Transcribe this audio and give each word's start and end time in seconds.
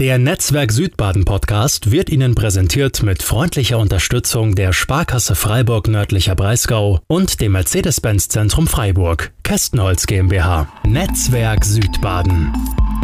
Der 0.00 0.16
Netzwerk 0.16 0.72
Südbaden 0.72 1.26
Podcast 1.26 1.90
wird 1.90 2.08
Ihnen 2.08 2.34
präsentiert 2.34 3.02
mit 3.02 3.22
freundlicher 3.22 3.78
Unterstützung 3.78 4.54
der 4.54 4.72
Sparkasse 4.72 5.34
Freiburg 5.34 5.88
nördlicher 5.88 6.34
Breisgau 6.34 7.00
und 7.06 7.38
dem 7.42 7.52
Mercedes-Benz 7.52 8.28
Zentrum 8.28 8.66
Freiburg, 8.66 9.30
Kästenholz 9.42 10.06
GmbH. 10.06 10.66
Netzwerk 10.84 11.66
Südbaden. 11.66 12.50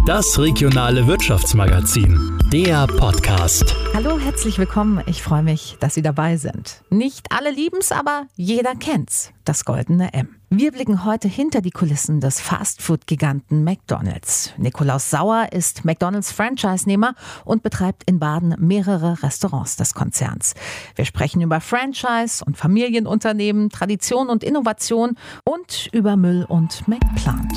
Das 0.07 0.39
regionale 0.39 1.07
Wirtschaftsmagazin. 1.07 2.39
Der 2.51 2.87
Podcast. 2.87 3.77
Hallo, 3.93 4.19
herzlich 4.19 4.59
willkommen. 4.59 5.03
Ich 5.07 5.23
freue 5.23 5.43
mich, 5.43 5.77
dass 5.81 5.93
Sie 5.93 6.03
dabei 6.03 6.39
sind. 6.39 6.83
Nicht 6.89 7.27
alle 7.31 7.51
lieben's, 7.51 7.93
aber 7.93 8.27
jeder 8.37 8.75
kennt's. 8.75 9.33
Das 9.45 9.67
goldene 9.67 10.15
M. 10.15 10.29
Wir 10.49 10.71
blicken 10.71 11.05
heute 11.05 11.27
hinter 11.27 11.61
die 11.61 11.73
Kulissen 11.73 12.21
des 12.21 12.41
Fastfood-Giganten 12.41 13.65
McDonald's. 13.65 14.53
Nikolaus 14.59 15.11
Sauer 15.11 15.49
ist 15.51 15.85
McDonald's 15.85 16.31
Franchise-Nehmer 16.31 17.17
und 17.45 17.65
betreibt 17.65 18.05
in 18.09 18.21
Baden 18.21 18.55
mehrere 18.61 19.25
Restaurants 19.25 19.75
des 19.75 19.93
Konzerns. 19.93 20.55
Wir 20.95 21.05
sprechen 21.05 21.43
über 21.43 21.61
Franchise 21.61 22.45
und 22.45 22.57
Familienunternehmen, 22.57 23.71
Tradition 23.71 24.29
und 24.29 24.45
Innovation 24.45 25.17
und 25.43 25.89
über 25.91 26.15
Müll 26.17 26.47
und 26.49 26.87
McPlant. 26.87 27.53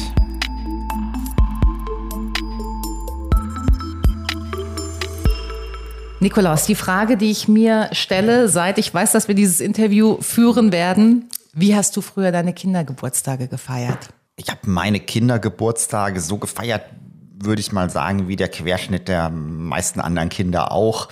Nikolaus, 6.21 6.65
die 6.65 6.73
Frage, 6.73 7.17
die 7.17 7.29
ich 7.29 7.47
mir 7.47 7.89
stelle, 7.91 8.49
seit 8.49 8.79
ich 8.79 8.91
weiß, 8.91 9.11
dass 9.11 9.27
wir 9.27 9.35
dieses 9.35 9.59
Interview 9.59 10.17
führen 10.21 10.71
werden, 10.71 11.29
wie 11.59 11.75
hast 11.75 11.95
du 11.97 12.01
früher 12.01 12.31
deine 12.31 12.53
Kindergeburtstage 12.53 13.47
gefeiert? 13.47 14.09
Ich 14.35 14.49
habe 14.49 14.61
meine 14.63 14.99
Kindergeburtstage 14.99 16.21
so 16.21 16.37
gefeiert, 16.37 16.83
würde 17.41 17.59
ich 17.59 17.71
mal 17.71 17.89
sagen, 17.89 18.27
wie 18.27 18.35
der 18.35 18.49
Querschnitt 18.49 19.07
der 19.07 19.29
meisten 19.29 19.99
anderen 19.99 20.29
Kinder 20.29 20.71
auch. 20.71 21.09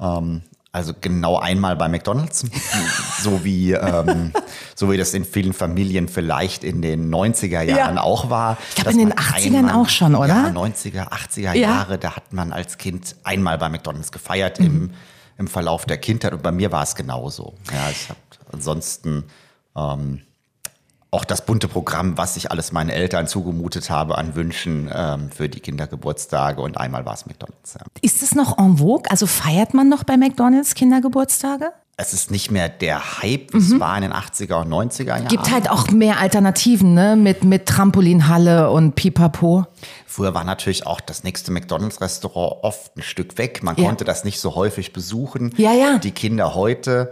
Ähm, 0.00 0.42
also 0.70 0.92
genau 1.00 1.38
einmal 1.38 1.76
bei 1.76 1.88
McDonald's, 1.88 2.44
so 3.22 3.42
wie, 3.42 3.72
ähm, 3.72 4.32
so 4.74 4.90
wie 4.92 4.96
das 4.96 5.14
in 5.14 5.24
vielen 5.24 5.52
Familien 5.52 6.08
vielleicht 6.08 6.62
in 6.62 6.82
den 6.82 7.12
90er 7.12 7.62
Jahren 7.62 7.96
ja. 7.96 8.02
auch 8.02 8.30
war. 8.30 8.58
Ich 8.68 8.76
glaube 8.76 8.92
in 8.92 8.98
den 8.98 9.14
80ern 9.14 9.56
einmal, 9.56 9.74
auch 9.74 9.88
schon, 9.88 10.14
oder? 10.14 10.28
Ja, 10.28 10.48
90er, 10.48 11.08
80er 11.10 11.40
ja. 11.40 11.54
Jahre, 11.54 11.98
da 11.98 12.14
hat 12.14 12.32
man 12.32 12.52
als 12.52 12.78
Kind 12.78 13.16
einmal 13.24 13.58
bei 13.58 13.68
McDonald's 13.68 14.12
gefeiert 14.12 14.60
mhm. 14.60 14.66
im, 14.66 14.90
im 15.38 15.48
Verlauf 15.48 15.86
der 15.86 15.98
Kindheit 15.98 16.32
und 16.34 16.42
bei 16.42 16.52
mir 16.52 16.70
war 16.70 16.82
es 16.82 16.94
genauso. 16.94 17.54
Ja, 17.72 17.90
ich 17.90 18.08
habe 18.10 18.20
ansonsten 18.52 19.24
ähm, 19.76 20.22
auch 21.10 21.24
das 21.24 21.46
bunte 21.46 21.68
Programm, 21.68 22.18
was 22.18 22.36
ich 22.36 22.50
alles 22.50 22.72
meinen 22.72 22.90
Eltern 22.90 23.26
zugemutet 23.26 23.88
habe 23.88 24.18
an 24.18 24.34
Wünschen 24.34 24.90
ähm, 24.92 25.30
für 25.30 25.48
die 25.48 25.60
Kindergeburtstage 25.60 26.60
und 26.60 26.76
einmal 26.76 27.06
war 27.06 27.14
es 27.14 27.24
McDonalds. 27.24 27.74
Ja. 27.74 27.86
Ist 28.02 28.22
es 28.22 28.34
noch 28.34 28.58
en 28.58 28.78
vogue? 28.78 29.10
Also 29.10 29.26
feiert 29.26 29.72
man 29.72 29.88
noch 29.88 30.04
bei 30.04 30.16
McDonalds 30.18 30.74
Kindergeburtstage? 30.74 31.72
Es 32.00 32.12
ist 32.12 32.30
nicht 32.30 32.52
mehr 32.52 32.68
der 32.68 33.20
Hype, 33.20 33.52
mhm. 33.52 33.60
es 33.60 33.80
war 33.80 33.96
in 33.96 34.02
den 34.02 34.12
80er 34.12 34.62
und 34.62 34.68
90er 34.68 35.06
Jahren. 35.06 35.26
Gibt 35.26 35.50
halt 35.50 35.68
auch 35.68 35.90
mehr 35.90 36.20
Alternativen, 36.20 36.94
ne? 36.94 37.16
Mit, 37.16 37.42
mit 37.42 37.66
Trampolinhalle 37.66 38.70
und 38.70 38.94
Pipapo. 38.94 39.64
Früher 40.06 40.32
war 40.32 40.44
natürlich 40.44 40.86
auch 40.86 41.00
das 41.00 41.24
nächste 41.24 41.50
McDonalds-Restaurant 41.50 42.62
oft 42.62 42.96
ein 42.96 43.02
Stück 43.02 43.36
weg. 43.36 43.64
Man 43.64 43.76
ja. 43.76 43.84
konnte 43.84 44.04
das 44.04 44.22
nicht 44.24 44.38
so 44.38 44.54
häufig 44.54 44.92
besuchen. 44.92 45.52
Ja, 45.56 45.72
ja. 45.72 45.98
Die 45.98 46.12
Kinder 46.12 46.54
heute 46.54 47.10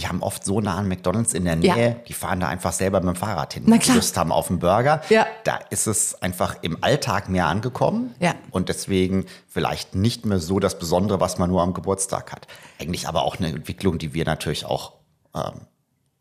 die 0.00 0.08
haben 0.08 0.22
oft 0.22 0.44
so 0.44 0.60
nah 0.60 0.76
an 0.76 0.88
McDonalds 0.88 1.34
in 1.34 1.44
der 1.44 1.56
Nähe, 1.56 1.88
ja. 1.88 1.94
die 2.08 2.14
fahren 2.14 2.40
da 2.40 2.48
einfach 2.48 2.72
selber 2.72 3.00
mit 3.00 3.16
dem 3.16 3.16
Fahrrad 3.16 3.52
hin. 3.52 3.64
Na 3.66 3.76
klar. 3.76 3.96
Lust 3.96 4.16
haben 4.16 4.32
auf 4.32 4.48
einen 4.48 4.58
Burger. 4.58 5.02
Ja. 5.10 5.26
Da 5.44 5.58
ist 5.68 5.86
es 5.86 6.20
einfach 6.22 6.56
im 6.62 6.82
Alltag 6.82 7.28
mehr 7.28 7.46
angekommen. 7.46 8.14
Ja. 8.18 8.34
Und 8.50 8.70
deswegen 8.70 9.26
vielleicht 9.46 9.94
nicht 9.94 10.24
mehr 10.24 10.38
so 10.38 10.58
das 10.58 10.78
Besondere, 10.78 11.20
was 11.20 11.36
man 11.36 11.50
nur 11.50 11.60
am 11.60 11.74
Geburtstag 11.74 12.32
hat. 12.32 12.46
Eigentlich 12.80 13.08
aber 13.08 13.24
auch 13.24 13.38
eine 13.38 13.48
Entwicklung, 13.48 13.98
die 13.98 14.14
wir 14.14 14.24
natürlich 14.24 14.64
auch 14.64 14.94
ähm, 15.34 15.66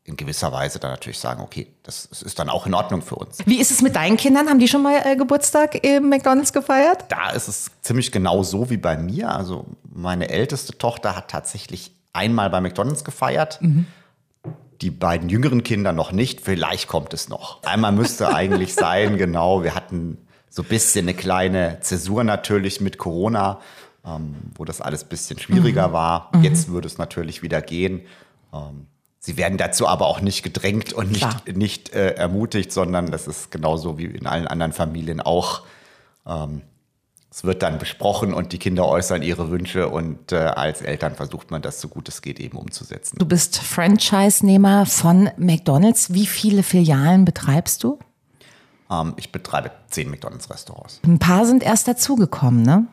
in 0.04 0.18
gewisser 0.18 0.52
Weise 0.52 0.80
dann 0.80 0.92
natürlich 0.92 1.20
sagen, 1.20 1.42
okay, 1.42 1.68
das 1.84 2.06
ist 2.06 2.38
dann 2.38 2.50
auch 2.50 2.68
in 2.68 2.74
Ordnung 2.74 3.02
für 3.02 3.16
uns. 3.16 3.38
Wie 3.46 3.62
ist 3.62 3.72
es 3.72 3.82
mit 3.82 3.96
deinen 3.96 4.18
Kindern? 4.18 4.50
Haben 4.50 4.60
die 4.60 4.68
schon 4.68 4.84
mal 4.84 5.02
äh, 5.06 5.16
Geburtstag 5.16 5.86
im 5.86 6.10
McDonalds 6.10 6.52
gefeiert? 6.52 7.06
Da 7.08 7.30
ist 7.30 7.48
es 7.48 7.72
ziemlich 7.82 8.12
genau 8.12 8.44
so 8.44 8.70
wie 8.70 8.78
bei 8.78 8.98
mir. 8.98 9.32
Also 9.32 9.68
meine 9.90 10.30
älteste 10.30 10.78
Tochter 10.78 11.16
hat 11.16 11.30
tatsächlich 11.30 11.94
einmal 12.14 12.50
bei 12.50 12.62
McDonald's 12.62 13.04
gefeiert. 13.04 13.62
Mhm. 13.62 13.86
Die 14.82 14.92
beiden 14.92 15.30
jüngeren 15.30 15.64
Kinder 15.64 15.92
noch 15.92 16.12
nicht. 16.12 16.42
Vielleicht 16.42 16.88
kommt 16.88 17.14
es 17.14 17.28
noch. 17.28 17.62
Einmal 17.64 17.92
müsste 17.92 18.34
eigentlich 18.34 18.74
sein, 18.74 19.18
genau. 19.18 19.64
Wir 19.64 19.76
hatten 19.76 20.18
so 20.50 20.64
ein 20.64 20.68
bisschen 20.68 21.06
eine 21.06 21.14
kleine 21.14 21.80
Zäsur 21.82 22.24
natürlich 22.24 22.82
mit 22.82 22.98
Corona, 22.98 23.60
ähm, 24.06 24.36
wo 24.56 24.66
das 24.66 24.82
alles 24.82 25.04
ein 25.04 25.10
bisschen 25.10 25.40
schwieriger 25.40 25.90
mhm. 25.90 25.94
war. 25.94 26.32
Mhm. 26.34 26.44
Jetzt 26.44 26.70
würde 26.70 26.88
es 26.88 26.98
natürlich 26.98 27.44
wieder 27.44 27.62
gehen. 27.62 28.02
Ähm, 28.54 28.88
sie 29.20 29.38
werden 29.38 29.58
dazu 29.58 29.88
aber 29.88 30.08
auch 30.08 30.22
nicht 30.22 30.44
gedrängt 30.44 30.94
und 30.94 31.12
nicht, 31.12 31.56
nicht 31.56 31.94
äh, 31.94 32.16
ermutigt, 32.16 32.72
sondern 32.72 33.12
das 33.12 33.28
ist 33.28 33.52
genauso 33.52 33.98
wie 33.98 34.06
in 34.06 34.26
allen 34.26 34.48
anderen 34.48 34.74
Familien 34.74 35.20
auch. 35.22 35.64
Ähm, 36.26 36.62
es 37.32 37.44
wird 37.44 37.62
dann 37.62 37.78
besprochen 37.78 38.34
und 38.34 38.54
die 38.54 38.58
Kinder 38.58 38.88
äußern 38.88 39.22
ihre 39.22 39.52
Wünsche 39.52 39.90
und 39.90 40.32
äh, 40.32 40.38
als 40.38 40.82
Eltern 40.82 41.16
versucht 41.16 41.52
man 41.52 41.62
das 41.62 41.80
so 41.80 41.88
gut 41.88 42.10
es 42.10 42.22
geht 42.22 42.40
eben 42.40 42.58
umzusetzen. 42.58 43.18
Du 43.20 43.26
bist 43.26 43.60
Franchise-Nehmer 43.60 44.88
von 44.88 45.30
McDonald's. 45.38 46.12
Wie 46.14 46.26
viele 46.26 46.64
Filialen 46.64 47.26
betreibst 47.26 47.84
du? 47.84 48.00
Ähm, 48.90 49.14
ich 49.18 49.32
betreibe 49.32 49.72
zehn 49.90 50.10
McDonald's-Restaurants. 50.10 51.02
Ein 51.06 51.20
paar 51.20 51.46
sind 51.46 51.62
erst 51.62 51.88
dazugekommen, 51.88 52.64
ne? 52.64 52.88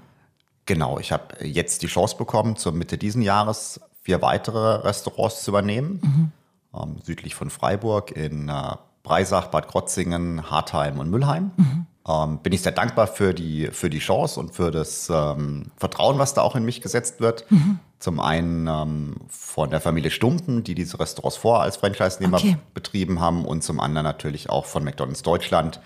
Genau, 0.67 0.99
ich 0.99 1.13
habe 1.13 1.43
jetzt 1.43 1.83
die 1.83 1.87
Chance 1.87 2.17
bekommen, 2.17 2.57
zur 2.57 2.73
Mitte 2.73 2.99
diesen 2.99 3.23
Jahres 3.23 3.81
vier 4.03 4.21
weitere 4.21 4.87
Restaurants 4.87 5.45
zu 5.45 5.51
übernehmen. 5.53 6.01
Mhm. 6.03 6.33
Ähm, 6.79 6.97
südlich 7.03 7.35
von 7.35 7.49
Freiburg 7.49 8.11
in 8.11 8.51
äh, 8.51 8.75
Breisach, 9.03 9.47
Bad 9.47 9.69
Krotzingen, 9.69 10.51
Hartheim 10.51 10.99
und 10.99 11.09
Müllheim. 11.09 11.53
Mhm 11.57 11.87
ähm, 12.09 12.39
bin 12.39 12.53
ich 12.53 12.63
sehr 12.63 12.73
dankbar 12.73 13.07
für 13.07 13.35
die, 13.35 13.69
für 13.73 13.91
die 13.91 13.99
Chance 13.99 14.39
und 14.39 14.55
für 14.55 14.71
das 14.71 15.11
ähm, 15.11 15.71
Vertrauen, 15.77 16.19
was 16.19 16.35
da 16.35 16.43
auch 16.43 16.55
in 16.55 16.65
mich 16.65 16.81
gesetzt 16.81 17.21
wird. 17.21 17.51
Mhm. 17.51 17.81
Zum 17.99 18.21
einen 18.21 18.67
ähm, 18.69 19.17
von 19.29 19.71
der 19.71 19.81
Familie 19.81 20.11
Stumpen, 20.11 20.63
die 20.63 20.75
diese 20.75 21.01
Restaurants 21.01 21.37
vor 21.37 21.63
als 21.63 21.79
Franchise-Nehmer 21.79 22.37
okay. 22.37 22.59
betrieben 22.75 23.21
haben 23.21 23.45
und 23.45 23.65
zum 23.65 23.81
anderen 23.81 24.05
natürlich 24.05 24.51
auch 24.51 24.67
von 24.67 24.85
McDonald's 24.85 25.23
Deutschland, 25.23 25.81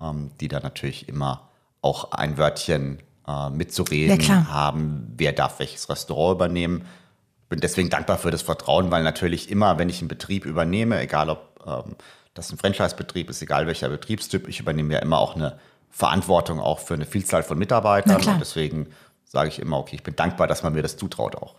ähm, 0.00 0.30
die 0.40 0.48
da 0.48 0.60
natürlich 0.60 1.08
immer 1.08 1.48
auch 1.82 2.12
ein 2.12 2.38
Wörtchen 2.38 3.02
äh, 3.28 3.50
mitzureden 3.50 4.20
ja, 4.20 4.48
haben, 4.48 5.12
wer 5.16 5.32
darf 5.32 5.58
welches 5.58 5.88
Restaurant 5.88 6.36
übernehmen. 6.36 6.84
Bin 7.48 7.60
deswegen 7.60 7.90
dankbar 7.90 8.18
für 8.18 8.30
das 8.30 8.42
Vertrauen, 8.42 8.90
weil 8.90 9.02
natürlich 9.02 9.50
immer, 9.50 9.78
wenn 9.78 9.88
ich 9.88 10.00
einen 10.00 10.08
Betrieb 10.08 10.46
übernehme, 10.46 11.00
egal 11.00 11.30
ob 11.30 11.64
ähm, 11.66 11.96
das 12.36 12.52
ein 12.52 12.58
Franchise-Betrieb 12.58 13.30
ist, 13.30 13.42
egal 13.42 13.66
welcher 13.66 13.88
Betriebstyp. 13.88 14.48
Ich 14.48 14.60
übernehme 14.60 14.94
ja 14.94 15.00
immer 15.00 15.18
auch 15.18 15.34
eine 15.34 15.58
Verantwortung 15.90 16.60
auch 16.60 16.78
für 16.78 16.94
eine 16.94 17.06
Vielzahl 17.06 17.42
von 17.42 17.58
Mitarbeitern. 17.58 18.16
Und 18.16 18.40
deswegen 18.40 18.88
sage 19.24 19.48
ich 19.48 19.58
immer, 19.58 19.78
okay, 19.78 19.96
ich 19.96 20.02
bin 20.02 20.14
dankbar, 20.14 20.46
dass 20.46 20.62
man 20.62 20.74
mir 20.74 20.82
das 20.82 20.96
zutraut 20.96 21.36
auch. 21.36 21.54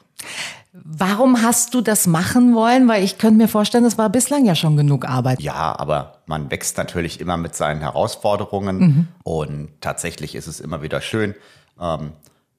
Warum 0.73 1.41
hast 1.41 1.73
du 1.73 1.81
das 1.81 2.05
machen 2.05 2.53
wollen? 2.53 2.87
Weil 2.87 3.03
ich 3.03 3.17
könnte 3.17 3.37
mir 3.37 3.47
vorstellen, 3.47 3.83
das 3.83 3.97
war 3.97 4.09
bislang 4.09 4.45
ja 4.45 4.53
schon 4.53 4.77
genug 4.77 5.05
Arbeit. 5.05 5.41
Ja, 5.41 5.77
aber 5.77 6.19
man 6.27 6.51
wächst 6.51 6.77
natürlich 6.77 7.19
immer 7.19 7.37
mit 7.37 7.55
seinen 7.55 7.81
Herausforderungen 7.81 8.77
mhm. 8.77 9.07
und 9.23 9.69
tatsächlich 9.81 10.35
ist 10.35 10.47
es 10.47 10.59
immer 10.59 10.83
wieder 10.83 11.01
schön. 11.01 11.33
Ähm, 11.79 12.11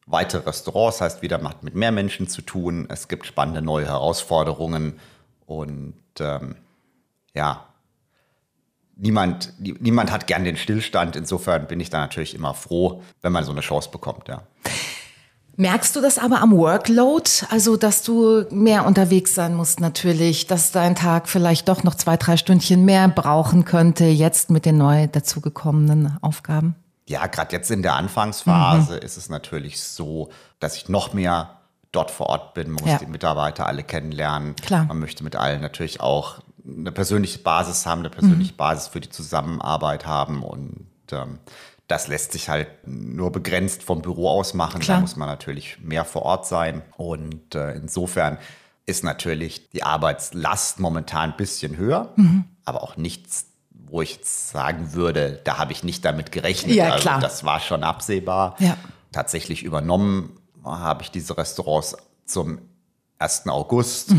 weitere 0.07 0.45
Restaurants 0.47 1.01
heißt 1.01 1.23
wieder, 1.23 1.39
macht 1.39 1.63
mit 1.63 1.75
mehr 1.75 1.93
Menschen 1.93 2.29
zu 2.29 2.43
tun. 2.43 2.87
Es 2.89 3.07
gibt 3.07 3.27
spannende 3.27 3.63
neue 3.63 3.87
Herausforderungen 3.87 4.99
und 5.47 5.95
ähm, 6.19 6.57
ja, 7.35 7.69
niemand, 8.99 9.55
niemand 9.59 10.13
hat 10.13 10.27
gern 10.27 10.45
den 10.45 10.57
Stillstand. 10.57 11.17
Insofern 11.17 11.67
bin 11.67 11.81
ich 11.81 11.89
da 11.91 12.01
natürlich 12.01 12.35
immer 12.35 12.55
froh, 12.55 13.03
wenn 13.23 13.33
man 13.33 13.45
so 13.45 13.53
eine 13.53 13.61
Chance 13.61 13.91
bekommt, 13.91 14.29
ja. 14.29 14.43
Merkst 15.57 15.97
du 15.97 16.01
das 16.01 16.19
aber 16.19 16.41
am 16.41 16.57
Workload? 16.57 17.29
Also, 17.51 17.77
dass 17.77 18.05
du 18.05 18.45
mehr 18.51 18.87
unterwegs 18.87 19.35
sein 19.35 19.57
musst 19.57 19.81
natürlich, 19.81 20.47
dass 20.47 20.71
dein 20.71 20.95
Tag 20.95 21.29
vielleicht 21.29 21.69
doch 21.69 21.83
noch 21.83 21.97
zwei, 21.97 22.17
drei 22.17 22.37
Stündchen 22.37 22.85
mehr 22.85 23.09
brauchen 23.09 23.65
könnte, 23.65 24.05
jetzt 24.05 24.51
mit 24.51 24.65
den 24.65 24.79
neu 24.79 25.09
dazugekommenen 25.09 26.17
Aufgaben? 26.21 26.77
Ja, 27.09 27.27
gerade 27.27 27.57
jetzt 27.57 27.73
in 27.73 27.83
der 27.83 27.97
Anfangsphase 27.97 28.93
mhm. 28.93 28.99
ist 28.99 29.17
es 29.17 29.31
natürlich 29.31 29.83
so, 29.83 30.29
dass 30.61 30.77
ich 30.77 30.89
noch 30.89 31.13
mehr 31.13 31.59
dort 31.91 32.13
vor 32.13 32.27
Ort 32.27 32.55
bin, 32.55 32.71
man 32.71 32.85
muss 32.85 32.93
ja. 32.93 32.99
die 32.99 33.07
Mitarbeiter 33.07 33.67
alle 33.67 33.83
kennenlernen. 33.83 34.55
Klar. 34.57 34.85
Man 34.85 35.01
möchte 35.01 35.25
mit 35.25 35.35
allen 35.35 35.61
natürlich 35.61 36.01
auch 36.01 36.39
eine 36.77 36.93
persönliche 36.93 37.39
Basis 37.39 37.87
haben, 37.87 38.01
eine 38.01 38.11
persönliche 38.11 38.53
mhm. 38.53 38.57
Basis 38.57 38.89
für 38.89 39.01
die 39.01 39.09
Zusammenarbeit 39.09 40.07
haben 40.07 40.43
und 40.43 40.87
ähm, 41.13 41.39
das 41.87 42.07
lässt 42.07 42.33
sich 42.33 42.51
halt 42.51 42.69
nur 42.87 43.33
begrenzt 43.33 43.83
vom 43.83 44.03
Büro 44.03 44.29
aus 44.29 44.53
machen. 44.53 44.81
Klar. 44.81 44.99
Da 44.99 45.01
muss 45.01 45.17
man 45.17 45.29
natürlich 45.29 45.79
mehr 45.81 46.05
vor 46.05 46.21
Ort 46.21 46.47
sein. 46.47 46.83
Und 46.99 47.55
äh, 47.55 47.73
insofern 47.73 48.37
ist 48.85 49.05
natürlich 49.05 49.71
die 49.71 49.85
Arbeitslast 49.85 50.81
momentan 50.81 51.31
ein 51.31 51.37
bisschen 51.39 51.79
höher, 51.79 52.13
mhm. 52.17 52.45
aber 52.67 52.83
auch 52.83 52.99
nichts, 52.99 53.47
wo 53.71 54.03
ich 54.03 54.17
jetzt 54.17 54.51
sagen 54.51 54.93
würde, 54.93 55.41
da 55.45 55.57
habe 55.57 55.73
ich 55.73 55.83
nicht 55.83 56.05
damit 56.05 56.31
gerechnet. 56.31 56.77
Ja, 56.77 56.99
klar. 56.99 57.15
Also 57.15 57.27
das 57.27 57.45
war 57.45 57.59
schon 57.59 57.83
absehbar. 57.83 58.57
Ja 58.59 58.77
tatsächlich 59.13 59.63
übernommen 59.63 60.39
habe 60.65 61.03
ich 61.03 61.11
diese 61.11 61.37
Restaurants 61.37 61.97
zum 62.25 62.59
1. 63.19 63.49
August. 63.49 64.15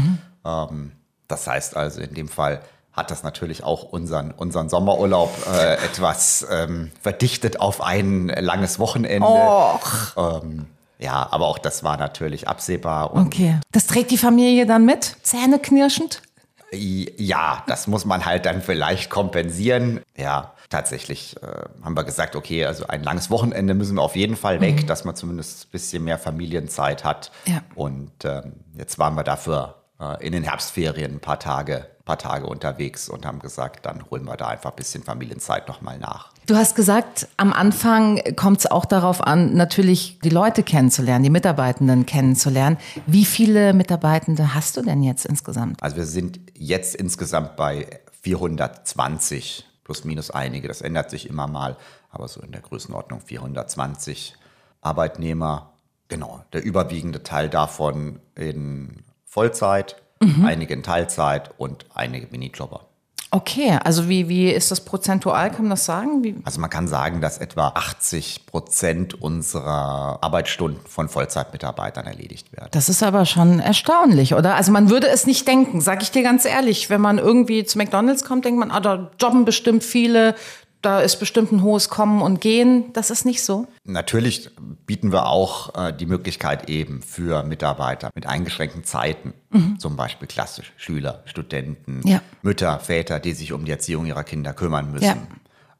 Ähm, 0.45 0.92
das 1.30 1.48
heißt 1.48 1.78
also 1.78 2.02
in 2.02 2.14
dem 2.14 2.28
Fall 2.28 2.62
hat 2.92 3.12
das 3.12 3.24
natürlich 3.24 3.64
auch 3.64 3.84
unseren, 3.84 4.31
unseren 4.31 4.68
Sommerurlaub 4.68 5.31
äh, 5.54 5.76
etwas 5.76 6.46
ähm, 6.52 6.92
verdichtet 7.02 7.62
auf 7.62 7.81
ein 7.81 8.28
langes 8.28 8.78
Wochenende. 8.78 9.28
Ähm, 10.18 10.66
ja, 10.98 11.28
aber 11.31 11.48
auch 11.48 11.60
das 11.60 11.84
war 11.84 11.98
natürlich 11.98 12.48
absehbar. 12.48 13.16
Okay. 13.16 13.58
Das 13.72 13.88
trägt 13.88 14.12
die 14.12 14.18
Familie 14.18 14.66
dann 14.66 14.86
mit? 14.86 15.16
Zähneknirschend? 15.24 16.22
Ja, 16.72 17.64
das 17.68 17.88
muss 17.88 18.06
man 18.06 18.26
halt 18.26 18.46
dann 18.46 18.62
vielleicht 18.62 19.10
kompensieren. 19.10 20.02
Ja, 20.18 20.54
tatsächlich 20.70 21.36
äh, 21.42 21.84
haben 21.84 21.96
wir 21.96 22.04
gesagt, 22.04 22.36
okay, 22.36 22.66
also 22.66 22.86
ein 22.88 23.02
langes 23.02 23.31
Wochenende 23.31 23.74
müssen 23.74 23.96
wir 23.96 24.02
auf 24.02 24.16
jeden 24.16 24.36
Fall 24.36 24.62
weg, 24.62 24.86
dass 24.88 25.06
man 25.06 25.16
zumindest 25.16 25.66
ein 25.66 25.72
bisschen 25.72 26.04
mehr 26.04 26.20
Familienzeit 26.20 27.06
hat. 27.06 27.31
Ja. 27.46 27.62
Und 27.76 28.12
ähm, 28.26 28.54
jetzt 28.78 29.00
waren 29.00 29.16
wir 29.16 29.24
dafür 29.24 29.79
in 30.22 30.31
den 30.31 30.44
Herbstferien 30.44 31.16
ein 31.16 31.19
paar 31.19 31.40
Tage, 31.40 31.86
paar 32.06 32.18
Tage 32.18 32.48
unterwegs 32.48 33.10
und 33.10 33.25
haben 33.25 33.40
gesagt, 33.40 33.86
dann 33.86 34.10
holen 34.10 34.24
wir 34.24 34.38
da 34.38 34.48
einfach 34.48 34.72
ein 34.72 34.75
bisschen 34.75 35.04
Familienzeit 35.04 35.68
nochmal 35.68 36.00
nach. 36.00 36.31
Du 36.48 36.56
hast 36.56 36.75
gesagt, 36.75 37.28
am 37.38 37.54
Anfang 37.54 38.19
kommt 38.36 38.60
es 38.60 38.66
auch 38.66 38.86
darauf 38.86 39.22
an, 39.22 39.54
natürlich 39.54 40.19
die 40.24 40.30
Leute 40.30 40.63
kennenzulernen, 40.63 41.24
die 41.24 41.30
Mitarbeitenden 41.30 42.06
kennenzulernen. 42.06 42.78
Wie 43.06 43.25
viele 43.25 43.74
Mitarbeitende 43.74 44.56
hast 44.56 44.78
du 44.78 44.81
denn 44.81 45.04
jetzt 45.04 45.25
insgesamt? 45.25 45.84
Also 45.84 45.98
wir 45.98 46.06
sind 46.06 46.40
jetzt 46.56 46.95
insgesamt 46.95 47.57
bei 47.57 48.00
420 48.22 49.66
plus 49.84 50.06
minus 50.06 50.31
einige. 50.31 50.68
Das 50.68 50.81
ändert 50.81 51.10
sich 51.10 51.30
immer 51.30 51.48
mal, 51.48 51.78
aber 52.10 52.28
so 52.28 52.42
in 52.42 52.52
der 52.52 52.62
Größenordnung 52.62 53.22
420 53.22 54.36
Arbeitnehmer. 54.81 55.74
Genau, 56.07 56.44
der 56.54 56.63
überwiegende 56.63 57.22
Teil 57.22 57.50
davon 57.50 58.19
in 58.36 59.04
Vollzeit, 59.30 59.96
einige 60.44 60.74
in 60.74 60.81
Teilzeit 60.84 61.52
und 61.58 61.86
einige 61.94 62.28
Minijobber. 62.31 62.81
Okay, 63.31 63.78
also 63.84 64.10
wie, 64.10 64.28
wie 64.28 64.50
ist 64.50 64.72
das 64.72 64.81
prozentual, 64.84 65.52
kann 65.52 65.62
man 65.62 65.70
das 65.70 65.86
sagen? 65.86 66.24
Wie, 66.24 66.36
Also 66.46 66.60
man 66.60 66.72
kann 66.72 66.88
sagen, 66.88 67.22
dass 67.22 67.38
etwa 67.38 67.68
80 67.76 68.48
Prozent 68.48 69.22
unserer 69.22 70.18
Arbeitsstunden 70.22 70.80
von 70.88 71.10
Vollzeitmitarbeitern 71.10 72.08
erledigt 72.08 72.52
werden. 72.54 72.70
das 72.72 72.90
ist 72.90 73.04
aber 73.04 73.28
schon 73.28 73.60
erstaunlich, 73.60 74.34
oder? 74.34 74.56
Also 74.56 74.72
man 74.72 74.90
würde 74.90 75.08
es 75.10 75.28
nicht 75.28 75.48
denken, 75.48 75.80
sag 75.80 76.02
ich 76.02 76.10
dir 76.10 76.24
ganz 76.24 76.44
ehrlich. 76.44 76.90
Wenn 76.90 77.02
man 77.02 77.20
irgendwie 77.20 77.64
zu 77.66 77.78
McDonalds 77.78 78.26
kommt, 78.26 78.46
denkt 78.46 78.60
man, 78.60 78.72
ah, 78.72 78.80
da 78.80 79.12
jobben 79.22 79.46
bestimmt 79.46 79.84
viele, 79.84 80.34
da 80.81 81.02
ist 81.02 81.18
bestimmt 81.18 81.52
ein 81.52 81.62
hohes 81.62 81.90
Kommen 81.90 82.22
und 82.22 82.40
Gehen. 82.42 82.94
Das 82.94 83.10
ist 83.10 83.26
nicht 83.26 83.44
so. 83.44 83.68
Natürlich 83.84 84.50
bieten 84.86 85.12
wir 85.12 85.28
auch 85.28 85.76
äh, 85.76 85.94
die 85.94 86.06
Möglichkeit 86.06 86.70
eben 86.70 87.02
für 87.02 87.44
Mitarbeiter 87.44 88.10
mit 88.16 88.26
eingeschränkten 88.26 88.84
Zeiten, 88.84 89.34
zum 89.80 89.96
Beispiel 89.96 90.28
klassisch 90.28 90.72
Schüler, 90.78 91.24
Studenten, 91.26 92.02
Ja. 92.08 92.22
Mütter, 92.44 92.80
Väter, 92.80 93.20
die 93.20 93.34
sich 93.34 93.52
um 93.52 93.66
die 93.66 93.72
Erziehung 93.72 94.06
ihrer 94.06 94.24
Kinder 94.24 94.54
kümmern 94.54 94.92
müssen. 94.92 95.06
Ja. 95.06 95.18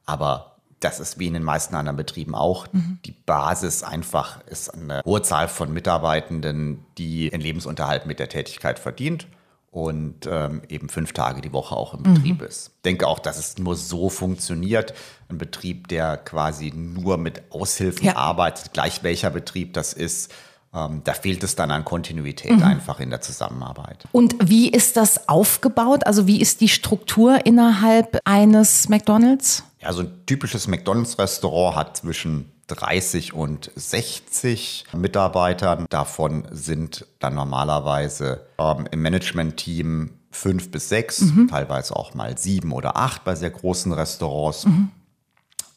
Aber 0.06 0.56
das 0.80 0.98
ist 0.98 1.18
wie 1.18 1.28
in 1.28 1.34
den 1.34 1.44
meisten 1.44 1.74
anderen 1.74 1.96
Betrieben 1.96 2.34
auch. 2.34 2.66
Die 2.72 3.12
Basis 3.12 3.82
einfach 3.82 4.44
ist 4.46 4.70
eine 4.70 5.02
hohe 5.04 5.22
Zahl 5.22 5.46
von 5.46 5.72
Mitarbeitenden, 5.72 6.84
die 6.98 7.28
ihren 7.28 7.40
Lebensunterhalt 7.40 8.06
mit 8.06 8.18
der 8.18 8.28
Tätigkeit 8.28 8.78
verdient 8.78 9.26
und 9.70 10.26
ähm, 10.28 10.62
eben 10.68 10.88
fünf 10.88 11.12
Tage 11.12 11.40
die 11.40 11.52
Woche 11.52 11.76
auch 11.76 11.94
im 11.94 12.02
Betrieb 12.02 12.42
ist. 12.42 12.72
Ich 12.76 12.82
denke 12.82 13.06
auch, 13.06 13.20
dass 13.20 13.38
es 13.38 13.56
nur 13.58 13.76
so 13.76 14.08
funktioniert. 14.08 14.94
Ein 15.28 15.38
Betrieb, 15.38 15.86
der 15.88 16.16
quasi 16.16 16.72
nur 16.74 17.18
mit 17.18 17.42
Aushilfen 17.52 18.06
Ja. 18.06 18.16
arbeitet, 18.16 18.72
gleich 18.72 19.04
welcher 19.04 19.30
Betrieb 19.30 19.74
das 19.74 19.92
ist, 19.92 20.32
ähm, 20.74 21.02
da 21.04 21.12
fehlt 21.14 21.42
es 21.44 21.54
dann 21.56 21.70
an 21.70 21.84
Kontinuität 21.84 22.62
einfach 22.62 23.00
in 23.00 23.10
der 23.10 23.20
Zusammenarbeit. 23.20 24.04
Und 24.12 24.36
wie 24.48 24.68
ist 24.68 24.96
das 24.96 25.28
aufgebaut? 25.28 26.04
Also 26.06 26.26
wie 26.26 26.40
ist 26.40 26.60
die 26.60 26.68
Struktur 26.68 27.44
innerhalb 27.46 28.18
eines 28.24 28.88
McDonalds? 28.88 29.62
Ja, 29.80 29.92
so 29.92 30.02
ein 30.02 30.12
typisches 30.26 30.66
McDonalds-Restaurant 30.68 31.76
hat 31.76 31.96
zwischen 31.96 32.52
30 32.74 33.32
und 33.34 33.70
60 33.74 34.84
Mitarbeitern. 34.94 35.86
Davon 35.90 36.46
sind 36.50 37.06
dann 37.18 37.34
normalerweise 37.34 38.46
ähm, 38.58 38.86
im 38.90 39.02
Management-Team 39.02 40.10
fünf 40.30 40.70
bis 40.70 40.88
sechs, 40.88 41.24
teilweise 41.50 41.96
auch 41.96 42.14
mal 42.14 42.38
sieben 42.38 42.72
oder 42.72 42.96
acht 42.96 43.24
bei 43.24 43.34
sehr 43.34 43.50
großen 43.50 43.92
Restaurants. 43.92 44.66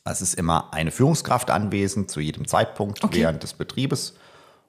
Es 0.06 0.22
ist 0.22 0.36
immer 0.36 0.74
eine 0.74 0.92
Führungskraft 0.92 1.50
anwesend 1.50 2.12
zu 2.12 2.20
jedem 2.20 2.48
Zeitpunkt 2.48 3.04
Okay. 3.04 3.22
während 3.22 3.42
des 3.42 3.54
Betriebes. 3.54 4.14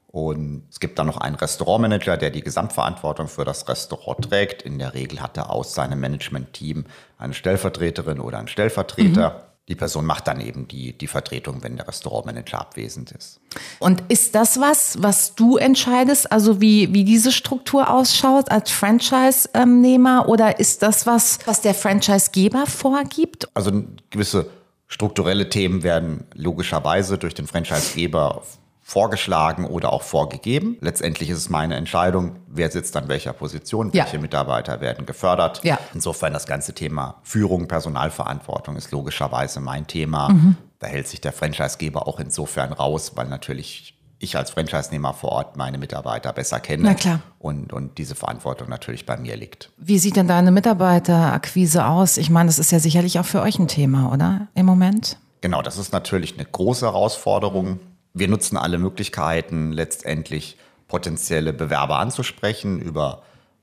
Und 0.07 0.63
es 0.71 0.79
gibt 0.79 0.99
dann 1.01 1.09
noch 1.09 1.17
einen 1.19 1.35
Restaurantmanager, 1.35 2.17
der 2.17 2.31
die 2.31 2.41
Gesamtverantwortung 2.41 3.27
für 3.27 3.45
das 3.45 3.69
Restaurant 3.69 4.31
trägt. 4.31 4.63
In 4.63 4.79
der 4.79 4.95
Regel 4.95 5.21
hat 5.21 5.37
er 5.37 5.51
aus 5.51 5.75
seinem 5.75 5.99
Management-Team 5.99 6.85
eine 7.19 7.35
Stellvertreterin 7.35 8.21
oder 8.21 8.39
einen 8.39 8.47
Stellvertreter. 8.49 9.49
Die 9.69 9.75
Person 9.75 10.05
macht 10.05 10.27
dann 10.27 10.41
eben 10.41 10.69
die, 10.69 10.93
die 10.93 11.07
Vertretung, 11.07 11.63
wenn 11.63 11.77
der 11.77 11.89
Restaurantmanager 11.89 12.61
abwesend 12.61 13.13
ist. 13.13 13.41
Und 13.79 14.03
ist 14.09 14.35
das 14.35 14.61
was, 14.61 15.03
was 15.03 15.35
du 15.35 15.57
entscheidest, 15.57 16.31
also 16.31 16.61
wie, 16.61 16.93
wie 16.93 17.05
diese 17.05 17.33
Struktur 17.33 17.89
ausschaut 17.89 18.51
als 18.51 18.71
Franchise-Nehmer 18.71 20.29
oder 20.29 20.59
ist 20.61 20.83
das 20.83 21.07
was, 21.07 21.39
was 21.47 21.63
der 21.63 21.75
Franchisegeber 21.75 22.67
vorgibt? 22.67 23.49
Also 23.55 23.85
gewisse 24.11 24.51
strukturelle 24.87 25.49
Themen 25.49 25.83
werden 25.83 26.25
logischerweise 26.35 27.17
durch 27.17 27.33
den 27.33 27.47
Franchisegeber 27.47 28.43
vorgeschlagen 28.85 29.65
oder 29.67 29.93
auch 29.93 30.03
vorgegeben. 30.03 30.77
Letztendlich 30.81 31.31
ist 31.31 31.39
es 31.39 31.49
meine 31.49 31.75
Entscheidung, 31.75 32.37
wer 32.47 32.71
sitzt 32.71 32.95
an 32.97 33.09
welcher 33.09 33.33
Position, 33.33 33.91
Ja. 33.93 34.05
welche 34.05 34.19
Mitarbeiter 34.19 34.81
werden 34.83 35.07
gefördert. 35.07 35.61
Ja. 35.65 35.79
Insofern 35.95 36.35
das 36.35 36.47
ganze 36.47 36.75
Thema 36.75 37.17
Führung, 37.23 37.67
Personalverantwortung 37.67 38.77
ist 38.77 38.93
logischerweise 38.93 39.61
mein 39.61 39.87
Thema. 39.87 40.29
Mhm. 40.29 40.57
Da 40.81 40.87
hält 40.87 41.09
sich 41.09 41.23
der 41.23 41.33
Franchisegeber 41.33 42.07
auch 42.07 42.21
insofern 42.21 42.75
raus, 42.75 43.13
weil 43.15 43.27
natürlich 43.27 43.99
ich 44.19 44.37
als 44.37 44.51
Franchise-Nehmer 44.51 45.13
vor 45.15 45.33
Ort 45.33 45.57
meine 45.57 45.77
Mitarbeiter 45.79 46.33
besser 46.33 46.61
kenne 46.61 46.83
Na 46.85 46.95
klar. 46.95 47.21
Und, 47.39 47.73
und 47.73 47.97
diese 47.99 48.15
Verantwortung 48.15 48.69
natürlich 48.69 49.07
bei 49.07 49.17
mir 49.17 49.37
liegt. 49.37 49.71
Wie 49.79 49.99
sieht 49.99 50.17
denn 50.17 50.29
deine 50.29 50.51
Mitarbeiterakquise 50.51 51.87
aus? 51.87 52.17
Ich 52.19 52.31
meine, 52.31 52.49
das 52.49 52.59
ist 52.59 52.71
ja 52.71 52.79
sicherlich 52.79 53.19
auch 53.19 53.25
für 53.25 53.41
euch 53.43 53.59
ein 53.59 53.69
Thema, 53.69 54.13
oder? 54.13 54.49
Im 54.55 54.67
Moment? 54.67 55.19
Genau, 55.41 55.63
das 55.63 55.77
ist 55.79 55.93
natürlich 55.93 56.35
eine 56.35 56.45
große 56.47 56.87
Herausforderung. 56.87 57.81
Wir 58.15 58.29
nutzen 58.29 58.57
alle 58.57 58.79
Möglichkeiten, 58.79 59.73
letztendlich 59.73 60.57
potenzielle 60.87 61.53
Bewerber 61.53 61.99
anzusprechen 61.99 62.81
über 62.81 63.23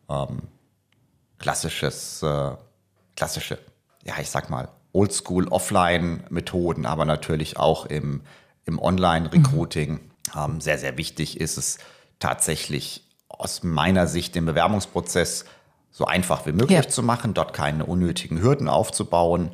ähm, 0.09 0.41
klassisches, 1.39 2.21
äh, 2.21 2.51
klassische, 3.15 3.57
ja, 4.03 4.15
ich 4.19 4.29
sag 4.29 4.49
mal, 4.49 4.67
Oldschool-Offline-Methoden, 4.93 6.85
aber 6.85 7.05
natürlich 7.05 7.57
auch 7.57 7.85
im, 7.85 8.21
im 8.65 8.77
Online-Recruiting. 8.77 10.01
Ähm, 10.37 10.59
sehr, 10.61 10.77
sehr 10.77 10.97
wichtig 10.97 11.39
ist 11.39 11.57
es 11.57 11.77
tatsächlich 12.19 13.03
aus 13.29 13.63
meiner 13.63 14.07
Sicht 14.07 14.35
den 14.35 14.45
Bewerbungsprozess 14.45 15.45
so 15.91 16.05
einfach 16.05 16.45
wie 16.45 16.51
möglich 16.51 16.77
Ja. 16.77 16.87
zu 16.87 17.03
machen, 17.03 17.33
dort 17.33 17.53
keine 17.53 17.85
unnötigen 17.85 18.41
Hürden 18.41 18.67
aufzubauen. 18.67 19.51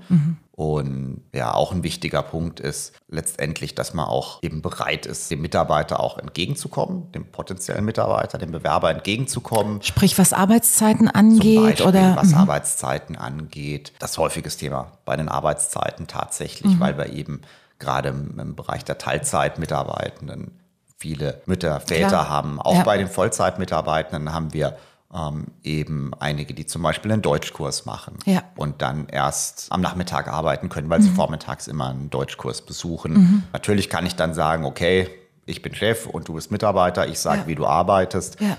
Und 0.58 1.22
ja, 1.36 1.54
auch 1.54 1.72
ein 1.72 1.84
wichtiger 1.84 2.24
Punkt 2.24 2.60
ist 2.60 2.94
letztendlich, 3.10 3.76
dass 3.76 3.94
man 3.94 4.08
auch 4.08 4.42
eben 4.42 4.64
bereit 4.64 5.06
ist, 5.06 5.30
dem 5.30 5.40
Mitarbeiter 5.42 6.00
auch 6.00 6.18
entgegenzukommen, 6.18 7.12
dem 7.12 7.32
potenziellen 7.32 7.86
Mitarbeiter, 7.86 8.40
dem 8.40 8.50
Bewerber 8.52 8.90
entgegenzukommen. 8.90 9.84
Sprich, 9.84 10.18
was 10.18 10.34
Arbeitszeiten 10.34 11.10
angeht 11.10 11.62
Beispiel, 11.62 11.86
oder 11.86 12.16
was 12.16 12.30
Mhm. 12.30 12.38
Arbeitszeiten 12.40 13.16
angeht. 13.16 13.94
Das 14.00 14.18
häufiges 14.18 14.58
Thema 14.58 14.94
bei 15.06 15.16
den 15.16 15.30
Arbeitszeiten 15.30 16.08
tatsächlich, 16.08 16.74
Mhm. 16.74 16.80
weil 16.80 16.98
wir 16.98 17.14
eben 17.14 17.42
gerade 17.78 18.10
im, 18.10 18.40
im 18.40 18.56
Bereich 18.56 18.84
der 18.84 18.98
Teilzeitmitarbeitenden 18.98 20.60
viele 20.98 21.40
Mütter, 21.46 21.80
Väter 21.82 22.08
Klar. 22.08 22.30
haben. 22.30 22.60
Auch 22.60 22.74
Ja. 22.78 22.84
bei 22.84 22.98
den 22.98 23.10
Vollzeitmitarbeitenden 23.10 24.34
haben 24.34 24.54
wir 24.54 24.76
ähm, 25.14 25.46
eben 25.64 26.12
einige, 26.20 26.54
die 26.54 26.66
zum 26.66 26.82
Beispiel 26.82 27.12
einen 27.12 27.22
Deutschkurs 27.22 27.86
machen 27.86 28.18
Ja. 28.26 28.44
und 28.58 28.82
dann 28.82 29.08
erst 29.08 29.68
am 29.72 29.80
Nachmittag 29.82 30.28
arbeiten 30.28 30.68
können, 30.70 30.88
Mhm. 30.88 30.92
weil 30.92 31.02
sie 31.02 31.10
vormittags 31.10 31.68
immer 31.68 31.90
einen 31.90 32.10
Deutschkurs 32.10 32.62
besuchen. 32.62 33.44
Natürlich 33.54 33.90
kann 33.90 34.06
ich 34.06 34.16
dann 34.16 34.34
sagen, 34.34 34.66
okay, 34.66 35.10
ich 35.46 35.62
bin 35.62 35.74
Chef 35.74 36.06
und 36.08 36.28
du 36.28 36.34
bist 36.34 36.52
Mitarbeiter, 36.52 37.08
ich 37.08 37.20
sage, 37.20 37.42
Ja. 37.42 37.48
wie 37.48 37.56
du 37.56 37.66
arbeitest. 37.66 38.42
Ja. 38.42 38.58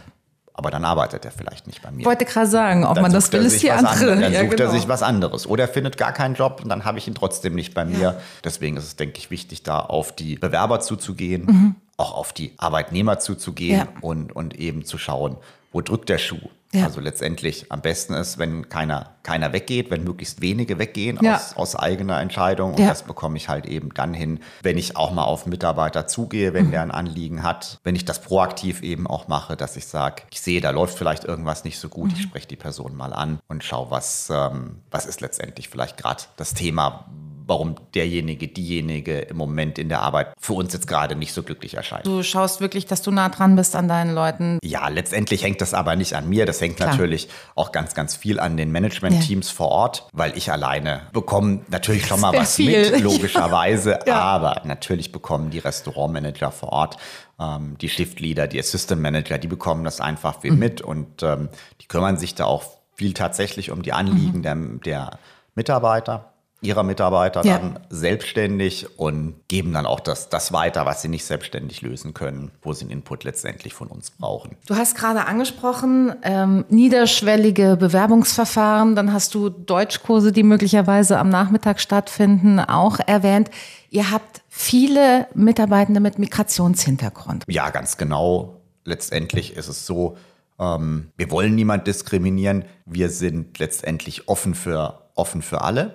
Aber 0.54 0.72
dann 0.72 0.84
arbeitet 0.84 1.24
er 1.24 1.30
vielleicht 1.30 1.68
nicht 1.68 1.82
bei 1.82 1.90
mir. 1.92 2.00
Ich 2.00 2.06
wollte 2.06 2.24
gerade 2.24 2.48
sagen, 2.48 2.84
ob 2.84 2.94
Dann 2.96 3.02
man 3.02 3.12
das 3.12 3.26
sucht 3.26 3.34
er 3.34 3.40
will, 3.40 3.46
ist 3.46 3.52
sich 3.52 3.60
die 3.62 3.70
andere. 3.70 3.92
anderes. 3.92 4.20
Dann 4.20 4.32
Ja, 4.32 4.40
sucht 4.40 4.52
er 4.58 4.66
genau. 4.66 4.70
sich 4.72 4.88
was 4.88 5.02
anderes. 5.04 5.46
Oder 5.46 5.64
er 5.64 5.68
findet 5.68 5.96
gar 5.98 6.12
keinen 6.12 6.34
Job 6.34 6.60
und 6.64 6.68
dann 6.68 6.84
habe 6.84 6.98
ich 6.98 7.06
ihn 7.06 7.14
trotzdem 7.14 7.54
nicht 7.54 7.74
bei 7.74 7.84
mir. 7.84 8.18
Deswegen 8.42 8.76
ist 8.76 8.84
es, 8.84 8.96
denke 8.96 9.18
ich, 9.18 9.30
wichtig, 9.30 9.62
da 9.62 9.78
auf 9.80 10.16
die 10.16 10.34
Bewerber 10.36 10.80
zuzugehen. 10.80 11.44
Mhm. 11.46 11.74
auch 12.00 12.14
auf 12.14 12.32
die 12.32 12.54
Arbeitnehmer 12.58 13.18
zuzugehen 13.18 13.88
und, 14.02 14.30
und 14.30 14.54
eben 14.54 14.84
zu 14.84 14.98
schauen, 14.98 15.36
wo 15.78 15.82
drückt 15.82 16.08
der 16.08 16.18
Schuh. 16.18 16.40
Ja. 16.72 16.84
Also 16.84 17.00
letztendlich 17.00 17.70
am 17.70 17.80
besten 17.82 18.12
ist, 18.14 18.36
wenn 18.36 18.68
keiner, 18.68 19.14
keiner 19.22 19.52
weggeht, 19.52 19.92
wenn 19.92 20.02
möglichst 20.02 20.40
wenige 20.42 20.76
weggehen 20.80 21.18
Ja. 21.22 21.36
aus, 21.36 21.56
aus 21.56 21.76
eigener 21.76 22.20
Entscheidung. 22.20 22.72
Und 22.74 22.80
Ja. 22.80 22.88
das 22.88 23.04
bekomme 23.04 23.36
ich 23.36 23.48
halt 23.48 23.64
eben 23.64 23.94
dann 23.94 24.12
hin, 24.12 24.40
wenn 24.64 24.76
ich 24.76 24.96
auch 24.96 25.12
mal 25.12 25.22
auf 25.22 25.46
Mitarbeiter 25.46 26.08
zugehe, 26.08 26.50
Mhm. 26.50 26.54
wenn 26.54 26.70
der 26.72 26.82
ein 26.82 26.90
Anliegen 26.90 27.44
hat, 27.44 27.78
wenn 27.84 27.94
ich 27.94 28.04
das 28.04 28.20
proaktiv 28.20 28.82
eben 28.82 29.06
auch 29.06 29.28
mache, 29.28 29.56
dass 29.56 29.76
ich 29.76 29.86
sage, 29.86 30.24
ich 30.32 30.40
sehe, 30.40 30.60
da 30.60 30.70
läuft 30.70 30.98
vielleicht 30.98 31.24
irgendwas 31.24 31.62
nicht 31.62 31.78
so 31.78 31.88
gut, 31.88 32.10
Mhm. 32.10 32.16
ich 32.16 32.22
spreche 32.22 32.48
die 32.48 32.56
Person 32.56 32.96
mal 32.96 33.12
an 33.12 33.38
und 33.48 33.62
schaue, 33.62 33.92
was, 33.92 34.28
ähm, 34.30 34.82
was 34.90 35.06
ist 35.06 35.20
letztendlich 35.20 35.68
vielleicht 35.68 35.96
gerade 35.96 36.24
das 36.36 36.54
Thema, 36.54 37.06
warum 37.48 37.76
derjenige, 37.94 38.46
diejenige 38.46 39.20
im 39.20 39.38
Moment 39.38 39.78
in 39.78 39.88
der 39.88 40.02
Arbeit 40.02 40.34
für 40.38 40.52
uns 40.52 40.74
jetzt 40.74 40.86
gerade 40.86 41.16
nicht 41.16 41.32
so 41.32 41.42
glücklich 41.42 41.74
erscheint. 41.74 42.06
Du 42.06 42.22
schaust 42.22 42.60
wirklich, 42.60 42.84
dass 42.84 43.00
du 43.00 43.10
nah 43.10 43.30
dran 43.30 43.56
bist 43.56 43.74
an 43.74 43.88
deinen 43.88 44.14
Leuten. 44.14 44.58
Ja, 44.62 44.88
letztendlich 44.88 45.42
hängt 45.42 45.62
das 45.62 45.72
aber 45.72 45.96
nicht 45.96 46.14
an 46.14 46.28
mir. 46.28 46.44
Das 46.44 46.60
hängt 46.60 46.76
Klar. 46.76 46.90
natürlich 46.90 47.28
auch 47.54 47.72
ganz, 47.72 47.94
ganz 47.94 48.14
viel 48.14 48.38
an 48.38 48.58
den 48.58 48.70
Management-Teams 48.70 49.48
vor 49.48 49.68
Ort, 49.68 50.06
weil 50.12 50.36
ich 50.36 50.52
alleine 50.52 51.08
bekomme 51.14 51.60
natürlich 51.68 52.06
schon 52.06 52.20
mal 52.20 52.34
was 52.34 52.56
viel. 52.56 52.90
mit, 52.90 53.00
logischerweise. 53.02 53.98
Ja. 54.06 54.20
Aber 54.20 54.60
natürlich 54.64 55.10
bekommen 55.10 55.48
die 55.48 55.58
Restaurantmanager 55.58 56.52
vor 56.52 56.68
Ort, 56.68 56.98
ähm, 57.40 57.78
die 57.80 57.88
Shift-Leader, 57.88 58.46
die 58.46 58.58
Assistant 58.58 59.00
Manager, 59.00 59.38
die 59.38 59.48
bekommen 59.48 59.84
das 59.84 60.02
einfach 60.02 60.42
viel 60.42 60.52
mit 60.52 60.82
und 60.82 61.22
ähm, 61.22 61.48
die 61.80 61.86
kümmern 61.86 62.18
sich 62.18 62.34
da 62.34 62.44
auch 62.44 62.64
viel 62.94 63.14
tatsächlich 63.14 63.70
um 63.70 63.80
die 63.80 63.94
Anliegen 63.94 64.42
der, 64.42 64.54
der 64.84 65.18
Mitarbeiter 65.54 66.34
ihrer 66.60 66.82
Mitarbeiter 66.82 67.44
Ja. 67.44 67.58
dann 67.58 67.78
selbstständig 67.88 68.98
und 68.98 69.34
geben 69.46 69.72
dann 69.72 69.86
auch 69.86 70.00
das, 70.00 70.28
das 70.28 70.52
weiter, 70.52 70.86
was 70.86 71.02
sie 71.02 71.08
nicht 71.08 71.24
selbstständig 71.24 71.82
lösen 71.82 72.14
können, 72.14 72.50
wo 72.62 72.72
sie 72.72 72.82
einen 72.82 72.90
Input 72.90 73.22
letztendlich 73.24 73.74
von 73.74 73.86
uns 73.88 74.10
brauchen. 74.10 74.56
Du 74.66 74.74
hast 74.74 74.96
gerade 74.96 75.26
angesprochen, 75.26 76.12
ähm, 76.22 76.64
niederschwellige 76.68 77.76
Bewerbungsverfahren. 77.76 78.96
Dann 78.96 79.12
hast 79.12 79.34
du 79.34 79.50
Deutschkurse, 79.50 80.32
die 80.32 80.42
möglicherweise 80.42 81.18
am 81.18 81.28
Nachmittag 81.28 81.80
stattfinden, 81.80 82.58
auch 82.58 82.98
erwähnt. 83.06 83.50
Ihr 83.90 84.10
habt 84.10 84.42
viele 84.48 85.28
Mitarbeitende 85.34 86.00
mit 86.00 86.18
Migrationshintergrund. 86.18 87.44
Ja, 87.46 87.70
ganz 87.70 87.96
genau. 87.96 88.56
Letztendlich 88.84 89.56
ist 89.56 89.68
es 89.68 89.86
so, 89.86 90.16
ähm, 90.58 91.12
wir 91.16 91.30
wollen 91.30 91.54
niemand 91.54 91.86
diskriminieren. 91.86 92.64
Wir 92.84 93.10
sind 93.10 93.58
letztendlich 93.60 94.28
offen 94.28 94.54
für, 94.54 95.02
offen 95.14 95.40
für 95.42 95.60
alle. 95.62 95.94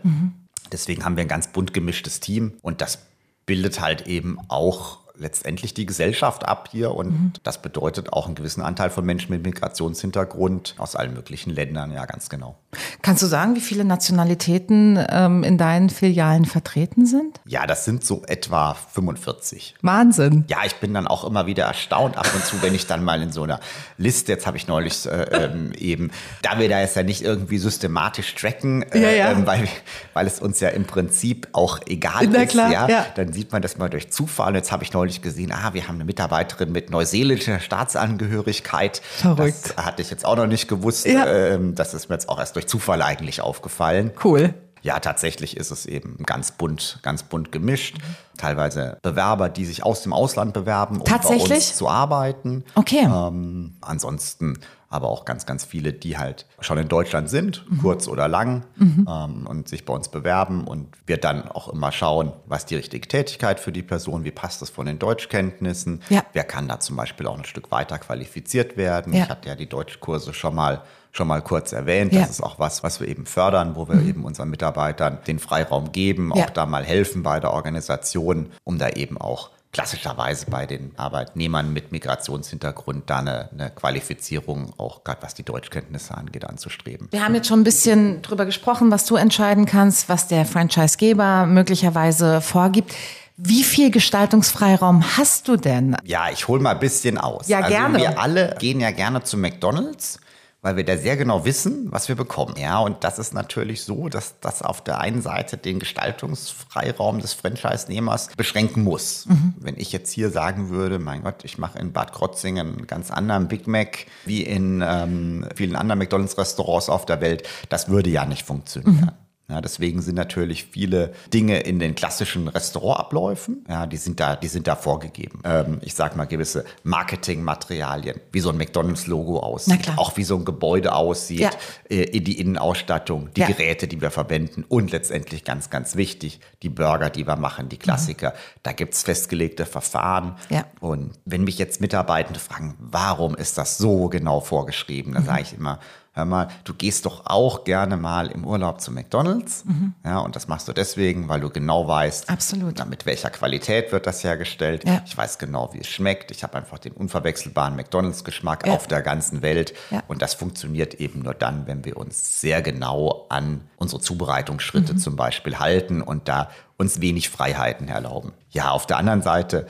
Deswegen 0.72 1.06
haben 1.06 1.16
wir 1.16 1.24
ein 1.24 1.28
ganz 1.28 1.48
bunt 1.48 1.74
gemischtes 1.74 2.20
Team 2.20 2.58
und 2.62 2.82
das 2.82 3.00
bildet 3.46 3.82
halt 3.82 4.08
eben 4.08 4.40
auch 4.48 5.03
letztendlich 5.16 5.74
die 5.74 5.86
Gesellschaft 5.86 6.48
ab 6.48 6.70
hier 6.72 6.96
und 6.96 7.40
das 7.44 7.62
bedeutet 7.62 8.12
auch 8.14 8.26
einen 8.26 8.36
gewissen 8.36 8.62
Anteil 8.62 8.90
von 8.90 9.06
Menschen 9.06 9.32
mit 9.32 9.44
Migrationshintergrund 9.44 10.76
aus 10.78 10.96
allen 10.96 11.14
möglichen 11.14 11.52
Ländern, 11.52 11.92
ja, 11.92 12.06
ganz 12.06 12.30
genau. 12.30 12.58
Kannst 13.02 13.22
du 13.22 13.28
sagen, 13.28 13.56
wie 13.56 13.62
viele 13.62 13.86
Nationalitäten 13.86 15.00
ähm, 15.10 15.44
in 15.44 15.58
deinen 15.58 15.90
Filialen 15.90 16.46
vertreten 16.46 17.06
sind? 17.06 17.40
Ja, 17.46 17.68
das 17.68 17.86
sind 17.86 18.04
so 18.04 18.24
etwa 18.28 18.74
45. 18.74 19.76
Wahnsinn. 19.82 20.46
Ja, 20.48 20.60
ich 20.66 20.76
bin 20.76 20.94
dann 20.94 21.08
auch 21.08 21.24
immer 21.24 21.46
wieder 21.46 21.66
erstaunt 21.66 22.18
ab 22.18 22.28
und 22.34 22.44
zu, 22.44 22.62
wenn 22.62 22.74
ich 22.74 22.88
dann 22.88 23.04
mal 23.04 23.22
in 23.22 23.32
so 23.32 23.44
einer 23.44 23.60
Liste, 23.98 24.32
jetzt 24.32 24.48
habe 24.48 24.58
ich 24.58 24.68
neulich 24.68 25.06
äh, 25.06 25.24
ähm, 25.32 25.72
eben, 25.78 26.12
da 26.42 26.58
wir 26.60 26.70
da 26.70 26.80
jetzt 26.80 26.96
ja 26.96 27.04
nicht 27.04 27.22
irgendwie 27.22 27.58
systematisch 27.58 28.34
tracken, 28.36 28.84
äh, 28.92 29.02
Ja, 29.02 29.10
ja. 29.12 29.32
Ähm, 29.32 29.46
weil, 29.46 29.68
weil 30.14 30.28
es 30.28 30.40
uns 30.40 30.60
ja 30.60 30.70
im 30.70 30.86
Prinzip 30.86 31.48
auch 31.52 31.80
egal 31.86 32.34
ist, 32.34 32.52
klar, 32.52 32.72
ja, 32.72 32.88
ja. 32.88 33.06
dann 33.16 33.34
sieht 33.34 33.52
man 33.52 33.62
das 33.62 33.78
mal 33.78 33.90
durch 33.90 34.12
Zufall. 34.12 34.50
Und 34.50 34.56
jetzt 34.56 34.72
habe 34.72 34.84
ich 34.84 34.94
neulich 34.94 35.03
gesehen, 35.12 35.52
ah, 35.52 35.74
wir 35.74 35.88
haben 35.88 35.96
eine 35.96 36.06
Mitarbeiterin 36.06 36.72
mit 36.72 36.90
neuseeländischer 36.90 37.60
Staatsangehörigkeit. 37.60 39.02
Verrückt. 39.04 39.74
Das 39.76 39.86
hatte 39.86 40.02
ich 40.02 40.10
jetzt 40.10 40.26
auch 40.26 40.36
noch 40.36 40.48
nicht 40.48 40.68
gewusst. 40.68 41.06
Ja. 41.06 41.26
Ähm, 41.26 41.76
das 41.76 41.94
ist 41.94 42.10
mir 42.10 42.16
jetzt 42.16 42.30
auch 42.30 42.40
erst 42.40 42.56
durch 42.56 42.68
Zufall 42.68 43.02
eigentlich 43.02 43.42
aufgefallen. 43.42 44.12
Cool. 44.24 44.54
Ja, 44.84 45.00
tatsächlich 45.00 45.56
ist 45.56 45.72
es 45.72 45.86
eben 45.86 46.18
ganz 46.26 46.52
bunt, 46.52 47.00
ganz 47.04 47.24
bunt 47.24 47.54
gemischt. 47.54 47.98
Teilweise 48.44 48.98
Bewerber, 49.02 49.50
die 49.50 49.66
sich 49.66 49.84
aus 49.86 50.04
dem 50.04 50.14
Ausland 50.14 50.54
bewerben, 50.54 50.98
um 50.98 51.04
bei 51.04 51.36
uns 51.36 51.76
zu 51.78 51.88
arbeiten. 51.88 52.64
Okay. 52.76 53.06
Ähm, 53.10 53.78
ansonsten 53.82 54.60
aber 54.90 55.10
auch 55.10 55.26
ganz, 55.26 55.48
ganz 55.48 55.66
viele, 55.66 55.92
die 55.92 56.20
halt 56.20 56.46
schon 56.60 56.78
in 56.78 56.88
Deutschland 56.88 57.28
sind, 57.28 57.66
Mhm. 57.68 57.80
kurz 57.80 58.08
oder 58.08 58.28
lang, 58.28 58.64
ähm, 58.80 59.48
und 59.48 59.68
sich 59.68 59.86
bei 59.86 59.94
uns 59.94 60.10
bewerben. 60.10 60.66
Und 60.68 60.90
wir 61.08 61.18
dann 61.18 61.48
auch 61.50 61.68
immer 61.70 61.92
schauen, 61.92 62.32
was 62.46 62.68
die 62.68 62.76
richtige 62.76 63.08
Tätigkeit 63.08 63.60
für 63.60 63.72
die 63.72 63.82
Person, 63.82 64.24
wie 64.24 64.30
passt 64.32 64.62
das 64.62 64.70
von 64.70 64.86
den 64.86 65.00
Deutschkenntnissen, 65.00 66.04
Ja. 66.10 66.24
wer 66.34 66.44
kann 66.44 66.68
da 66.68 66.80
zum 66.80 66.96
Beispiel 66.96 67.26
auch 67.26 67.38
ein 67.38 67.46
Stück 67.46 67.72
weiter 67.72 67.98
qualifiziert 67.98 68.78
werden. 68.78 69.14
Ja. 69.14 69.24
Ich 69.24 69.30
hatte 69.30 69.50
ja 69.50 69.56
die 69.56 69.68
Deutschkurse 69.70 70.34
schon 70.34 70.54
mal 70.54 70.82
schon 71.16 71.28
mal 71.28 71.44
kurz 71.44 71.74
erwähnt. 71.74 72.12
Ja. 72.12 72.22
Das 72.22 72.32
ist 72.32 72.42
auch 72.42 72.58
was, 72.58 72.82
was 72.82 73.00
wir 73.00 73.08
eben 73.08 73.28
fördern, 73.28 73.76
wo 73.76 73.88
wir 73.88 74.02
eben 74.02 74.26
unseren 74.26 74.50
Mitarbeitern 74.50 75.20
den 75.28 75.38
Freiraum 75.38 75.92
geben, 75.92 76.34
auch 76.34 76.50
da 76.50 76.66
mal 76.66 76.84
helfen 76.84 77.22
bei 77.22 77.40
der 77.40 77.54
Organisation, 77.54 78.33
um 78.64 78.78
da 78.78 78.90
eben 78.90 79.18
auch 79.18 79.50
klassischerweise 79.74 80.46
bei 80.50 80.66
den 80.66 80.92
Arbeitnehmern 80.98 81.74
mit 81.74 81.92
Migrationshintergrund 81.92 83.10
da 83.10 83.20
eine, 83.20 83.50
eine 83.52 83.70
Qualifizierung, 83.72 84.72
auch 84.78 85.04
gerade 85.04 85.24
was 85.24 85.34
die 85.34 85.44
Deutschkenntnisse 85.44 86.16
angeht, 86.16 86.46
anzustreben. 86.46 87.08
Wir 87.12 87.26
haben 87.26 87.34
jetzt 87.36 87.48
schon 87.48 87.62
ein 87.62 87.64
bisschen 87.64 88.22
drüber 88.22 88.46
gesprochen, 88.46 88.92
was 88.92 89.06
du 89.06 89.16
entscheiden 89.16 89.66
kannst, 89.66 90.10
was 90.10 90.28
der 90.28 90.46
Franchisegeber 90.46 91.48
möglicherweise 91.48 92.40
vorgibt. 92.40 92.94
Wie 93.36 93.64
viel 93.64 93.90
Gestaltungsfreiraum 93.90 95.18
hast 95.18 95.48
du 95.48 95.58
denn? 95.58 95.98
Ja, 96.04 96.30
ich 96.32 96.48
hole 96.48 96.62
mal 96.62 96.76
ein 96.76 96.80
bisschen 96.80 97.18
aus. 97.18 97.48
Ja, 97.48 97.58
also 97.58 97.70
gerne. 97.70 97.98
Wir 97.98 98.20
alle 98.20 98.56
gehen 98.60 98.80
ja 98.80 98.92
gerne 98.92 99.24
zu 99.24 99.38
McDonalds, 99.38 100.20
weil 100.64 100.78
wir 100.78 100.86
da 100.86 100.98
sehr 100.98 101.18
genau 101.18 101.46
wissen, 101.46 101.92
was 101.92 102.08
wir 102.08 102.16
bekommen. 102.16 102.56
Ja, 102.58 102.80
und 102.80 103.04
das 103.04 103.20
ist 103.20 103.34
natürlich 103.34 103.84
so, 103.84 104.10
dass 104.10 104.40
das 104.40 104.64
auf 104.64 104.82
der 104.82 105.00
einen 105.00 105.22
Seite 105.22 105.58
den 105.58 105.78
Gestaltungsfreiraum 105.78 107.20
des 107.20 107.34
Franchise-Nehmers 107.34 108.30
beschränken 108.36 108.84
muss. 108.84 109.28
Mhm. 109.28 109.54
Wenn 109.60 109.78
ich 109.78 109.92
jetzt 109.92 110.12
hier 110.12 110.32
sagen 110.32 110.70
würde, 110.70 110.98
mein 110.98 111.24
Gott, 111.24 111.44
ich 111.44 111.58
mache 111.58 111.78
in 111.78 111.92
Bad 111.92 112.14
Krotzingen 112.14 112.78
einen 112.78 112.88
ganz 112.88 113.12
anderen 113.12 113.50
Big 113.50 113.68
Mac 113.68 114.06
wie 114.26 114.42
in 114.42 114.82
ähm, 114.86 115.46
vielen 115.54 115.76
anderen 115.76 116.00
McDonalds-Restaurants 116.00 116.90
auf 116.90 117.06
der 117.06 117.20
Welt, 117.20 117.44
das 117.68 117.90
würde 117.90 118.10
ja 118.10 118.26
nicht 118.26 118.46
funktionieren. 118.46 119.12
Mhm. 119.12 119.23
Ja, 119.50 119.60
deswegen 119.60 120.02
sind 120.02 120.16
natürlich 120.16 120.64
viele 120.72 121.14
Dinge 121.34 121.60
in 121.60 121.78
den 121.78 121.96
klassischen 121.96 122.48
Restaurantabläufen, 122.48 123.66
ja, 123.68 123.86
die 123.86 123.98
sind 123.98 124.20
da, 124.22 124.38
die 124.38 124.48
sind 124.48 124.68
da 124.68 124.76
vorgegeben. 124.78 125.42
Ähm, 125.44 125.80
ich 125.82 125.96
sag 125.96 126.16
mal 126.16 126.24
gewisse 126.26 126.64
Marketingmaterialien, 126.84 128.20
wie 128.32 128.40
so 128.40 128.50
ein 128.50 128.58
McDonalds-Logo 128.58 129.34
Na 129.36 129.40
aussieht, 129.42 129.92
auch 129.98 130.16
wie 130.18 130.24
so 130.24 130.36
ein 130.38 130.46
Gebäude 130.46 130.94
aussieht, 130.94 131.40
Ja. 131.42 131.50
äh, 131.90 132.20
die 132.22 132.40
Innenausstattung, 132.40 133.30
die 133.36 133.42
Ja. 133.42 133.48
Geräte, 133.48 133.88
die 133.88 134.02
wir 134.02 134.12
verwenden 134.12 134.64
und 134.68 134.92
letztendlich 134.92 135.44
ganz, 135.44 135.70
ganz 135.70 135.96
wichtig, 135.96 136.40
die 136.62 136.70
Burger, 136.70 137.10
die 137.10 137.28
wir 137.28 137.36
machen, 137.36 137.70
die 137.70 137.78
Klassiker. 137.78 138.34
Da 138.64 138.72
gibt's 138.72 139.04
festgelegte 139.04 139.66
Verfahren. 139.66 140.36
Mhm. 140.50 140.56
Ja. 140.56 140.66
Und 140.80 141.12
wenn 141.26 141.44
mich 141.44 141.58
jetzt 141.58 141.82
Mitarbeitende 141.82 142.40
fragen, 142.40 142.76
warum 142.80 143.36
ist 143.36 143.58
das 143.58 143.78
so 143.78 144.08
genau 144.08 144.40
vorgeschrieben, 144.40 145.14
dann 145.14 145.24
Mhm. 145.24 145.28
sage 145.28 145.42
ich 145.42 145.54
immer, 145.54 145.80
hör 146.16 146.26
mal, 146.26 146.48
du 146.64 146.74
gehst 146.76 147.06
doch 147.08 147.26
auch 147.26 147.64
gerne 147.64 147.98
mal 147.98 148.28
im 148.28 148.46
Urlaub 148.46 148.80
zu 148.82 148.92
McDonalds. 148.92 149.64
Ja, 150.06 150.20
und 150.20 150.36
das 150.36 150.48
machst 150.48 150.68
du 150.68 150.74
deswegen, 150.74 151.28
weil 151.28 151.40
du 151.42 151.50
genau 151.50 151.88
weißt, 151.88 152.30
Mhm. 152.30 152.34
Absolut. 152.34 152.86
mit 152.88 153.06
welcher 153.06 153.32
Qualität 153.32 153.92
wird 153.92 154.06
das 154.06 154.24
hergestellt. 154.24 154.84
Ja. 154.88 155.02
Ich 155.06 155.18
weiß 155.18 155.40
genau, 155.40 155.74
wie 155.74 155.80
es 155.80 155.88
schmeckt. 155.88 156.30
Ich 156.32 156.44
habe 156.44 156.56
einfach 156.58 156.78
den 156.78 156.94
unverwechselbaren 156.94 157.76
McDonalds-Geschmack 157.76 158.68
Ja. 158.68 158.74
auf 158.74 158.86
der 158.88 159.02
ganzen 159.02 159.42
Welt. 159.42 159.74
Ja. 159.90 160.04
Und 160.08 160.22
das 160.22 160.36
funktioniert 160.36 160.94
eben 160.96 161.24
nur 161.24 161.34
dann, 161.34 161.66
wenn 161.68 161.84
wir 161.84 161.98
uns 161.98 162.40
sehr 162.42 162.62
genau 162.62 163.26
an 163.30 163.62
unsere 163.78 164.00
Zubereitungsschritte 164.02 164.96
zum 164.96 165.16
Beispiel 165.16 165.58
halten 165.60 166.02
und 166.02 166.28
da 166.28 166.50
uns 166.78 167.02
wenig 167.02 167.30
Freiheiten 167.30 167.88
erlauben. 167.88 168.34
Ja, 168.52 168.70
auf 168.72 168.86
der 168.86 168.98
anderen 168.98 169.22
Seite 169.24 169.68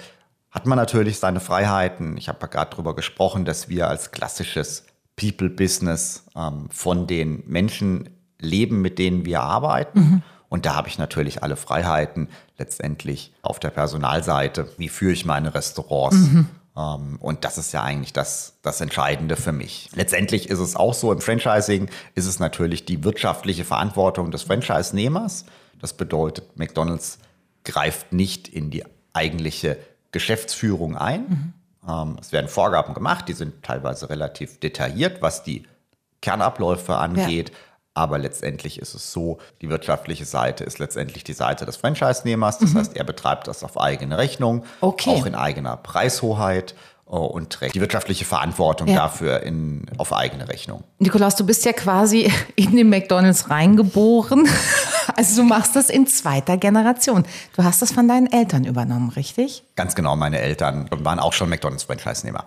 hat 0.51 0.65
man 0.65 0.77
natürlich 0.77 1.19
seine 1.19 1.39
Freiheiten. 1.39 2.17
Ich 2.17 2.27
habe 2.27 2.47
gerade 2.47 2.71
darüber 2.71 2.95
gesprochen, 2.95 3.45
dass 3.45 3.69
wir 3.69 3.88
als 3.88 4.12
klassisches 4.12 4.85
People-Business 5.15 6.25
ähm, 6.36 6.67
von 6.72 7.08
den 7.08 7.43
Menschen 7.48 8.10
leben, 8.39 8.82
mit 8.82 9.00
denen 9.00 9.25
wir 9.25 9.41
arbeiten. 9.41 10.24
Und 10.50 10.65
da 10.67 10.75
habe 10.75 10.88
ich 10.88 11.00
natürlich 11.00 11.41
alle 11.41 11.55
Freiheiten 11.55 12.27
letztendlich 12.58 13.34
auf 13.41 13.60
der 13.60 13.72
Personalseite. 13.72 14.70
Wie 14.77 14.89
führe 14.89 15.13
ich 15.13 15.25
meine 15.25 15.55
Restaurants? 15.55 16.17
Ähm, 16.75 17.17
und 17.20 17.46
das 17.46 17.58
ist 17.58 17.72
ja 17.72 17.84
eigentlich 17.84 18.13
das, 18.13 18.60
das 18.62 18.82
Entscheidende 18.82 19.36
für 19.36 19.51
mich. 19.51 19.89
Letztendlich 19.96 20.50
ist 20.50 20.60
es 20.60 20.75
auch 20.75 20.93
so, 20.93 21.12
im 21.12 21.22
Franchising 21.22 21.89
ist 22.15 22.25
es 22.25 22.39
natürlich 22.39 22.86
die 22.86 23.03
wirtschaftliche 23.03 23.63
Verantwortung 23.63 24.32
des 24.32 24.43
Franchise-Nehmers. 24.43 25.46
Das 25.79 25.93
bedeutet, 25.93 26.58
McDonald's 26.58 27.20
greift 27.63 28.13
nicht 28.13 28.48
in 28.48 28.72
die 28.72 28.84
eigentliche 29.13 29.77
Geschäftsführung 30.12 30.98
ein. 30.98 31.25
Ähm, 31.29 31.53
es 32.19 32.31
werden 32.31 32.47
Vorgaben 32.47 32.93
gemacht, 32.93 33.27
die 33.27 33.33
sind 33.33 33.63
teilweise 33.63 34.09
relativ 34.09 34.59
detailliert, 34.59 35.21
was 35.21 35.43
die 35.43 35.65
Kernabläufe 36.21 36.95
angeht. 36.95 37.51
Aber 37.95 38.17
letztendlich 38.17 38.79
ist 38.79 38.95
es 38.95 39.11
so, 39.11 39.37
die 39.61 39.69
wirtschaftliche 39.69 40.25
Seite 40.25 40.63
ist 40.63 40.79
letztendlich 40.79 41.23
die 41.23 41.33
Seite 41.33 41.65
des 41.65 41.75
Franchise-Nehmers. 41.75 42.57
Das 42.57 42.73
mhm. 42.73 42.79
heißt, 42.79 42.97
er 42.97 43.03
betreibt 43.03 43.47
das 43.47 43.63
auf 43.63 43.79
eigene 43.79 44.17
Rechnung, 44.17 44.65
okay. 44.81 45.11
auch 45.11 45.25
in 45.27 45.35
eigener 45.35 45.77
Preishoheit 45.77 46.73
und 47.05 47.51
trägt 47.51 47.75
die 47.75 47.81
wirtschaftliche 47.81 48.25
Verantwortung 48.25 48.88
ja. 48.88 48.95
dafür 48.95 49.43
in, 49.43 49.86
auf 49.98 50.13
eigene 50.13 50.48
Rechnung. 50.48 50.83
Nikolaus, 51.00 51.36
du 51.36 51.45
bist 51.45 51.65
ja 51.65 51.74
quasi 51.74 52.31
in 52.55 52.75
den 52.75 52.89
McDonalds 52.89 53.50
reingeboren. 53.50 54.48
Also 55.15 55.41
du 55.41 55.48
machst 55.48 55.75
das 55.75 55.89
in 55.89 56.07
zweiter 56.07 56.57
Generation. 56.57 57.25
Du 57.55 57.63
hast 57.63 57.81
das 57.81 57.91
von 57.91 58.07
deinen 58.07 58.25
Eltern 58.25 58.63
übernommen, 58.63 59.10
richtig? 59.10 59.63
Ganz 59.75 59.93
genau, 59.93 60.15
meine 60.15 60.39
Eltern 60.39 60.88
waren 60.89 61.19
auch 61.19 61.33
schon 61.33 61.50
McDonalds-Franchise-Nehmer. 61.50 62.45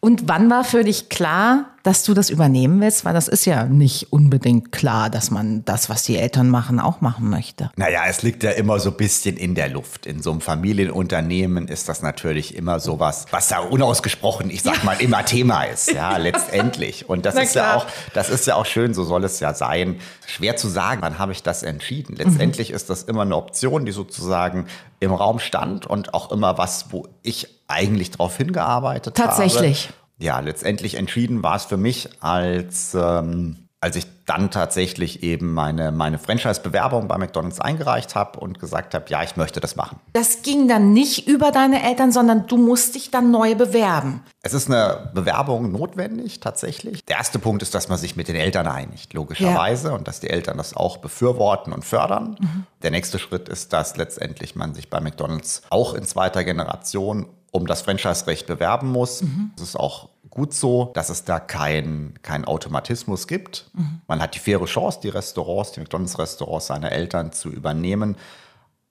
Und 0.00 0.28
wann 0.28 0.48
war 0.50 0.64
für 0.64 0.84
dich 0.84 1.08
klar, 1.08 1.73
dass 1.84 2.02
du 2.02 2.14
das 2.14 2.30
übernehmen 2.30 2.80
willst? 2.80 3.04
Weil 3.04 3.14
das 3.14 3.28
ist 3.28 3.44
ja 3.44 3.66
nicht 3.66 4.12
unbedingt 4.12 4.72
klar, 4.72 5.10
dass 5.10 5.30
man 5.30 5.64
das, 5.64 5.88
was 5.88 6.02
die 6.02 6.16
Eltern 6.16 6.48
machen, 6.50 6.80
auch 6.80 7.00
machen 7.00 7.30
möchte. 7.30 7.70
Naja, 7.76 8.02
es 8.08 8.22
liegt 8.22 8.42
ja 8.42 8.50
immer 8.50 8.80
so 8.80 8.90
ein 8.90 8.96
bisschen 8.96 9.36
in 9.36 9.54
der 9.54 9.68
Luft. 9.68 10.06
In 10.06 10.22
so 10.22 10.32
einem 10.32 10.40
Familienunternehmen 10.40 11.68
ist 11.68 11.88
das 11.88 12.02
natürlich 12.02 12.56
immer 12.56 12.80
sowas, 12.80 13.26
was 13.30 13.48
da 13.48 13.58
unausgesprochen, 13.58 14.50
ich 14.50 14.62
sag 14.62 14.82
mal, 14.82 15.00
immer 15.00 15.24
Thema 15.24 15.64
ist, 15.64 15.92
ja, 15.92 16.16
letztendlich. 16.16 17.08
Und 17.08 17.26
das 17.26 17.36
ist 17.36 17.54
ja 17.54 17.76
auch, 17.76 17.86
das 18.14 18.30
ist 18.30 18.46
ja 18.46 18.56
auch 18.56 18.66
schön, 18.66 18.94
so 18.94 19.04
soll 19.04 19.22
es 19.22 19.38
ja 19.40 19.52
sein. 19.52 20.00
Schwer 20.26 20.56
zu 20.56 20.68
sagen, 20.68 21.02
wann 21.02 21.18
habe 21.18 21.32
ich 21.32 21.42
das 21.42 21.62
entschieden? 21.62 22.16
Letztendlich 22.16 22.70
mhm. 22.70 22.76
ist 22.76 22.88
das 22.88 23.02
immer 23.02 23.22
eine 23.22 23.36
Option, 23.36 23.84
die 23.84 23.92
sozusagen 23.92 24.66
im 25.00 25.12
Raum 25.12 25.38
stand 25.38 25.86
und 25.86 26.14
auch 26.14 26.32
immer 26.32 26.56
was, 26.56 26.86
wo 26.92 27.08
ich 27.22 27.48
eigentlich 27.68 28.10
darauf 28.10 28.38
hingearbeitet 28.38 29.14
Tatsächlich. 29.14 29.56
habe. 29.56 29.66
Tatsächlich. 29.66 30.03
Ja, 30.18 30.40
letztendlich 30.40 30.94
entschieden 30.94 31.42
war 31.42 31.56
es 31.56 31.64
für 31.64 31.76
mich, 31.76 32.08
als, 32.20 32.94
ähm, 32.94 33.68
als 33.80 33.96
ich 33.96 34.06
dann 34.26 34.50
tatsächlich 34.50 35.22
eben 35.22 35.52
meine, 35.52 35.92
meine 35.92 36.18
Franchise-Bewerbung 36.18 37.08
bei 37.08 37.18
McDonalds 37.18 37.60
eingereicht 37.60 38.14
habe 38.14 38.40
und 38.40 38.58
gesagt 38.58 38.94
habe, 38.94 39.04
ja, 39.08 39.22
ich 39.22 39.36
möchte 39.36 39.60
das 39.60 39.76
machen. 39.76 40.00
Das 40.14 40.42
ging 40.42 40.66
dann 40.68 40.92
nicht 40.92 41.28
über 41.28 41.50
deine 41.50 41.82
Eltern, 41.82 42.10
sondern 42.10 42.46
du 42.46 42.56
musst 42.56 42.94
dich 42.94 43.10
dann 43.10 43.30
neu 43.30 43.54
bewerben. 43.54 44.22
Es 44.40 44.54
ist 44.54 44.70
eine 44.70 45.10
Bewerbung 45.12 45.70
notwendig, 45.70 46.40
tatsächlich. 46.40 47.04
Der 47.04 47.18
erste 47.18 47.38
Punkt 47.38 47.62
ist, 47.62 47.74
dass 47.74 47.88
man 47.88 47.98
sich 47.98 48.16
mit 48.16 48.28
den 48.28 48.36
Eltern 48.36 48.66
einigt, 48.66 49.12
logischerweise, 49.12 49.88
ja. 49.88 49.94
und 49.94 50.08
dass 50.08 50.20
die 50.20 50.30
Eltern 50.30 50.56
das 50.56 50.74
auch 50.74 50.98
befürworten 50.98 51.72
und 51.72 51.84
fördern. 51.84 52.36
Mhm. 52.40 52.66
Der 52.82 52.90
nächste 52.90 53.18
Schritt 53.18 53.48
ist, 53.50 53.74
dass 53.74 53.96
letztendlich 53.96 54.56
man 54.56 54.74
sich 54.74 54.88
bei 54.88 55.00
McDonalds 55.00 55.62
auch 55.68 55.92
in 55.92 56.04
zweiter 56.04 56.44
Generation 56.44 57.26
um 57.54 57.68
das 57.68 57.82
Franchise-Recht 57.82 58.48
bewerben 58.48 58.90
muss. 58.90 59.22
Mhm. 59.22 59.52
Das 59.56 59.68
ist 59.68 59.76
auch 59.76 60.08
gut 60.28 60.52
so, 60.52 60.90
dass 60.94 61.08
es 61.08 61.24
da 61.24 61.38
keinen 61.38 62.14
kein 62.20 62.44
Automatismus 62.44 63.28
gibt. 63.28 63.70
Mhm. 63.74 64.00
Man 64.08 64.20
hat 64.20 64.34
die 64.34 64.40
faire 64.40 64.64
Chance, 64.64 64.98
die 65.04 65.08
Restaurants, 65.08 65.70
die 65.70 65.80
McDonalds-Restaurants 65.80 66.66
seiner 66.66 66.90
Eltern 66.90 67.30
zu 67.30 67.50
übernehmen. 67.50 68.16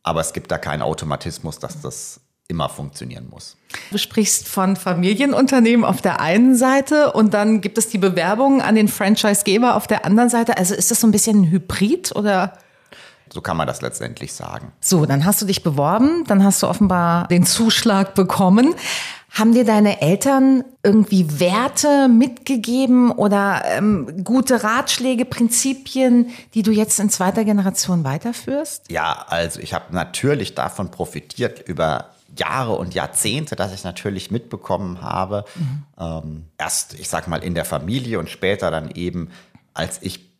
Aber 0.01 0.21
es 0.21 0.31
gibt 0.31 0.49
da 0.49 0.57
keinen 0.57 0.81
Automatismus, 0.81 1.59
dass 1.59 1.81
das 1.81 2.21
immer 2.47 2.69
funktionieren 2.69 3.27
muss. 3.29 3.57
Du 3.91 3.97
sprichst 3.97 4.47
von 4.47 4.77
Familienunternehmen 4.77 5.83
auf 5.83 6.01
der 6.01 6.21
einen 6.21 6.55
Seite 6.55 7.11
und 7.11 7.33
dann 7.33 7.59
gibt 7.59 7.77
es 7.77 7.89
die 7.89 7.97
Bewerbungen 7.97 8.61
an 8.61 8.75
den 8.75 8.87
Franchisegeber 8.87 9.75
auf 9.75 9.87
der 9.87 10.05
anderen 10.05 10.29
Seite. 10.29 10.57
Also 10.57 10.73
ist 10.73 10.89
das 10.89 11.01
so 11.01 11.07
ein 11.07 11.11
bisschen 11.11 11.41
ein 11.41 11.51
Hybrid 11.51 12.15
oder? 12.15 12.57
So 13.33 13.41
kann 13.41 13.57
man 13.57 13.65
das 13.65 13.81
letztendlich 13.81 14.31
sagen. 14.31 14.71
So, 14.79 15.07
dann 15.07 15.25
hast 15.25 15.41
du 15.41 15.47
dich 15.47 15.63
beworben, 15.63 16.23
dann 16.27 16.43
hast 16.43 16.61
du 16.61 16.67
offenbar 16.67 17.27
den 17.29 17.47
Zuschlag 17.47 18.13
bekommen. 18.13 18.75
Haben 19.31 19.53
dir 19.53 19.65
deine 19.65 20.01
Eltern 20.01 20.63
irgendwie 20.83 21.39
Werte 21.39 22.09
mitgegeben 22.09 23.09
oder 23.09 23.63
ähm, 23.65 24.23
gute 24.23 24.63
Ratschläge, 24.63 25.25
Prinzipien, 25.25 26.29
die 26.53 26.61
du 26.61 26.69
jetzt 26.69 26.99
in 26.99 27.09
zweiter 27.09 27.43
Generation 27.43 28.03
weiterführst? 28.03 28.91
Ja, 28.91 29.25
also 29.27 29.59
ich 29.61 29.73
habe 29.73 29.85
natürlich 29.95 30.53
davon 30.53 30.91
profitiert 30.91 31.67
über 31.67 32.09
Jahre 32.37 32.73
und 32.73 32.93
Jahrzehnte, 32.93 33.55
dass 33.55 33.73
ich 33.73 33.83
natürlich 33.83 34.29
mitbekommen 34.29 35.01
habe. 35.01 35.43
Mhm. 35.55 35.83
Ähm, 35.99 36.45
erst, 36.59 36.93
ich 36.99 37.09
sag 37.09 37.27
mal, 37.27 37.43
in 37.43 37.55
der 37.55 37.65
Familie 37.65 38.19
und 38.19 38.29
später 38.29 38.69
dann 38.69 38.91
eben, 38.91 39.31
als 39.73 39.97
ich 40.03 40.32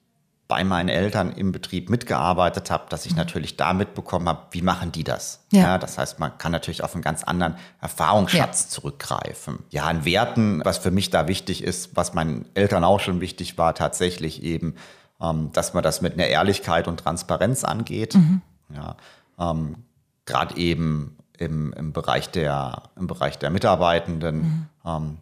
bei 0.48 0.64
meinen 0.64 0.90
Eltern 0.90 1.32
im 1.32 1.52
Betrieb 1.52 1.90
mitgearbeitet 1.90 2.70
habe, 2.70 2.86
dass 2.90 3.06
ich 3.06 3.14
mhm. 3.14 3.20
natürlich 3.20 3.58
da 3.58 3.74
mitbekommen 3.74 4.28
habe, 4.28 4.42
wie 4.52 4.62
machen 4.62 4.92
die 4.92 5.04
das? 5.04 5.46
Ja. 5.52 5.62
ja. 5.62 5.78
das 5.78 5.98
heißt, 5.98 6.20
man 6.20 6.38
kann 6.38 6.52
natürlich 6.52 6.84
auf 6.84 6.94
einen 6.94 7.02
ganz 7.02 7.24
anderen 7.24 7.56
Erfahrungsschatz 7.82 8.64
ja. 8.64 8.70
zurückgreifen. 8.70 9.60
Ja, 9.70 9.86
an 9.86 10.06
Werten, 10.06 10.62
was 10.64 10.78
für 10.78 10.92
mich 10.92 11.10
da 11.10 11.28
wichtig 11.28 11.64
ist, 11.64 11.96
was 11.96 12.14
meinen 12.14 12.46
Eltern 12.56 12.84
auch 12.84 13.00
schon 13.00 13.22
wichtig 13.22 13.58
war, 13.58 13.74
tatsächlich 13.74 14.44
eben, 14.44 14.75
ähm, 15.22 15.51
dass 15.53 15.74
man 15.74 15.84
das 15.84 16.01
mit 16.01 16.14
einer 16.14 16.27
Ehrlichkeit 16.27 16.88
und 16.88 16.98
Transparenz 16.98 17.64
angeht. 17.64 18.16
Mhm. 18.16 18.42
Ja, 18.75 18.98
ähm, 19.40 19.77
gerade 20.25 20.58
eben 20.58 21.18
im, 21.38 21.74
im, 21.74 21.94
Bereich 21.94 22.29
der, 22.29 22.84
im 22.96 23.08
Bereich 23.08 23.40
der 23.40 23.50
Mitarbeitenden. 23.50 24.38
Mhm. 24.38 24.66
Ähm, 24.86 25.18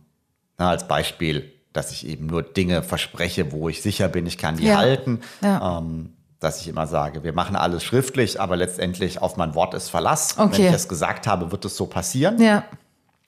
na, 0.58 0.70
als 0.70 0.88
Beispiel, 0.88 1.52
dass 1.74 1.92
ich 1.92 2.08
eben 2.08 2.26
nur 2.26 2.44
Dinge 2.44 2.84
verspreche, 2.84 3.52
wo 3.52 3.70
ich 3.70 3.82
sicher 3.82 4.08
bin, 4.08 4.26
ich 4.26 4.38
kann 4.38 4.58
die 4.58 4.68
ja. 4.68 4.78
halten. 4.78 5.22
Ja. 5.42 5.80
Ähm, 5.80 6.14
dass 6.40 6.60
ich 6.60 6.68
immer 6.68 6.88
sage, 6.88 7.24
wir 7.24 7.34
machen 7.34 7.56
alles 7.56 7.84
schriftlich, 7.84 8.42
aber 8.42 8.56
letztendlich 8.56 9.22
auf 9.22 9.38
mein 9.38 9.54
Wort 9.54 9.76
ist 9.76 9.90
Verlass. 9.90 10.40
Okay. 10.40 10.58
Wenn 10.58 10.66
ich 10.70 10.74
es 10.74 10.88
gesagt 10.88 11.28
habe, 11.28 11.52
wird 11.52 11.66
es 11.66 11.78
so 11.78 11.86
passieren. 11.86 12.42
Ja. 12.42 12.64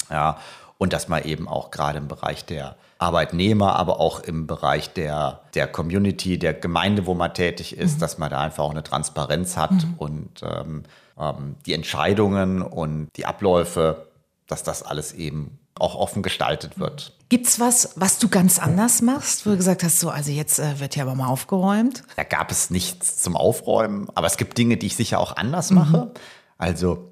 Ja. 0.10 0.38
Und 0.80 0.94
dass 0.94 1.08
man 1.08 1.24
eben 1.24 1.48
auch 1.48 1.70
gerade 1.70 2.00
im 2.00 2.08
Bereich 2.08 2.44
der 2.44 2.76
Arbeitnehmer, 2.98 3.76
aber 3.76 4.00
auch 4.00 4.22
im 4.22 4.48
Bereich 4.48 4.94
der, 4.94 5.42
der 5.54 5.68
Community, 5.68 6.40
der 6.40 6.54
Gemeinde, 6.54 7.06
wo 7.06 7.14
man 7.14 7.34
tätig 7.34 7.78
ist, 7.78 7.98
mhm. 7.98 8.00
dass 8.00 8.18
man 8.18 8.32
da 8.32 8.40
einfach 8.40 8.64
auch 8.64 8.72
eine 8.72 8.84
Transparenz 8.84 9.58
hat 9.58 9.72
mhm. 9.72 9.94
und 9.98 10.42
ähm, 10.42 10.84
ähm, 11.20 11.56
die 11.66 11.74
Entscheidungen 11.74 12.62
und 12.64 13.10
die 13.16 13.26
Abläufe, 13.26 14.08
dass 14.48 14.64
das 14.64 14.82
alles 14.82 15.14
eben 15.14 15.60
auch 15.80 15.96
offen 15.96 16.24
gestaltet 16.24 16.80
wird. 16.80 17.14
Gibt's 17.30 17.60
was, 17.60 17.94
was 17.96 18.20
du 18.20 18.30
ganz 18.30 18.60
anders 18.60 19.02
machst, 19.02 19.46
wo 19.46 19.52
du 19.52 19.58
gesagt 19.58 19.84
hast, 19.84 20.00
so, 20.00 20.10
also 20.10 20.32
jetzt 20.32 20.60
äh, 20.60 20.80
wird 20.80 20.94
hier 20.94 21.04
aber 21.04 21.16
mal 21.16 21.28
aufgeräumt? 21.28 22.04
Da 22.16 22.24
gab 22.24 22.52
es 22.52 22.70
nichts 22.70 23.22
zum 23.22 23.36
Aufräumen, 23.36 24.08
aber 24.14 24.28
es 24.28 24.38
gibt 24.38 24.58
Dinge, 24.58 24.78
die 24.78 24.88
ich 24.88 24.96
sicher 24.96 25.20
auch 25.20 25.36
anders 25.36 25.72
mhm. 25.72 25.78
mache. 25.78 26.12
Also 26.58 27.12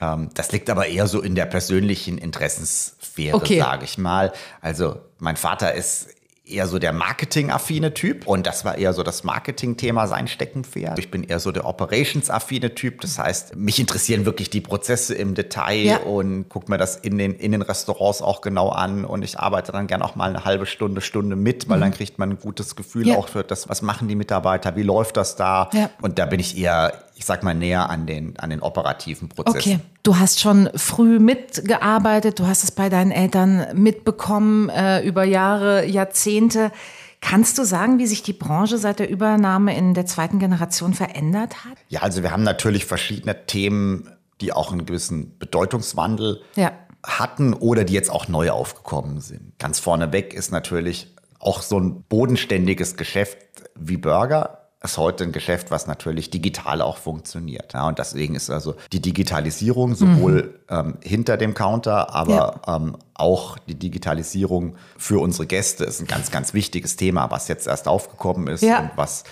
ähm, 0.00 0.28
das 0.34 0.52
liegt 0.52 0.68
aber 0.68 0.86
eher 0.88 1.06
so 1.06 1.22
in 1.22 1.34
der 1.34 1.46
persönlichen 1.46 2.18
Interessenssphäre, 2.18 3.36
okay. 3.36 3.60
sage 3.60 3.84
ich 3.84 3.96
mal. 3.96 4.32
Also 4.60 4.96
mein 5.18 5.36
Vater 5.36 5.74
ist 5.74 6.08
eher 6.44 6.66
so 6.66 6.80
der 6.80 6.92
marketing-affine 6.92 7.94
Typ 7.94 8.26
und 8.26 8.46
das 8.46 8.64
war 8.64 8.76
eher 8.76 8.92
so 8.92 9.04
das 9.04 9.22
Marketing-Thema 9.22 10.08
sein 10.08 10.26
Steckenpferd. 10.26 10.98
Ich 10.98 11.10
bin 11.10 11.22
eher 11.22 11.38
so 11.38 11.52
der 11.52 11.64
Operations-affine 11.66 12.74
Typ, 12.74 13.00
das 13.00 13.18
heißt, 13.18 13.54
mich 13.54 13.78
interessieren 13.78 14.24
wirklich 14.24 14.50
die 14.50 14.60
Prozesse 14.60 15.14
im 15.14 15.34
Detail 15.34 15.84
ja. 15.84 15.96
und 15.98 16.48
gucke 16.48 16.70
mir 16.70 16.78
das 16.78 16.96
in 16.96 17.16
den, 17.16 17.34
in 17.34 17.52
den 17.52 17.62
Restaurants 17.62 18.22
auch 18.22 18.40
genau 18.40 18.70
an 18.70 19.04
und 19.04 19.22
ich 19.22 19.38
arbeite 19.38 19.70
dann 19.70 19.86
gerne 19.86 20.04
auch 20.04 20.16
mal 20.16 20.30
eine 20.30 20.44
halbe 20.44 20.66
Stunde, 20.66 21.00
Stunde 21.00 21.36
mit, 21.36 21.68
weil 21.68 21.76
mhm. 21.76 21.82
dann 21.82 21.92
kriegt 21.92 22.18
man 22.18 22.30
ein 22.30 22.38
gutes 22.38 22.74
Gefühl 22.74 23.08
ja. 23.08 23.16
auch 23.16 23.28
für 23.28 23.44
das, 23.44 23.68
was 23.68 23.80
machen 23.80 24.08
die 24.08 24.16
Mitarbeiter, 24.16 24.74
wie 24.74 24.82
läuft 24.82 25.16
das 25.16 25.36
da 25.36 25.70
ja. 25.72 25.90
und 26.00 26.18
da 26.18 26.26
bin 26.26 26.40
ich 26.40 26.58
eher 26.58 26.92
ich 27.14 27.24
sag 27.24 27.42
mal, 27.42 27.54
näher 27.54 27.90
an 27.90 28.06
den, 28.06 28.38
an 28.38 28.50
den 28.50 28.60
operativen 28.60 29.28
Prozessen. 29.28 29.58
Okay, 29.58 29.80
du 30.02 30.18
hast 30.18 30.40
schon 30.40 30.68
früh 30.74 31.18
mitgearbeitet, 31.18 32.38
du 32.38 32.46
hast 32.46 32.64
es 32.64 32.70
bei 32.70 32.88
deinen 32.88 33.10
Eltern 33.10 33.66
mitbekommen, 33.74 34.68
äh, 34.68 35.02
über 35.02 35.24
Jahre, 35.24 35.86
Jahrzehnte. 35.86 36.72
Kannst 37.20 37.56
du 37.58 37.64
sagen, 37.64 37.98
wie 37.98 38.06
sich 38.06 38.22
die 38.22 38.32
Branche 38.32 38.78
seit 38.78 38.98
der 38.98 39.08
Übernahme 39.08 39.76
in 39.76 39.94
der 39.94 40.06
zweiten 40.06 40.40
Generation 40.40 40.92
verändert 40.94 41.64
hat? 41.64 41.78
Ja, 41.88 42.00
also 42.00 42.22
wir 42.22 42.32
haben 42.32 42.42
natürlich 42.42 42.84
verschiedene 42.84 43.46
Themen, 43.46 44.10
die 44.40 44.52
auch 44.52 44.72
einen 44.72 44.86
gewissen 44.86 45.38
Bedeutungswandel 45.38 46.42
ja. 46.56 46.72
hatten 47.04 47.54
oder 47.54 47.84
die 47.84 47.92
jetzt 47.92 48.10
auch 48.10 48.26
neu 48.26 48.50
aufgekommen 48.50 49.20
sind. 49.20 49.56
Ganz 49.58 49.78
vorneweg 49.78 50.34
ist 50.34 50.50
natürlich 50.50 51.14
auch 51.38 51.62
so 51.62 51.78
ein 51.78 52.02
bodenständiges 52.02 52.96
Geschäft 52.96 53.38
wie 53.76 53.96
Burger 53.96 54.61
ist 54.82 54.98
heute 54.98 55.24
ein 55.24 55.32
Geschäft, 55.32 55.70
was 55.70 55.86
natürlich 55.86 56.30
digital 56.30 56.82
auch 56.82 56.96
funktioniert. 56.96 57.72
Ja, 57.72 57.86
und 57.86 57.98
deswegen 57.98 58.34
ist 58.34 58.50
also 58.50 58.74
die 58.92 59.00
Digitalisierung 59.00 59.94
sowohl 59.94 60.60
mhm. 60.68 60.76
ähm, 60.76 60.98
hinter 61.02 61.36
dem 61.36 61.54
Counter, 61.54 62.14
aber 62.14 62.60
ja. 62.66 62.76
ähm, 62.76 62.96
auch 63.14 63.58
die 63.58 63.76
Digitalisierung 63.76 64.76
für 64.96 65.20
unsere 65.20 65.46
Gäste 65.46 65.84
ist 65.84 66.00
ein 66.00 66.06
ganz, 66.06 66.30
ganz 66.30 66.54
wichtiges 66.54 66.96
Thema, 66.96 67.30
was 67.30 67.48
jetzt 67.48 67.66
erst 67.66 67.86
aufgekommen 67.86 68.48
ist 68.48 68.62
ja. 68.62 68.80
und 68.80 68.90
was 68.96 69.24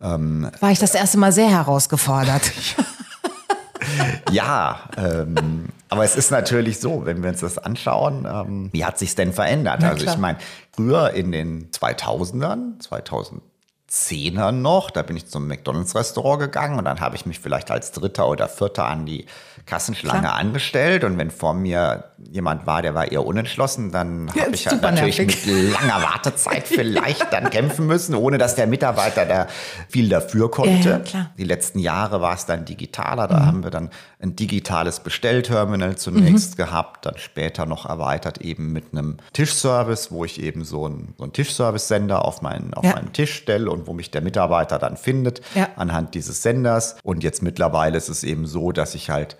ähm, 0.00 0.50
war 0.60 0.70
ich 0.70 0.78
das 0.78 0.94
erste 0.94 1.18
Mal 1.18 1.32
sehr 1.32 1.48
herausgefordert. 1.48 2.52
ja, 4.30 4.80
ähm, 4.96 5.68
aber 5.88 6.04
es 6.04 6.16
ist 6.16 6.30
natürlich 6.30 6.80
so, 6.80 7.06
wenn 7.06 7.22
wir 7.22 7.30
uns 7.30 7.40
das 7.40 7.58
anschauen, 7.58 8.26
ähm, 8.30 8.68
wie 8.72 8.84
hat 8.84 8.98
sich 8.98 9.14
denn 9.14 9.32
verändert? 9.32 9.78
Na, 9.80 9.90
also 9.90 10.04
ich 10.04 10.18
meine, 10.18 10.38
früher 10.72 11.12
in 11.12 11.32
den 11.32 11.70
2000ern, 11.70 12.80
2000 12.80 13.40
Zehner 14.04 14.52
noch, 14.52 14.90
da 14.90 15.02
bin 15.02 15.16
ich 15.16 15.26
zum 15.26 15.46
McDonalds-Restaurant 15.48 16.38
gegangen 16.40 16.78
und 16.78 16.84
dann 16.84 17.00
habe 17.00 17.16
ich 17.16 17.24
mich 17.26 17.40
vielleicht 17.40 17.70
als 17.70 17.92
Dritter 17.92 18.28
oder 18.28 18.48
Vierter 18.48 18.84
an 18.86 19.06
die 19.06 19.26
Kassenschlange 19.64 20.20
Klar. 20.20 20.34
angestellt 20.36 21.02
und 21.02 21.18
wenn 21.18 21.30
vor 21.30 21.54
mir 21.54 22.04
jemand 22.30 22.66
war, 22.66 22.82
der 22.82 22.94
war 22.94 23.10
eher 23.10 23.24
unentschlossen, 23.26 23.90
dann 23.90 24.28
Ja, 24.34 24.44
habe 24.44 24.54
ich 24.54 24.66
halt 24.68 24.80
natürlich 24.82 25.18
nervig. 25.18 25.46
mit 25.46 25.72
langer 25.72 26.02
Wartezeit 26.02 26.66
vielleicht 26.68 27.32
dann 27.32 27.50
kämpfen 27.50 27.86
müssen, 27.86 28.14
ohne 28.14 28.38
dass 28.38 28.54
der 28.54 28.66
Mitarbeiter 28.66 29.24
da 29.26 29.46
viel 29.88 30.08
dafür 30.08 30.50
konnte. 30.50 31.02
Ja. 31.12 31.30
Die 31.36 31.44
letzten 31.44 31.78
Jahre 31.80 32.20
war 32.20 32.34
es 32.34 32.46
dann 32.46 32.64
digitaler, 32.64 33.26
da 33.26 33.44
haben 33.46 33.64
wir 33.64 33.70
dann 33.70 33.90
ein 34.18 34.34
digitales 34.34 35.00
Bestellterminal 35.00 35.96
zunächst 35.96 36.56
gehabt, 36.56 37.04
dann 37.04 37.18
später 37.18 37.66
noch 37.66 37.84
erweitert 37.84 38.38
eben 38.38 38.72
mit 38.72 38.86
einem 38.92 39.18
Tischservice, 39.34 40.10
wo 40.10 40.24
ich 40.24 40.40
eben 40.42 40.64
so 40.64 40.86
einen, 40.86 41.14
so 41.18 41.24
einen 41.24 41.32
Tischservice-Sender 41.34 42.24
auf 42.24 42.40
meinen, 42.40 42.72
auf 42.72 42.84
Ja. 42.84 42.94
meinen 42.94 43.12
Tisch 43.12 43.34
stelle 43.34 43.70
und 43.70 43.86
wo 43.86 43.92
mich 43.92 44.10
der 44.10 44.22
Mitarbeiter 44.22 44.78
dann 44.78 44.96
findet 44.96 45.42
Ja. 45.54 45.68
anhand 45.76 46.14
dieses 46.14 46.42
Senders. 46.42 46.96
Und 47.02 47.24
jetzt 47.24 47.42
mittlerweile 47.42 47.98
ist 47.98 48.08
es 48.08 48.24
eben 48.24 48.46
so, 48.46 48.72
dass 48.72 48.94
ich 48.94 49.10
halt 49.10 49.36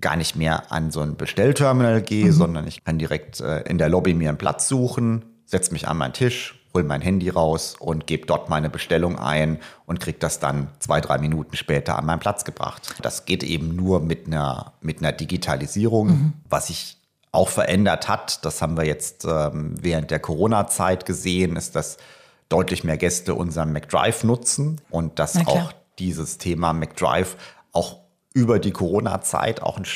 gar 0.00 0.14
nicht 0.16 0.36
mehr 0.36 0.70
an 0.70 0.90
so 0.92 1.00
ein 1.00 1.16
Bestellterminal 1.16 2.00
gehe, 2.00 2.26
Mhm. 2.26 2.32
sondern 2.32 2.66
ich 2.68 2.84
kann 2.84 2.98
direkt 2.98 3.40
äh, 3.40 3.62
in 3.62 3.78
der 3.78 3.88
Lobby 3.88 4.14
mir 4.14 4.28
einen 4.28 4.38
Platz 4.38 4.68
suchen, 4.68 5.24
setze 5.46 5.72
mich 5.72 5.88
an 5.88 5.96
meinen 5.98 6.12
Tisch, 6.12 6.61
hole 6.74 6.84
mein 6.84 7.00
Handy 7.00 7.28
raus 7.28 7.76
und 7.78 8.06
gebe 8.06 8.26
dort 8.26 8.48
meine 8.48 8.70
Bestellung 8.70 9.18
ein 9.18 9.58
und 9.86 10.00
kriege 10.00 10.18
das 10.18 10.38
dann 10.38 10.68
zwei, 10.78 11.00
drei 11.00 11.18
Minuten 11.18 11.56
später 11.56 11.98
an 11.98 12.06
meinen 12.06 12.20
Platz 12.20 12.44
gebracht. 12.44 12.94
Das 13.02 13.24
geht 13.24 13.42
eben 13.42 13.76
nur 13.76 14.00
mit 14.00 14.26
einer, 14.26 14.72
mit 14.80 14.98
einer 15.00 15.12
Digitalisierung, 15.12 16.06
Mhm. 16.08 16.32
was 16.48 16.68
sich 16.68 16.96
auch 17.30 17.48
verändert 17.48 18.08
hat. 18.08 18.44
Das 18.44 18.60
haben 18.62 18.76
wir 18.76 18.84
jetzt 18.84 19.24
ähm, 19.24 19.74
während 19.80 20.10
der 20.10 20.20
Corona-Zeit 20.20 21.06
gesehen, 21.06 21.56
ist, 21.56 21.76
dass 21.76 21.96
deutlich 22.48 22.84
mehr 22.84 22.98
Gäste 22.98 23.34
unseren 23.34 23.72
McDrive 23.72 24.24
nutzen 24.24 24.80
und 24.90 25.18
dass 25.18 25.36
auch 25.46 25.72
dieses 25.98 26.36
Thema 26.38 26.72
McDrive 26.74 27.36
auch 27.72 28.00
über 28.34 28.58
die 28.58 28.72
Corona-Zeit 28.72 29.62
auch 29.62 29.78
ein 29.78 29.86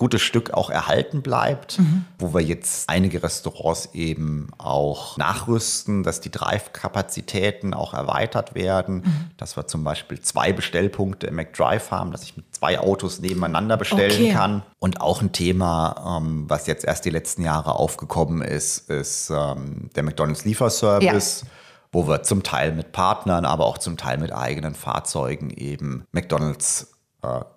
gutes 0.00 0.22
Stück 0.22 0.54
auch 0.54 0.70
erhalten 0.70 1.20
bleibt, 1.20 1.78
wo 2.18 2.32
wir 2.32 2.40
jetzt 2.40 2.88
einige 2.88 3.22
Restaurants 3.22 3.90
eben 3.92 4.48
auch 4.56 5.18
nachrüsten, 5.18 6.02
dass 6.04 6.22
die 6.22 6.30
Drive-Kapazitäten 6.30 7.74
auch 7.74 7.92
erweitert 7.92 8.54
werden, 8.54 9.32
dass 9.36 9.58
wir 9.58 9.66
zum 9.66 9.84
Beispiel 9.84 10.18
zwei 10.20 10.54
Bestellpunkte 10.54 11.26
im 11.26 11.36
McDrive 11.36 11.90
haben, 11.90 12.12
dass 12.12 12.22
ich 12.22 12.34
mit 12.34 12.46
zwei 12.54 12.80
Autos 12.80 13.20
nebeneinander 13.20 13.76
bestellen 13.76 14.10
Okay. 14.10 14.32
kann. 14.32 14.62
Und 14.78 15.02
auch 15.02 15.20
ein 15.20 15.32
Thema, 15.32 16.18
ähm, 16.18 16.46
was 16.48 16.66
jetzt 16.66 16.86
erst 16.86 17.04
die 17.04 17.10
letzten 17.10 17.42
Jahre 17.42 17.74
aufgekommen 17.74 18.40
ist, 18.40 18.88
ist 18.88 19.30
ähm, 19.30 19.90
der 19.94 20.02
McDonald's 20.02 20.46
Lieferservice 20.46 21.44
wo 21.92 22.06
wir 22.06 22.22
zum 22.22 22.42
Teil 22.42 22.72
mit 22.72 22.92
Partnern, 22.92 23.44
aber 23.44 23.66
auch 23.66 23.78
zum 23.78 23.96
Teil 23.96 24.18
mit 24.18 24.32
eigenen 24.32 24.74
Fahrzeugen 24.74 25.50
eben 25.50 26.04
McDonald's 26.12 26.89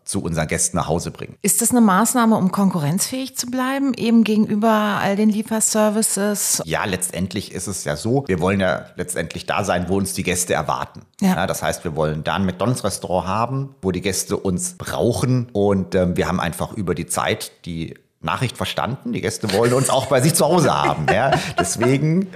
zu 0.03 0.21
unseren 0.21 0.47
Gästen 0.47 0.77
nach 0.77 0.87
Hause 0.87 1.11
bringen. 1.11 1.37
Ist 1.41 1.61
das 1.61 1.71
eine 1.71 1.79
Maßnahme, 1.79 2.35
um 2.35 2.51
konkurrenzfähig 2.51 3.37
zu 3.37 3.47
bleiben, 3.47 3.93
eben 3.93 4.23
gegenüber 4.25 4.69
all 5.01 5.15
den 5.15 5.29
Lieferservices? 5.29 6.61
Ja, 6.65 6.83
letztendlich 6.83 7.53
ist 7.53 7.67
es 7.67 7.85
ja 7.85 7.95
so, 7.95 8.25
wir 8.27 8.41
wollen 8.41 8.59
ja 8.59 8.87
letztendlich 8.97 9.45
da 9.45 9.63
sein, 9.63 9.87
wo 9.87 9.97
uns 9.97 10.13
die 10.13 10.23
Gäste 10.23 10.53
erwarten. 10.53 11.03
Ja. 11.21 11.47
das 11.47 11.63
heißt, 11.63 11.85
wir 11.85 11.95
wollen 11.95 12.23
da 12.23 12.35
ein 12.35 12.45
McDonald's-Restaurant 12.45 13.27
haben, 13.27 13.75
wo 13.81 13.91
die 13.91 14.01
Gäste 14.01 14.35
uns 14.35 14.73
brauchen 14.77 15.49
und 15.53 15.95
ähm, 15.95 16.17
wir 16.17 16.27
haben 16.27 16.41
einfach 16.41 16.73
über 16.73 16.93
die 16.93 17.05
Zeit 17.05 17.51
die 17.65 17.93
Nachricht 18.19 18.57
verstanden. 18.57 19.13
Die 19.13 19.21
Gäste 19.21 19.51
wollen 19.53 19.73
uns 19.73 19.89
auch 19.89 20.07
bei 20.07 20.21
sich 20.21 20.33
zu 20.33 20.45
Hause 20.45 20.73
haben. 20.73 21.05
Ja? 21.11 21.31
Deswegen 21.59 22.27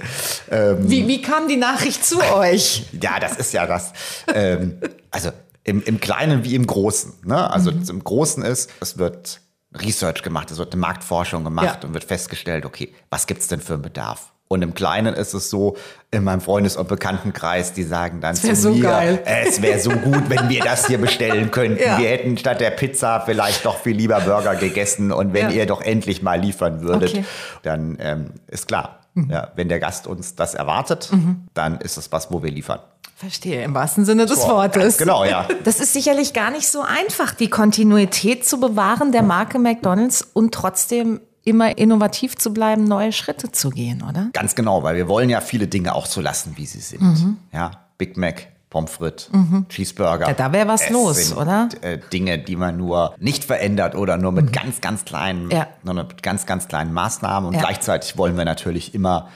Wie, 0.50 1.06
wie 1.06 1.22
kam 1.22 1.48
die 1.48 1.56
Nachricht 1.56 2.04
zu 2.04 2.20
euch? 2.34 2.86
Ja, 3.00 3.20
das 3.20 3.36
ist 3.36 3.52
ja 3.52 3.66
das. 3.66 3.92
Ähm, 4.34 4.78
also 5.10 5.30
im, 5.68 5.82
im 5.82 6.00
Kleinen 6.00 6.44
wie 6.44 6.54
im 6.54 6.66
Großen. 6.66 7.12
Ne? 7.24 7.50
Also 7.50 7.70
im 7.70 8.02
Großen 8.02 8.42
ist, 8.42 8.70
es 8.80 8.98
wird 8.98 9.40
Research 9.74 10.22
gemacht, 10.22 10.50
es 10.50 10.58
wird 10.58 10.72
eine 10.72 10.80
Marktforschung 10.80 11.44
gemacht 11.44 11.80
Ja. 11.82 11.86
und 11.88 11.94
wird 11.94 12.04
festgestellt, 12.04 12.64
okay, 12.64 12.94
was 13.10 13.26
gibt's 13.26 13.48
denn 13.48 13.60
für 13.60 13.74
einen 13.74 13.82
Bedarf? 13.82 14.32
Und 14.50 14.62
im 14.62 14.72
Kleinen 14.72 15.12
ist 15.14 15.34
es 15.34 15.50
so, 15.50 15.76
in 16.10 16.24
meinem 16.24 16.40
Freundes- 16.40 16.78
und 16.78 16.88
Bekanntenkreis, 16.88 17.74
die 17.74 17.82
sagen 17.82 18.22
dann 18.22 18.34
zu 18.34 18.56
so 18.56 18.70
mir, 18.72 18.82
geil. 18.82 19.22
es 19.26 19.60
wäre 19.60 19.78
so 19.78 19.90
gut, 19.90 20.30
wenn 20.30 20.48
wir 20.48 20.64
das 20.64 20.86
hier 20.86 20.96
bestellen 20.96 21.50
könnten. 21.50 21.82
Ja. 21.82 21.98
Wir 21.98 22.08
hätten 22.08 22.38
statt 22.38 22.62
der 22.62 22.70
Pizza 22.70 23.20
vielleicht 23.26 23.66
doch 23.66 23.76
viel 23.78 23.94
lieber 23.94 24.18
Burger 24.22 24.54
gegessen 24.56 25.12
und 25.12 25.34
wenn 25.34 25.50
Ja. 25.50 25.54
ihr 25.56 25.66
doch 25.66 25.82
endlich 25.82 26.22
mal 26.22 26.40
liefern 26.40 26.80
würdet, 26.80 27.10
Okay. 27.10 27.24
dann 27.62 27.98
ähm, 28.00 28.30
ist 28.46 28.68
klar, 28.68 28.97
ja, 29.14 29.48
wenn 29.56 29.68
der 29.68 29.80
Gast 29.80 30.06
uns 30.06 30.34
das 30.34 30.54
erwartet, 30.54 31.10
dann 31.54 31.80
ist 31.80 31.96
es 31.98 32.12
was, 32.12 32.30
wo 32.30 32.42
wir 32.42 32.50
liefern. 32.50 32.80
Verstehe, 33.16 33.64
im 33.64 33.74
wahrsten 33.74 34.04
Sinne 34.04 34.26
des 34.26 34.42
So, 34.42 34.48
Wortes. 34.48 34.80
ganz 34.80 34.96
genau, 34.98 35.24
ja. 35.24 35.48
Das 35.64 35.80
ist 35.80 35.92
sicherlich 35.92 36.34
gar 36.34 36.52
nicht 36.52 36.68
so 36.68 36.82
einfach, 36.82 37.34
die 37.34 37.50
Kontinuität 37.50 38.46
zu 38.46 38.60
bewahren 38.60 39.10
der 39.10 39.24
Marke 39.24 39.58
McDonald's 39.58 40.22
und 40.22 40.54
trotzdem 40.54 41.20
immer 41.42 41.78
innovativ 41.78 42.36
zu 42.36 42.52
bleiben, 42.52 42.84
neue 42.84 43.10
Schritte 43.10 43.50
zu 43.50 43.70
gehen, 43.70 44.04
oder? 44.08 44.28
Ganz 44.34 44.54
genau, 44.54 44.82
weil 44.84 44.94
wir 44.96 45.08
wollen 45.08 45.30
ja 45.30 45.40
viele 45.40 45.66
Dinge 45.66 45.94
auch 45.94 46.06
so 46.06 46.20
lassen, 46.20 46.52
wie 46.56 46.66
sie 46.66 46.80
sind. 46.80 47.36
Ja, 47.52 47.70
Big 47.96 48.16
Mac, 48.16 48.46
Pommes 48.70 48.90
frites, 48.90 49.30
Cheeseburger. 49.70 50.26
Mhm. 50.26 50.30
Ja, 50.30 50.34
da 50.34 50.52
wär 50.52 50.68
was 50.68 50.82
Es 50.82 50.90
los, 50.90 51.28
sind, 51.28 51.38
oder? 51.38 51.68
Äh, 51.80 51.98
Dinge, 52.12 52.38
die 52.38 52.54
man 52.56 52.76
nur 52.76 53.14
nicht 53.18 53.44
verändert 53.44 53.94
oder 53.94 54.18
nur 54.18 54.32
mit 54.32 54.52
ganz, 54.52 54.80
ganz 54.82 55.04
kleinen, 55.06 55.46
Mhm. 55.46 55.50
Ja. 55.52 55.66
nur 55.82 55.94
mit 55.94 56.22
ganz, 56.22 56.44
ganz 56.44 56.68
kleinen 56.68 56.92
Maßnahmen. 56.92 57.48
Und 57.48 57.54
Ja. 57.54 57.60
gleichzeitig 57.60 58.18
wollen 58.18 58.36
wir 58.36 58.44
natürlich 58.44 58.94
immer 58.94 59.28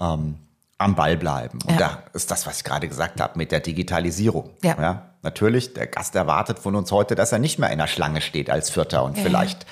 ähm, 0.00 0.36
am 0.78 0.94
Ball 0.94 1.16
bleiben. 1.18 1.58
Und 1.68 1.78
da 1.78 1.98
ist 2.14 2.30
das, 2.30 2.46
was 2.46 2.56
ich 2.58 2.64
gerade 2.64 2.88
gesagt 2.88 3.20
habe, 3.20 3.36
mit 3.36 3.52
der 3.52 3.60
Digitalisierung. 3.60 4.48
Ja. 4.64 5.02
Natürlich, 5.22 5.74
der 5.74 5.86
Gast 5.86 6.14
erwartet 6.16 6.58
von 6.58 6.74
uns 6.74 6.90
heute, 6.90 7.14
dass 7.14 7.32
er 7.32 7.38
nicht 7.38 7.58
mehr 7.58 7.68
in 7.70 7.76
der 7.78 7.86
Schlange 7.86 8.22
steht 8.22 8.48
als 8.48 8.70
Vierter 8.70 9.04
und 9.04 9.18
vielleicht 9.18 9.66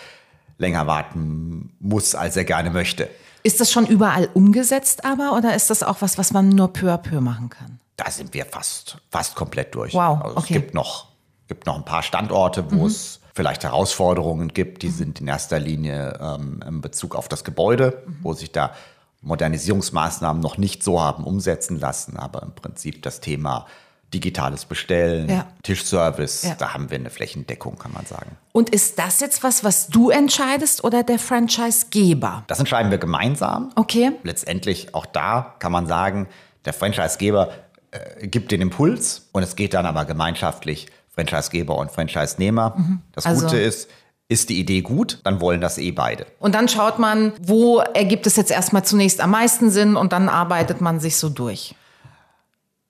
länger 0.59 0.87
warten 0.87 1.73
muss, 1.81 2.15
als 2.15 2.37
er 2.37 2.45
gerne 2.45 2.69
möchte. 2.71 3.09
Ist 3.43 3.59
das 3.61 3.73
schon 3.73 3.87
überall 3.87 4.29
umgesetzt 4.35 5.05
aber 5.07 5.35
oder 5.35 5.55
ist 5.55 5.71
das 5.71 5.83
auch 5.83 6.03
was, 6.03 6.19
was 6.19 6.33
man 6.35 6.51
nur 6.51 6.73
peu 6.75 6.93
à 6.93 6.99
peu 6.99 7.21
machen 7.23 7.49
kann? 7.49 7.81
Da 7.99 8.11
sind 8.11 8.33
wir 8.33 8.47
fast, 8.47 8.97
fast 9.11 9.35
komplett 9.35 9.75
durch. 9.75 9.93
Wow, 9.93 10.21
Also 10.23 10.37
okay. 10.39 10.41
Es 10.41 10.47
gibt 10.49 10.73
noch, 10.75 11.09
gibt 11.49 11.67
noch 11.67 11.77
ein 11.77 11.85
paar 11.85 12.03
Standorte, 12.03 12.71
wo 12.73 12.87
es 12.87 13.21
vielleicht 13.35 13.65
Herausforderungen 13.65 14.49
gibt. 14.49 14.83
Die 14.83 14.89
sind 14.91 15.21
in 15.21 15.29
erster 15.29 15.59
Linie 15.59 16.17
ähm, 16.21 16.63
in 16.67 16.81
Bezug 16.81 17.15
auf 17.15 17.29
das 17.29 17.45
Gebäude, 17.45 18.03
wo 18.23 18.33
sich 18.33 18.51
da 18.53 18.73
Modernisierungsmaßnahmen 19.23 20.41
noch 20.41 20.59
nicht 20.59 20.83
so 20.83 21.01
haben 21.01 21.25
umsetzen 21.25 21.79
lassen. 21.79 22.17
Aber 22.17 22.43
im 22.43 22.53
Prinzip 22.55 23.03
das 23.03 23.21
Thema 23.21 23.67
digitales 24.15 24.65
Bestellen, 24.65 25.29
Ja. 25.29 25.47
Tischservice, 25.65 26.43
Ja. 26.45 26.55
da 26.55 26.73
haben 26.73 26.89
wir 26.91 26.99
eine 26.99 27.11
Flächendeckung, 27.11 27.79
kann 27.79 27.93
man 27.93 28.07
sagen. 28.07 28.37
Und 28.53 28.71
ist 28.71 28.99
das 28.99 29.21
jetzt 29.21 29.43
was, 29.43 29.65
was 29.65 29.89
du 29.89 30.09
entscheidest 30.11 30.83
oder 30.83 31.03
der 31.03 31.19
Franchisegeber? 31.19 32.45
Das 32.47 32.59
entscheiden 32.59 32.91
wir 32.91 32.99
gemeinsam. 32.99 33.71
Okay. 33.77 34.13
letztendlich 34.23 34.95
auch 34.95 35.05
da 35.07 35.55
kann 35.59 35.73
man 35.73 35.87
sagen, 35.87 36.27
der 36.65 36.73
Franchisegeber 36.73 37.51
äh, 38.21 38.27
gibt 38.27 38.51
den 38.53 38.61
Impuls 38.61 39.29
und 39.33 39.43
es 39.43 39.57
geht 39.57 39.75
dann 39.75 39.87
aber 39.87 40.05
gemeinschaftlich 40.05 40.89
Franchisegeber 41.15 41.77
und 41.77 41.91
Franchisenehmer. 41.91 42.77
Das 43.13 43.27
Also- 43.27 43.47
Gute 43.47 43.59
ist, 43.59 43.89
ist 44.29 44.51
die 44.51 44.61
Idee 44.61 44.83
gut, 44.83 45.21
dann 45.25 45.41
wollen 45.41 45.61
das 45.61 45.79
eh 45.79 45.91
beide. 45.91 46.27
Und 46.39 46.55
dann 46.55 46.69
schaut 46.69 46.99
man, 46.99 47.33
wo 47.41 47.79
ergibt 47.81 48.27
es 48.27 48.37
jetzt 48.37 48.51
erstmal 48.51 48.85
zunächst 48.85 49.21
am 49.21 49.31
meisten 49.31 49.71
Sinn 49.71 49.97
und 49.97 50.13
dann 50.13 50.29
arbeitet 50.29 50.81
man 50.81 51.01
sich 51.01 51.17
so 51.17 51.29
durch. 51.31 51.75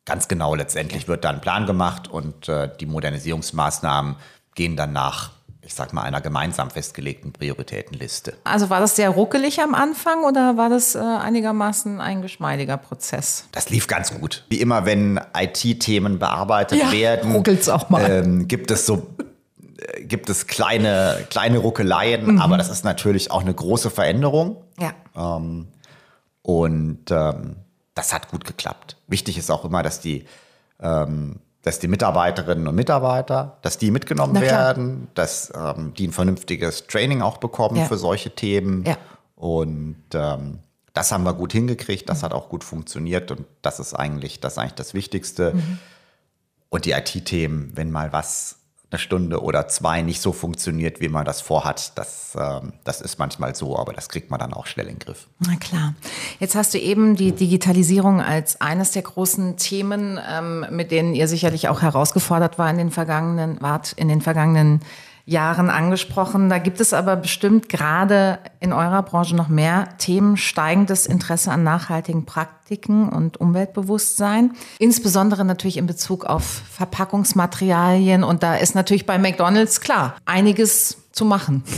Ganz 0.04 0.26
genau, 0.26 0.54
letztendlich 0.54 1.06
wird 1.06 1.24
da 1.24 1.30
ein 1.30 1.40
Plan 1.40 1.66
gemacht 1.66 2.08
und 2.08 2.48
äh, 2.48 2.70
die 2.80 2.86
Modernisierungsmaßnahmen 2.86 4.16
gehen 4.54 4.74
dann 4.76 4.92
nach, 4.92 5.30
ich 5.68 5.74
sag 5.74 5.92
mal, 5.92 6.00
einer 6.00 6.22
gemeinsam 6.22 6.70
festgelegten 6.70 7.30
Prioritätenliste. 7.34 8.38
Also 8.42 8.70
war 8.70 8.80
das 8.80 8.96
sehr 8.96 9.10
ruckelig 9.10 9.60
am 9.60 9.74
Anfang 9.74 10.24
oder 10.24 10.56
war 10.56 10.70
das 10.70 10.94
äh, 10.94 10.98
einigermaßen 10.98 12.00
ein 12.00 12.22
geschmeidiger 12.22 12.78
Prozess? 12.78 13.44
Das 13.52 13.68
lief 13.68 13.86
ganz 13.86 14.18
gut. 14.18 14.46
Wie 14.48 14.62
immer, 14.62 14.86
wenn 14.86 15.20
IT-Themen 15.36 16.18
bearbeitet 16.18 16.78
Ja, 16.80 16.90
werden, 16.90 17.32
ruckelt's 17.32 17.68
auch 17.68 17.90
mal. 17.90 18.10
Ähm, 18.10 18.48
gibt 18.48 18.70
es 18.70 18.86
so 18.86 19.08
äh, 19.92 20.04
gibt 20.04 20.30
es 20.30 20.46
kleine, 20.46 21.26
kleine 21.28 21.58
Ruckeleien, 21.58 22.24
Mhm. 22.36 22.40
aber 22.40 22.56
das 22.56 22.70
ist 22.70 22.82
natürlich 22.86 23.30
auch 23.30 23.42
eine 23.42 23.52
große 23.52 23.90
Veränderung 23.90 24.56
Ja. 24.80 24.92
und 26.42 27.10
ähm, 27.10 27.56
das 27.94 28.14
hat 28.14 28.30
gut 28.30 28.46
geklappt. 28.46 28.96
Wichtig 29.06 29.36
ist 29.36 29.50
auch 29.50 29.66
immer, 29.66 29.82
dass 29.82 30.00
die, 30.00 30.24
ähm, 30.80 31.40
dass 31.62 31.78
die 31.78 31.88
Mitarbeiterinnen 31.88 32.66
und 32.68 32.74
Mitarbeiter, 32.74 33.58
dass 33.62 33.78
die 33.78 33.90
mitgenommen 33.90 34.32
Na 34.34 34.40
werden, 34.40 35.08
dass 35.14 35.52
ähm, 35.54 35.92
die 35.94 36.08
ein 36.08 36.12
vernünftiges 36.12 36.86
Training 36.86 37.20
auch 37.22 37.38
bekommen 37.38 37.76
Ja. 37.76 37.84
für 37.84 37.98
solche 37.98 38.30
Themen. 38.30 38.84
Ja. 38.84 38.96
Und 39.34 39.96
ähm, 40.14 40.60
das 40.94 41.12
haben 41.12 41.24
wir 41.24 41.34
gut 41.34 41.52
hingekriegt, 41.52 42.08
das 42.08 42.22
hat 42.22 42.32
auch 42.32 42.48
gut 42.48 42.64
funktioniert 42.64 43.30
und 43.30 43.44
das 43.62 43.78
ist 43.80 43.94
eigentlich 43.94 44.40
das, 44.40 44.54
ist 44.54 44.58
eigentlich 44.58 44.74
das 44.74 44.94
Wichtigste. 44.94 45.54
Mhm. 45.54 45.78
Und 46.70 46.84
die 46.84 46.92
IT-Themen, 46.92 47.72
wenn 47.74 47.90
mal 47.90 48.12
was 48.12 48.57
eine 48.90 48.98
Stunde 48.98 49.42
oder 49.42 49.68
zwei 49.68 50.00
nicht 50.00 50.22
so 50.22 50.32
funktioniert, 50.32 51.00
wie 51.00 51.08
man 51.08 51.24
das 51.24 51.42
vorhat. 51.42 51.92
Das, 51.98 52.36
ähm, 52.38 52.72
das 52.84 53.00
ist 53.02 53.18
manchmal 53.18 53.54
so, 53.54 53.78
aber 53.78 53.92
das 53.92 54.08
kriegt 54.08 54.30
man 54.30 54.40
dann 54.40 54.54
auch 54.54 54.66
schnell 54.66 54.86
in 54.86 54.94
den 54.94 54.98
Griff. 55.00 55.26
Na 55.40 55.56
klar. 55.56 55.94
Jetzt 56.40 56.54
hast 56.54 56.72
du 56.72 56.78
eben 56.78 57.14
die 57.14 57.32
Digitalisierung 57.32 58.22
als 58.22 58.60
eines 58.60 58.92
der 58.92 59.02
großen 59.02 59.58
Themen, 59.58 60.18
ähm, 60.26 60.66
mit 60.70 60.90
denen 60.90 61.14
ihr 61.14 61.28
sicherlich 61.28 61.68
auch 61.68 61.82
herausgefordert 61.82 62.58
war 62.58 62.70
in 62.70 62.78
den 62.78 62.90
vergangenen, 62.90 63.60
wart 63.60 63.92
in 63.92 64.08
den 64.08 64.22
vergangenen 64.22 64.80
Jahren 64.80 65.07
angesprochen. 65.36 66.48
Da 66.48 66.58
gibt 66.58 66.80
es 66.80 66.92
aber 66.92 67.16
bestimmt 67.16 67.68
gerade 67.68 68.38
in 68.60 68.72
eurer 68.72 69.02
Branche 69.02 69.36
noch 69.36 69.48
mehr 69.48 69.88
Themen, 69.98 70.36
steigendes 70.36 71.06
Interesse 71.06 71.52
an 71.52 71.64
nachhaltigen 71.64 72.24
Praktiken 72.24 73.08
und 73.10 73.38
Umweltbewusstsein. 73.38 74.52
Insbesondere 74.78 75.44
natürlich 75.44 75.76
in 75.76 75.86
Bezug 75.86 76.24
auf 76.24 76.62
Verpackungsmaterialien. 76.70 78.24
Und 78.24 78.42
da 78.42 78.56
ist 78.56 78.74
natürlich 78.74 79.06
bei 79.06 79.18
McDonald's 79.18 79.80
klar, 79.80 80.16
einiges 80.24 80.98
zu 81.12 81.24
machen. 81.24 81.62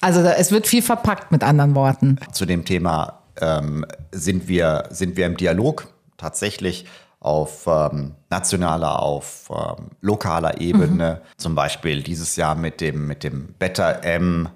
Also 0.00 0.20
es 0.20 0.52
wird 0.52 0.68
viel 0.68 0.80
verpackt 0.80 1.32
mit 1.32 1.42
anderen 1.42 1.74
Worten. 1.74 2.20
Zu 2.30 2.46
dem 2.46 2.64
Thema 2.64 3.24
ähm, 3.40 3.84
sind, 4.12 4.46
wir, 4.46 4.84
sind 4.90 5.16
wir 5.16 5.26
im 5.26 5.36
Dialog 5.36 5.88
tatsächlich 6.16 6.86
auf 7.20 7.66
ähm, 7.66 8.14
nationaler, 8.30 9.02
auf 9.02 9.50
ähm, 9.50 9.88
lokaler 10.00 10.60
Ebene. 10.60 11.20
Mhm. 11.20 11.28
Zum 11.36 11.54
Beispiel 11.54 12.02
dieses 12.02 12.36
Jahr 12.36 12.54
mit 12.54 12.80
dem, 12.80 13.06
mit 13.06 13.24
dem 13.24 13.54
Better 13.58 14.04
M 14.04 14.48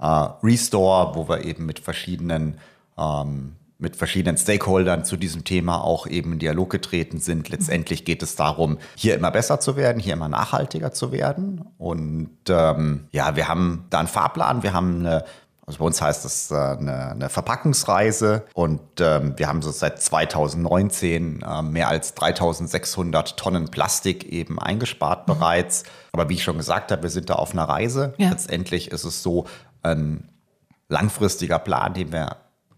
äh, 0.00 0.06
Restore, 0.42 1.14
wo 1.14 1.28
wir 1.28 1.44
eben 1.44 1.66
mit 1.66 1.78
verschiedenen, 1.78 2.58
ähm, 2.96 3.56
mit 3.78 3.96
verschiedenen 3.96 4.38
Stakeholdern 4.38 5.04
zu 5.04 5.18
diesem 5.18 5.44
Thema 5.44 5.84
auch 5.84 6.06
eben 6.06 6.32
in 6.32 6.38
Dialog 6.38 6.70
getreten 6.70 7.18
sind. 7.20 7.50
Letztendlich 7.50 8.06
geht 8.06 8.22
es 8.22 8.34
darum, 8.34 8.78
hier 8.94 9.14
immer 9.14 9.30
besser 9.30 9.60
zu 9.60 9.76
werden, 9.76 10.00
hier 10.00 10.14
immer 10.14 10.30
nachhaltiger 10.30 10.92
zu 10.92 11.12
werden. 11.12 11.66
Und 11.76 12.30
ähm, 12.48 13.08
ja, 13.10 13.36
wir 13.36 13.48
haben 13.48 13.84
da 13.90 13.98
einen 13.98 14.08
Fahrplan, 14.08 14.62
wir 14.62 14.72
haben 14.72 15.00
eine 15.00 15.24
also 15.66 15.80
bei 15.80 15.84
uns 15.84 16.00
heißt 16.00 16.24
das 16.24 16.50
äh, 16.52 16.54
eine, 16.54 17.10
eine 17.10 17.28
Verpackungsreise 17.28 18.44
und 18.54 18.80
ähm, 19.00 19.34
wir 19.36 19.48
haben 19.48 19.62
so 19.62 19.72
seit 19.72 20.00
2019 20.00 21.42
äh, 21.42 21.62
mehr 21.62 21.88
als 21.88 22.14
3600 22.14 23.36
Tonnen 23.36 23.68
Plastik 23.68 24.24
eben 24.26 24.60
eingespart 24.60 25.26
mhm. 25.26 25.32
bereits. 25.32 25.82
Aber 26.12 26.28
wie 26.28 26.34
ich 26.34 26.44
schon 26.44 26.56
gesagt 26.56 26.92
habe, 26.92 27.02
wir 27.02 27.10
sind 27.10 27.30
da 27.30 27.34
auf 27.34 27.50
einer 27.50 27.64
Reise. 27.64 28.14
Ja. 28.16 28.30
Letztendlich 28.30 28.92
ist 28.92 29.02
es 29.02 29.24
so 29.24 29.46
ein 29.82 30.28
langfristiger 30.88 31.58
Plan, 31.58 31.94
den 31.94 32.12
wir 32.12 32.36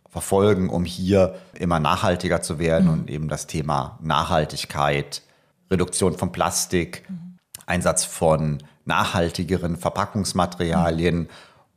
verfolgen, 0.08 0.70
um 0.70 0.86
hier 0.86 1.34
immer 1.52 1.80
nachhaltiger 1.80 2.40
zu 2.40 2.58
werden 2.58 2.86
mhm. 2.86 2.92
und 2.92 3.10
eben 3.10 3.28
das 3.28 3.46
Thema 3.46 3.98
Nachhaltigkeit, 4.00 5.20
Reduktion 5.70 6.16
von 6.16 6.32
Plastik, 6.32 7.04
mhm. 7.10 7.36
Einsatz 7.66 8.06
von 8.06 8.62
nachhaltigeren 8.86 9.76
Verpackungsmaterialien 9.76 11.18
mhm 11.18 11.28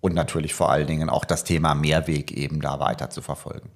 und 0.01 0.13
natürlich 0.13 0.53
vor 0.53 0.71
allen 0.71 0.87
Dingen 0.87 1.09
auch 1.09 1.25
das 1.25 1.43
Thema 1.43 1.75
Mehrweg 1.75 2.31
eben 2.31 2.59
da 2.59 2.79
weiter 2.79 3.09
zu 3.09 3.21
verfolgen. 3.21 3.69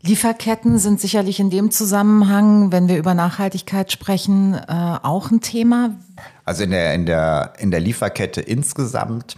Lieferketten 0.00 0.78
sind 0.78 1.00
sicherlich 1.00 1.40
in 1.40 1.50
dem 1.50 1.70
Zusammenhang, 1.70 2.70
wenn 2.70 2.88
wir 2.88 2.98
über 2.98 3.14
Nachhaltigkeit 3.14 3.90
sprechen, 3.90 4.54
äh, 4.54 4.98
auch 5.02 5.30
ein 5.30 5.40
Thema. 5.40 5.96
Also 6.44 6.64
in 6.64 6.70
der, 6.70 6.94
in, 6.94 7.04
der, 7.04 7.54
in 7.58 7.70
der 7.70 7.80
Lieferkette 7.80 8.40
insgesamt 8.40 9.36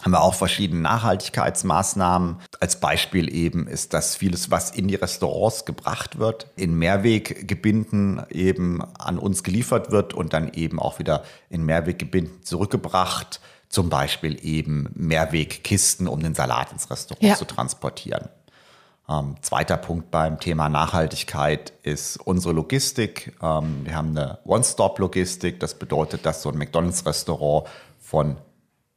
haben 0.00 0.12
wir 0.12 0.22
auch 0.22 0.34
verschiedene 0.34 0.82
Nachhaltigkeitsmaßnahmen. 0.82 2.36
Als 2.60 2.80
Beispiel 2.80 3.32
eben 3.34 3.66
ist, 3.66 3.94
dass 3.94 4.16
vieles, 4.16 4.50
was 4.50 4.70
in 4.70 4.88
die 4.88 4.96
Restaurants 4.96 5.64
gebracht 5.64 6.18
wird, 6.18 6.46
in 6.56 6.78
Mehrweggebinden 6.78 8.22
eben 8.30 8.82
an 8.98 9.18
uns 9.18 9.42
geliefert 9.42 9.90
wird 9.90 10.12
und 10.12 10.32
dann 10.32 10.52
eben 10.52 10.78
auch 10.78 10.98
wieder 10.98 11.24
in 11.48 11.64
Mehrweggebinden 11.64 12.42
zurückgebracht 12.42 13.40
zum 13.74 13.90
Beispiel 13.90 14.38
eben 14.42 14.88
Mehrwegkisten, 14.94 16.06
um 16.06 16.20
den 16.20 16.34
Salat 16.34 16.72
ins 16.72 16.90
Restaurant 16.90 17.22
ja. 17.22 17.34
zu 17.34 17.44
transportieren. 17.44 18.28
Ähm, 19.08 19.34
zweiter 19.42 19.76
Punkt 19.76 20.10
beim 20.10 20.40
Thema 20.40 20.68
Nachhaltigkeit 20.68 21.74
ist 21.82 22.16
unsere 22.16 22.54
Logistik. 22.54 23.36
Ähm, 23.42 23.84
wir 23.84 23.96
haben 23.96 24.16
eine 24.16 24.38
One-Stop-Logistik. 24.44 25.60
Das 25.60 25.74
bedeutet, 25.74 26.24
dass 26.24 26.40
so 26.40 26.50
ein 26.50 26.56
McDonald's-Restaurant 26.56 27.68
von 27.98 28.36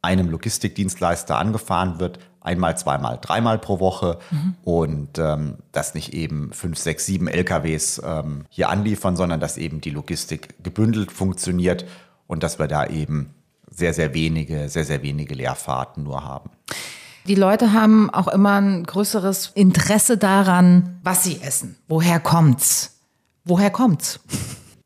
einem 0.00 0.30
Logistikdienstleister 0.30 1.36
angefahren 1.36 1.98
wird, 1.98 2.20
einmal, 2.40 2.78
zweimal, 2.78 3.18
dreimal 3.20 3.58
pro 3.58 3.80
Woche 3.80 4.18
mhm. 4.30 4.54
und 4.62 5.18
ähm, 5.18 5.56
dass 5.72 5.94
nicht 5.94 6.14
eben 6.14 6.52
fünf, 6.52 6.78
sechs, 6.78 7.04
sieben 7.04 7.26
LKWs 7.26 8.00
ähm, 8.04 8.46
hier 8.48 8.68
anliefern, 8.70 9.16
sondern 9.16 9.40
dass 9.40 9.58
eben 9.58 9.80
die 9.80 9.90
Logistik 9.90 10.54
gebündelt 10.62 11.10
funktioniert 11.10 11.84
und 12.28 12.44
dass 12.44 12.60
wir 12.60 12.68
da 12.68 12.86
eben 12.86 13.34
sehr, 13.70 13.94
sehr 13.94 14.14
wenige, 14.14 14.68
sehr, 14.68 14.84
sehr 14.84 15.02
wenige 15.02 15.34
Leerfahrten 15.34 16.02
nur 16.02 16.24
haben. 16.24 16.50
Die 17.26 17.34
Leute 17.34 17.72
haben 17.72 18.08
auch 18.10 18.28
immer 18.28 18.60
ein 18.60 18.84
größeres 18.84 19.52
Interesse 19.54 20.16
daran, 20.16 20.98
was 21.02 21.24
sie 21.24 21.40
essen. 21.42 21.76
Woher 21.86 22.20
kommt's? 22.20 23.00
Woher 23.44 23.70
kommt's? 23.70 24.20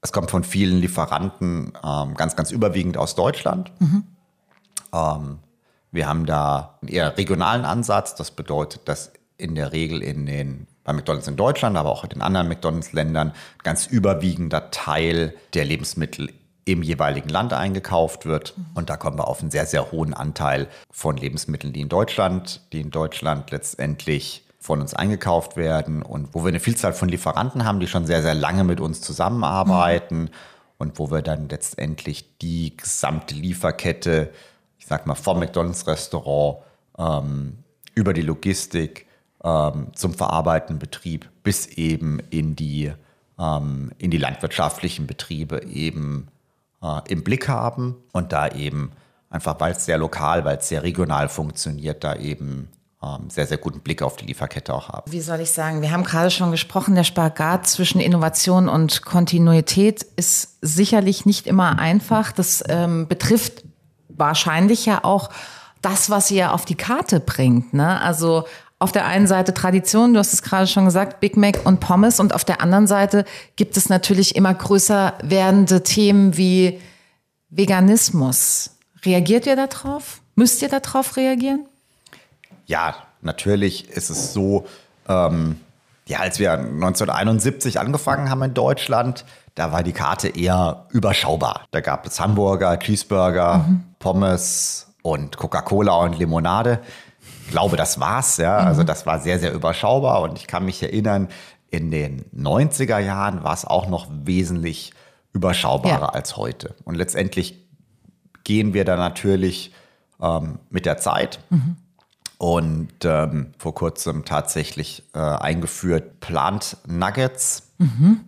Es 0.00 0.10
kommt 0.10 0.30
von 0.30 0.42
vielen 0.42 0.80
Lieferanten, 0.80 1.72
ähm, 1.84 2.14
ganz, 2.14 2.34
ganz 2.34 2.50
überwiegend 2.50 2.96
aus 2.96 3.14
Deutschland. 3.14 3.70
Mhm. 3.78 4.02
Ähm, 4.92 5.38
wir 5.92 6.08
haben 6.08 6.26
da 6.26 6.78
einen 6.82 6.88
eher 6.88 7.16
regionalen 7.16 7.64
Ansatz. 7.64 8.16
Das 8.16 8.32
bedeutet, 8.32 8.88
dass 8.88 9.12
in 9.36 9.54
der 9.54 9.72
Regel 9.72 10.02
in 10.02 10.26
den 10.26 10.66
bei 10.84 10.92
McDonald's 10.92 11.28
in 11.28 11.36
Deutschland, 11.36 11.76
aber 11.76 11.90
auch 11.90 12.02
in 12.02 12.10
den 12.10 12.22
anderen 12.22 12.48
McDonald's-Ländern 12.48 13.32
ganz 13.62 13.86
überwiegender 13.86 14.70
Teil 14.70 15.34
der 15.54 15.64
Lebensmittel 15.64 16.32
im 16.64 16.82
jeweiligen 16.82 17.28
Land 17.28 17.52
eingekauft 17.52 18.26
wird. 18.26 18.54
Und 18.74 18.90
da 18.90 18.96
kommen 18.96 19.18
wir 19.18 19.28
auf 19.28 19.40
einen 19.40 19.50
sehr, 19.50 19.66
sehr 19.66 19.90
hohen 19.90 20.14
Anteil 20.14 20.68
von 20.90 21.16
Lebensmitteln, 21.16 21.72
die 21.72 21.80
in 21.80 21.88
Deutschland, 21.88 22.60
die 22.72 22.80
in 22.80 22.90
Deutschland 22.90 23.50
letztendlich 23.50 24.44
von 24.62 24.80
uns 24.80 24.94
eingekauft 24.94 25.56
werden 25.56 26.02
und 26.02 26.34
wo 26.34 26.44
wir 26.44 26.48
eine 26.48 26.60
Vielzahl 26.60 26.92
von 26.92 27.08
Lieferanten 27.08 27.64
haben, 27.64 27.80
die 27.80 27.88
schon 27.88 28.06
sehr, 28.06 28.22
sehr 28.22 28.34
lange 28.34 28.62
mit 28.62 28.80
uns 28.80 29.00
zusammenarbeiten 29.00 30.22
mhm. 30.22 30.30
und 30.78 30.98
wo 31.00 31.10
wir 31.10 31.20
dann 31.20 31.48
letztendlich 31.48 32.38
die 32.38 32.76
gesamte 32.76 33.34
Lieferkette, 33.34 34.30
ich 34.78 34.86
sag 34.86 35.06
mal, 35.06 35.16
vom 35.16 35.40
McDonalds-Restaurant 35.40 36.58
ähm, 36.96 37.58
über 37.94 38.12
die 38.12 38.22
Logistik 38.22 39.06
ähm, 39.42 39.88
zum 39.96 40.14
verarbeitenden 40.14 40.78
Betrieb 40.78 41.28
bis 41.42 41.66
eben 41.66 42.20
in 42.30 42.54
die, 42.54 42.92
ähm, 43.40 43.90
in 43.98 44.12
die 44.12 44.18
landwirtschaftlichen 44.18 45.08
Betriebe 45.08 45.64
eben 45.64 46.28
äh, 46.82 47.00
im 47.08 47.24
Blick 47.24 47.48
haben 47.48 47.96
und 48.12 48.32
da 48.32 48.48
eben 48.48 48.92
einfach, 49.30 49.58
weil 49.60 49.72
es 49.72 49.84
sehr 49.84 49.98
lokal, 49.98 50.44
weil 50.44 50.58
es 50.58 50.68
sehr 50.68 50.82
regional 50.82 51.28
funktioniert, 51.28 52.04
da 52.04 52.16
eben 52.16 52.68
ähm, 53.02 53.30
sehr, 53.30 53.46
sehr 53.46 53.56
guten 53.56 53.80
Blick 53.80 54.02
auf 54.02 54.16
die 54.16 54.26
Lieferkette 54.26 54.72
auch 54.72 54.88
haben. 54.88 55.10
Wie 55.10 55.20
soll 55.20 55.40
ich 55.40 55.50
sagen, 55.50 55.82
wir 55.82 55.90
haben 55.90 56.04
gerade 56.04 56.30
schon 56.30 56.50
gesprochen, 56.50 56.94
der 56.94 57.04
Spagat 57.04 57.66
zwischen 57.66 58.00
Innovation 58.00 58.68
und 58.68 59.02
Kontinuität 59.02 60.02
ist 60.16 60.58
sicherlich 60.60 61.26
nicht 61.26 61.46
immer 61.46 61.78
einfach. 61.78 62.32
Das 62.32 62.62
ähm, 62.68 63.08
betrifft 63.08 63.64
wahrscheinlich 64.08 64.86
ja 64.86 65.02
auch 65.02 65.30
das, 65.80 66.10
was 66.10 66.30
ihr 66.30 66.52
auf 66.52 66.64
die 66.64 66.76
Karte 66.76 67.18
bringt. 67.18 67.74
Ne? 67.74 68.00
Also 68.00 68.44
auf 68.82 68.90
der 68.90 69.06
einen 69.06 69.28
Seite 69.28 69.54
Tradition, 69.54 70.12
du 70.12 70.18
hast 70.18 70.32
es 70.32 70.42
gerade 70.42 70.66
schon 70.66 70.84
gesagt, 70.84 71.20
Big 71.20 71.36
Mac 71.36 71.64
und 71.64 71.78
Pommes 71.78 72.18
und 72.18 72.34
auf 72.34 72.44
der 72.44 72.60
anderen 72.60 72.88
Seite 72.88 73.24
gibt 73.54 73.76
es 73.76 73.88
natürlich 73.88 74.34
immer 74.34 74.52
größer 74.52 75.14
werdende 75.22 75.84
Themen 75.84 76.36
wie 76.36 76.80
Veganismus. 77.48 78.70
Reagiert 79.04 79.46
ihr 79.46 79.54
darauf? 79.54 80.20
Müsst 80.34 80.62
ihr 80.62 80.68
darauf 80.68 81.16
reagieren? 81.16 81.66
Ja, 82.66 82.96
natürlich 83.20 83.88
ist 83.88 84.10
es 84.10 84.32
so, 84.32 84.66
ähm, 85.08 85.60
ja, 86.08 86.18
als 86.18 86.40
wir 86.40 86.52
1971 86.52 87.78
angefangen 87.78 88.30
haben 88.30 88.42
in 88.42 88.54
Deutschland, 88.54 89.24
da 89.54 89.70
war 89.70 89.84
die 89.84 89.92
Karte 89.92 90.28
eher 90.28 90.86
überschaubar. 90.90 91.66
Da 91.70 91.80
gab 91.80 92.04
es 92.04 92.18
Hamburger, 92.18 92.76
Cheeseburger, 92.80 93.58
mhm. 93.58 93.84
Pommes 94.00 94.88
und 95.02 95.36
Coca-Cola 95.36 95.94
und 95.94 96.18
Limonade 96.18 96.80
glaube, 97.52 97.76
das 97.76 98.00
war's. 98.00 98.38
Ja. 98.38 98.56
Also 98.56 98.62
mhm. 98.62 98.68
Also 98.68 98.82
das 98.84 99.06
war 99.06 99.20
sehr, 99.20 99.38
sehr 99.38 99.52
überschaubar 99.52 100.22
und 100.22 100.38
ich 100.38 100.46
kann 100.46 100.64
mich 100.64 100.82
erinnern, 100.82 101.28
in 101.70 101.90
den 101.90 102.24
90er 102.36 102.98
Jahren 102.98 103.44
war 103.44 103.54
es 103.54 103.64
auch 103.64 103.88
noch 103.88 104.06
wesentlich 104.10 104.92
überschaubarer 105.32 106.00
ja. 106.00 106.08
als 106.08 106.36
heute. 106.36 106.74
Und 106.84 106.96
letztendlich 106.96 107.58
gehen 108.44 108.74
wir 108.74 108.84
da 108.84 108.96
natürlich 108.96 109.72
ähm, 110.20 110.58
mit 110.70 110.84
der 110.84 110.98
Zeit. 110.98 111.40
Mhm. 111.50 111.76
Und 112.38 112.92
ähm, 113.04 113.52
vor 113.56 113.74
kurzem 113.74 114.24
tatsächlich 114.24 115.04
äh, 115.14 115.18
eingeführt 115.18 116.20
Plant 116.20 116.76
Nuggets. 116.86 117.70
Mhm. 117.78 118.20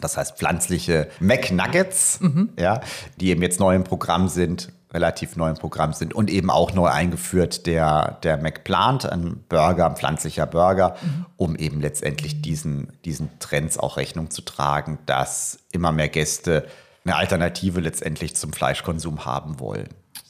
Das 0.00 0.16
heißt 0.16 0.38
pflanzliche 0.38 1.08
McNuggets, 1.20 2.20
mhm. 2.20 2.50
ja, 2.58 2.80
die 3.20 3.30
eben 3.30 3.42
jetzt 3.42 3.60
neu 3.60 3.74
im 3.74 3.84
Programm 3.84 4.28
sind 4.28 4.72
relativ 4.94 5.36
neu 5.36 5.50
im 5.50 5.56
Programm 5.56 5.92
sind 5.92 6.14
und 6.14 6.30
eben 6.30 6.50
auch 6.50 6.72
neu 6.72 6.86
eingeführt 6.86 7.66
der, 7.66 8.18
der 8.22 8.38
McPlant, 8.38 9.04
ein 9.04 9.44
Burger, 9.48 9.86
ein 9.86 9.96
pflanzlicher 9.96 10.46
Burger, 10.46 10.96
mhm. 11.02 11.26
um 11.36 11.56
eben 11.56 11.80
letztendlich 11.80 12.40
diesen, 12.40 12.92
diesen 13.04 13.28
Trends 13.40 13.76
auch 13.76 13.96
Rechnung 13.96 14.30
zu 14.30 14.42
tragen, 14.42 14.98
dass 15.04 15.58
immer 15.72 15.90
mehr 15.90 16.08
Gäste 16.08 16.66
eine 17.04 17.16
Alternative 17.16 17.80
letztendlich 17.80 18.36
zum 18.36 18.52
Fleischkonsum 18.52 19.26
haben 19.26 19.58
wollen. 19.58 19.88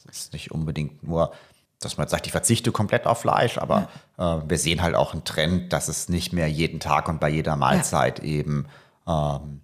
Es 0.09 0.23
ist 0.23 0.33
nicht 0.33 0.51
unbedingt 0.51 1.03
nur, 1.03 1.31
dass 1.79 1.97
man 1.97 2.07
sagt, 2.07 2.25
ich 2.25 2.31
verzichte 2.31 2.71
komplett 2.71 3.05
auf 3.05 3.21
Fleisch, 3.21 3.59
aber 3.59 3.87
ja. 4.17 4.37
äh, 4.37 4.49
wir 4.49 4.57
sehen 4.57 4.81
halt 4.81 4.95
auch 4.95 5.13
einen 5.13 5.23
Trend, 5.25 5.71
dass 5.73 5.87
es 5.87 6.09
nicht 6.09 6.33
mehr 6.33 6.47
jeden 6.47 6.79
Tag 6.79 7.07
und 7.07 7.19
bei 7.19 7.29
jeder 7.29 7.55
Mahlzeit 7.55 8.19
ja. 8.19 8.25
eben 8.25 8.65
ähm, 9.07 9.61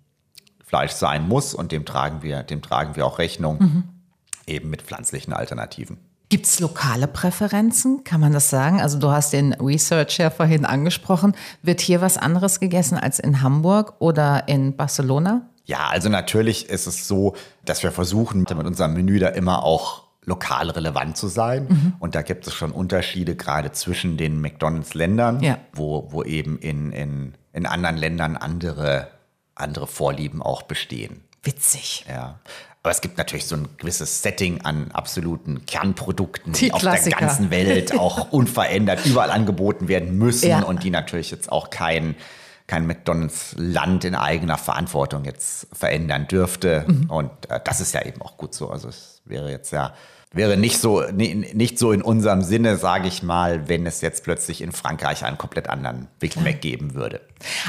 Fleisch 0.64 0.92
sein 0.92 1.28
muss 1.28 1.54
und 1.56 1.72
dem 1.72 1.86
tragen 1.86 2.22
wir, 2.22 2.44
dem 2.44 2.62
tragen 2.62 2.96
wir 2.96 3.06
auch 3.06 3.18
Rechnung, 3.18 3.58
mhm. 3.60 3.84
Eben 4.52 4.70
mit 4.70 4.82
pflanzlichen 4.84 5.34
Alternativen. 5.34 5.98
Gibt 6.30 6.46
es 6.46 6.62
lokale 6.62 7.08
Präferenzen? 7.08 8.06
Kann 8.06 8.22
man 8.22 8.32
das 8.32 8.50
sagen? 8.50 8.80
Also 8.80 8.98
du 9.00 9.10
hast 9.10 9.34
den 9.34 9.52
Research 9.54 10.18
ja 10.18 10.30
vorhin 10.30 10.64
angesprochen. 10.64 11.36
Wird 11.62 11.82
hier 11.82 12.00
was 12.00 12.18
anderes 12.18 12.62
gegessen 12.62 12.98
als 12.98 13.20
in 13.20 13.42
Hamburg 13.42 13.96
oder 14.00 14.48
in 14.48 14.78
Barcelona? 14.78 15.50
Ja, 15.66 15.90
also 15.90 16.08
natürlich 16.08 16.70
ist 16.70 16.88
es 16.88 17.08
so, 17.08 17.36
dass 17.66 17.84
wir 17.84 17.92
versuchen, 17.92 18.46
mit 18.50 18.66
unserem 18.66 18.94
Menü 18.94 19.20
da 19.20 19.28
immer 19.28 19.64
auch 19.64 20.04
lokal 20.24 20.70
relevant 20.70 21.18
zu 21.18 21.28
sein. 21.28 21.68
Mhm. 21.70 21.94
Und 22.00 22.16
da 22.16 22.22
gibt 22.22 22.48
es 22.48 22.54
schon 22.54 22.72
Unterschiede, 22.72 23.36
gerade 23.36 23.74
zwischen 23.74 24.16
den 24.16 24.40
McDonalds-Ländern, 24.40 25.42
ja. 25.42 25.58
wo, 25.74 26.08
wo 26.12 26.24
eben 26.24 26.58
in, 26.60 26.92
in, 26.92 27.34
in 27.52 27.66
anderen 27.66 27.98
Ländern 27.98 28.38
andere, 28.38 29.10
andere 29.56 29.88
Vorlieben 29.88 30.42
auch 30.42 30.62
bestehen. 30.62 31.26
Witzig. 31.44 32.06
Ja. 32.08 32.40
Aber 32.84 32.92
es 32.92 33.02
gibt 33.02 33.18
natürlich 33.18 33.46
so 33.46 33.56
ein 33.56 33.68
gewisses 33.78 34.24
Setting 34.24 34.62
an 34.62 34.92
absoluten 34.92 35.66
Kernprodukten, 35.68 36.54
die, 36.54 36.66
die 36.66 36.74
auf 36.74 36.82
der 36.82 36.98
ganzen 37.12 37.52
Welt 37.52 37.94
auch 38.00 38.32
unverändert 38.32 39.06
überall 39.06 39.30
angeboten 39.30 39.88
werden 39.88 40.18
müssen 40.18 40.50
ja. 40.50 40.64
und 40.64 40.84
die 40.84 40.90
natürlich 40.90 41.30
jetzt 41.30 41.52
auch 41.52 41.70
kein, 41.70 42.16
kein 42.66 42.88
McDonalds-Land 42.88 44.06
in 44.06 44.16
eigener 44.16 44.58
Verantwortung 44.58 45.26
jetzt 45.26 45.68
verändern 45.74 46.28
dürfte. 46.28 46.86
Mhm. 46.88 47.10
Und 47.10 47.32
äh, 47.50 47.60
das 47.64 47.82
ist 47.82 47.94
ja 47.94 48.04
eben 48.04 48.20
auch 48.24 48.38
gut 48.38 48.56
so. 48.56 48.72
Also 48.72 48.88
es 48.90 49.22
wäre 49.26 49.52
jetzt 49.52 49.72
ja 49.72 49.94
wäre 50.34 50.56
nicht 50.56 50.80
so, 50.80 51.04
nicht 51.12 51.78
so 51.78 51.92
in 51.92 52.02
unserem 52.02 52.42
Sinne, 52.42 52.78
sage 52.78 53.08
ich 53.08 53.22
mal, 53.22 53.68
wenn 53.68 53.86
es 53.86 54.00
jetzt 54.00 54.24
plötzlich 54.24 54.62
in 54.62 54.72
Frankreich 54.72 55.26
einen 55.26 55.38
komplett 55.38 55.70
anderen 55.70 56.08
Big 56.20 56.40
Mac 56.42 56.62
geben 56.62 56.94
würde. 56.94 57.20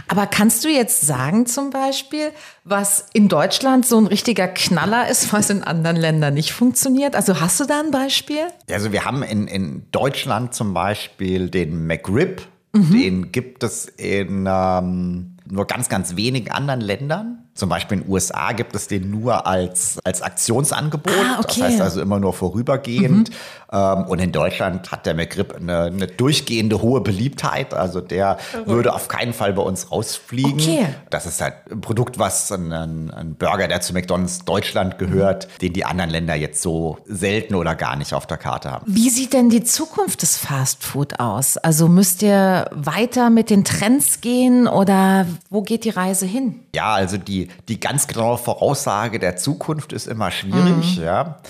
Aber 0.07 0.27
kannst 0.27 0.65
du 0.65 0.69
jetzt 0.69 1.01
sagen 1.01 1.47
zum 1.47 1.71
Beispiel, 1.71 2.31
was 2.63 3.07
in 3.13 3.29
Deutschland 3.29 3.85
so 3.85 3.99
ein 3.99 4.07
richtiger 4.07 4.47
Knaller 4.47 5.09
ist, 5.09 5.33
was 5.33 5.51
in 5.51 5.65
anderen 5.65 5.97
Ländern 5.97 6.35
nicht 6.35 6.53
funktioniert? 6.53 7.17
Also 7.17 7.41
hast 7.41 7.59
du 7.59 7.65
da 7.65 7.81
ein 7.81 7.91
Beispiel? 7.91 8.47
Also 8.71 8.93
wir 8.93 9.05
haben 9.05 9.25
in, 9.25 9.49
in 9.49 9.87
Deutschland 9.91 10.55
zum 10.55 10.73
Beispiel 10.73 11.51
den 11.51 11.87
McRib, 11.89 12.43
mhm. 12.73 12.91
den 12.93 13.33
gibt 13.33 13.65
es 13.65 13.87
in 13.87 14.47
ähm, 14.49 15.37
nur 15.47 15.67
ganz, 15.67 15.89
ganz 15.89 16.15
wenigen 16.15 16.53
anderen 16.53 16.81
Ländern. 16.81 17.42
Zum 17.55 17.69
Beispiel 17.69 17.99
in 17.99 18.05
den 18.05 18.11
USA 18.11 18.53
gibt 18.53 18.75
es 18.75 18.89
den 18.89 19.11
nur 19.11 19.47
als, 19.47 19.99
als 20.05 20.23
Aktionsangebot. 20.23 21.13
Ah, 21.13 21.41
okay. 21.41 21.61
Das 21.61 21.61
heißt 21.61 21.81
also 21.83 22.01
immer 22.01 22.19
nur 22.19 22.33
vorübergehend. 22.33 23.29
Mhm. 23.29 23.35
Ähm, 23.73 24.05
und 24.05 24.19
in 24.19 24.33
Deutschland 24.33 24.93
hat 24.93 25.07
der 25.07 25.15
McRib 25.15 25.55
eine, 25.57 25.85
eine 25.85 26.07
durchgehende 26.07 26.83
hohe 26.83 27.01
Beliebtheit. 27.01 27.75
Also 27.75 28.01
der 28.01 28.39
okay. 28.53 28.67
würde 28.67 28.93
auf 28.93 29.09
keinen 29.09 29.33
Fall 29.33 29.53
bei 29.55 29.63
uns 29.63 29.91
rausfliegen. 29.91 30.53
Okay. 30.55 30.87
Das 31.11 31.27
ist 31.27 31.41
halt 31.41 31.55
ein 31.71 31.81
Produkt, 31.81 32.19
was 32.19 32.53
ein, 32.53 32.73
ein 32.73 33.35
Burger, 33.35 33.69
der 33.69 33.81
zu 33.81 33.93
McDonalds 33.93 34.45
Deutschland 34.45 34.99
gehört, 34.99 35.47
mhm. 35.47 35.59
den 35.63 35.73
die 35.73 35.85
anderen 35.85 36.11
Länder 36.11 36.35
jetzt 36.35 36.63
so 36.63 36.99
selten 37.07 37.55
oder 37.55 37.75
gar 37.75 37.97
nicht 37.97 38.15
auf 38.15 38.27
der 38.27 38.37
Karte 38.37 38.71
haben. 38.71 38.85
Wie 38.87 39.11
sieht 39.11 39.33
denn 39.33 39.49
die 39.49 39.65
Zukunft 39.65 40.23
des 40.23 40.37
Fast 40.37 40.85
Food 40.85 41.19
aus? 41.19 41.57
Also 41.57 41.89
müsst 41.89 42.23
ihr 42.23 42.67
weiter 42.73 43.31
mit 43.31 43.51
den 43.51 43.65
Trends 43.65 44.21
gehen 44.21 44.69
oder 44.69 45.27
wo 45.49 45.63
geht 45.63 45.85
die 45.85 45.91
Reise 45.91 46.27
hin? 46.27 46.61
Ja, 46.75 46.93
also 46.93 47.17
die 47.17 47.49
die, 47.69 47.81
ganz 47.81 48.07
genaue 48.07 48.39
Voraussage 48.39 49.19
der 49.19 49.37
Zukunft 49.37 49.93
ist 49.93 50.07
immer 50.07 50.31
schwierig. 50.31 50.99
Mhm. 50.99 51.05
Ja. 51.05 51.41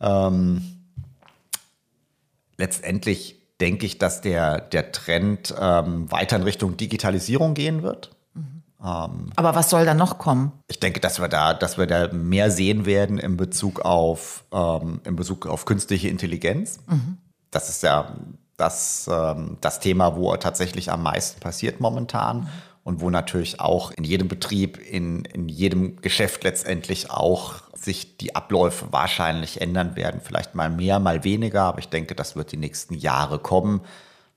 Ähm, 0.00 0.77
letztendlich 2.58 3.36
denke 3.60 3.86
ich, 3.86 3.98
dass 3.98 4.20
der, 4.20 4.60
der 4.60 4.92
Trend 4.92 5.54
ähm, 5.58 6.10
weiter 6.10 6.36
in 6.36 6.42
Richtung 6.42 6.76
Digitalisierung 6.76 7.54
gehen 7.54 7.82
wird. 7.82 8.10
Mhm. 8.34 8.62
Ähm, 8.80 9.30
Aber 9.34 9.54
was 9.54 9.70
soll 9.70 9.84
da 9.84 9.94
noch 9.94 10.18
kommen? 10.18 10.52
Ich 10.68 10.78
denke, 10.78 11.00
dass 11.00 11.20
wir 11.20 11.28
da, 11.28 11.54
dass 11.54 11.78
wir 11.78 11.86
da 11.86 12.12
mehr 12.12 12.50
sehen 12.50 12.86
werden 12.86 13.18
in 13.18 13.36
Bezug 13.36 13.80
auf, 13.80 14.44
ähm, 14.52 15.00
in 15.04 15.16
Bezug 15.16 15.46
auf 15.46 15.64
künstliche 15.64 16.08
Intelligenz. 16.08 16.78
Mhm. 16.86 17.18
Das 17.50 17.68
ist 17.68 17.82
ja 17.82 18.14
das, 18.56 19.08
ähm, 19.10 19.56
das 19.60 19.80
Thema, 19.80 20.16
wo 20.16 20.36
tatsächlich 20.36 20.92
am 20.92 21.02
meisten 21.02 21.40
passiert 21.40 21.80
momentan. 21.80 22.40
Mhm 22.40 22.48
und 22.88 23.02
wo 23.02 23.10
natürlich 23.10 23.60
auch 23.60 23.90
in 23.90 24.02
jedem 24.02 24.28
Betrieb, 24.28 24.78
in, 24.78 25.26
in 25.26 25.50
jedem 25.50 26.00
Geschäft 26.00 26.42
letztendlich 26.44 27.10
auch 27.10 27.56
sich 27.74 28.16
die 28.16 28.34
Abläufe 28.34 28.86
wahrscheinlich 28.92 29.60
ändern 29.60 29.94
werden. 29.94 30.22
Vielleicht 30.24 30.54
mal 30.54 30.70
mehr, 30.70 30.98
mal 30.98 31.22
weniger, 31.22 31.64
aber 31.64 31.80
ich 31.80 31.90
denke, 31.90 32.14
das 32.14 32.34
wird 32.34 32.50
die 32.50 32.56
nächsten 32.56 32.94
Jahre 32.94 33.40
kommen. 33.40 33.82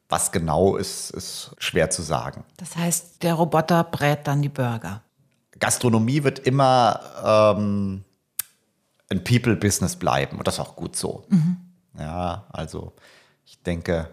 Was 0.09 0.33
genau 0.33 0.75
ist, 0.75 1.11
ist 1.11 1.51
schwer 1.59 1.91
zu 1.91 2.01
sagen. 2.01 2.43
Das 2.57 2.75
heißt, 2.75 3.23
der 3.23 3.35
Roboter 3.35 3.85
brät 3.85 4.27
dann 4.27 4.41
die 4.41 4.49
Burger. 4.49 5.01
Gastronomie 5.57 6.25
wird 6.25 6.39
immer 6.39 7.55
ähm, 7.55 8.03
ein 9.09 9.23
People-Business 9.23 9.95
bleiben 9.95 10.37
und 10.37 10.45
das 10.45 10.55
ist 10.55 10.59
auch 10.59 10.75
gut 10.75 10.97
so. 10.97 11.23
Mhm. 11.29 11.55
Ja, 11.97 12.47
also 12.51 12.91
ich 13.45 13.63
denke, 13.63 14.09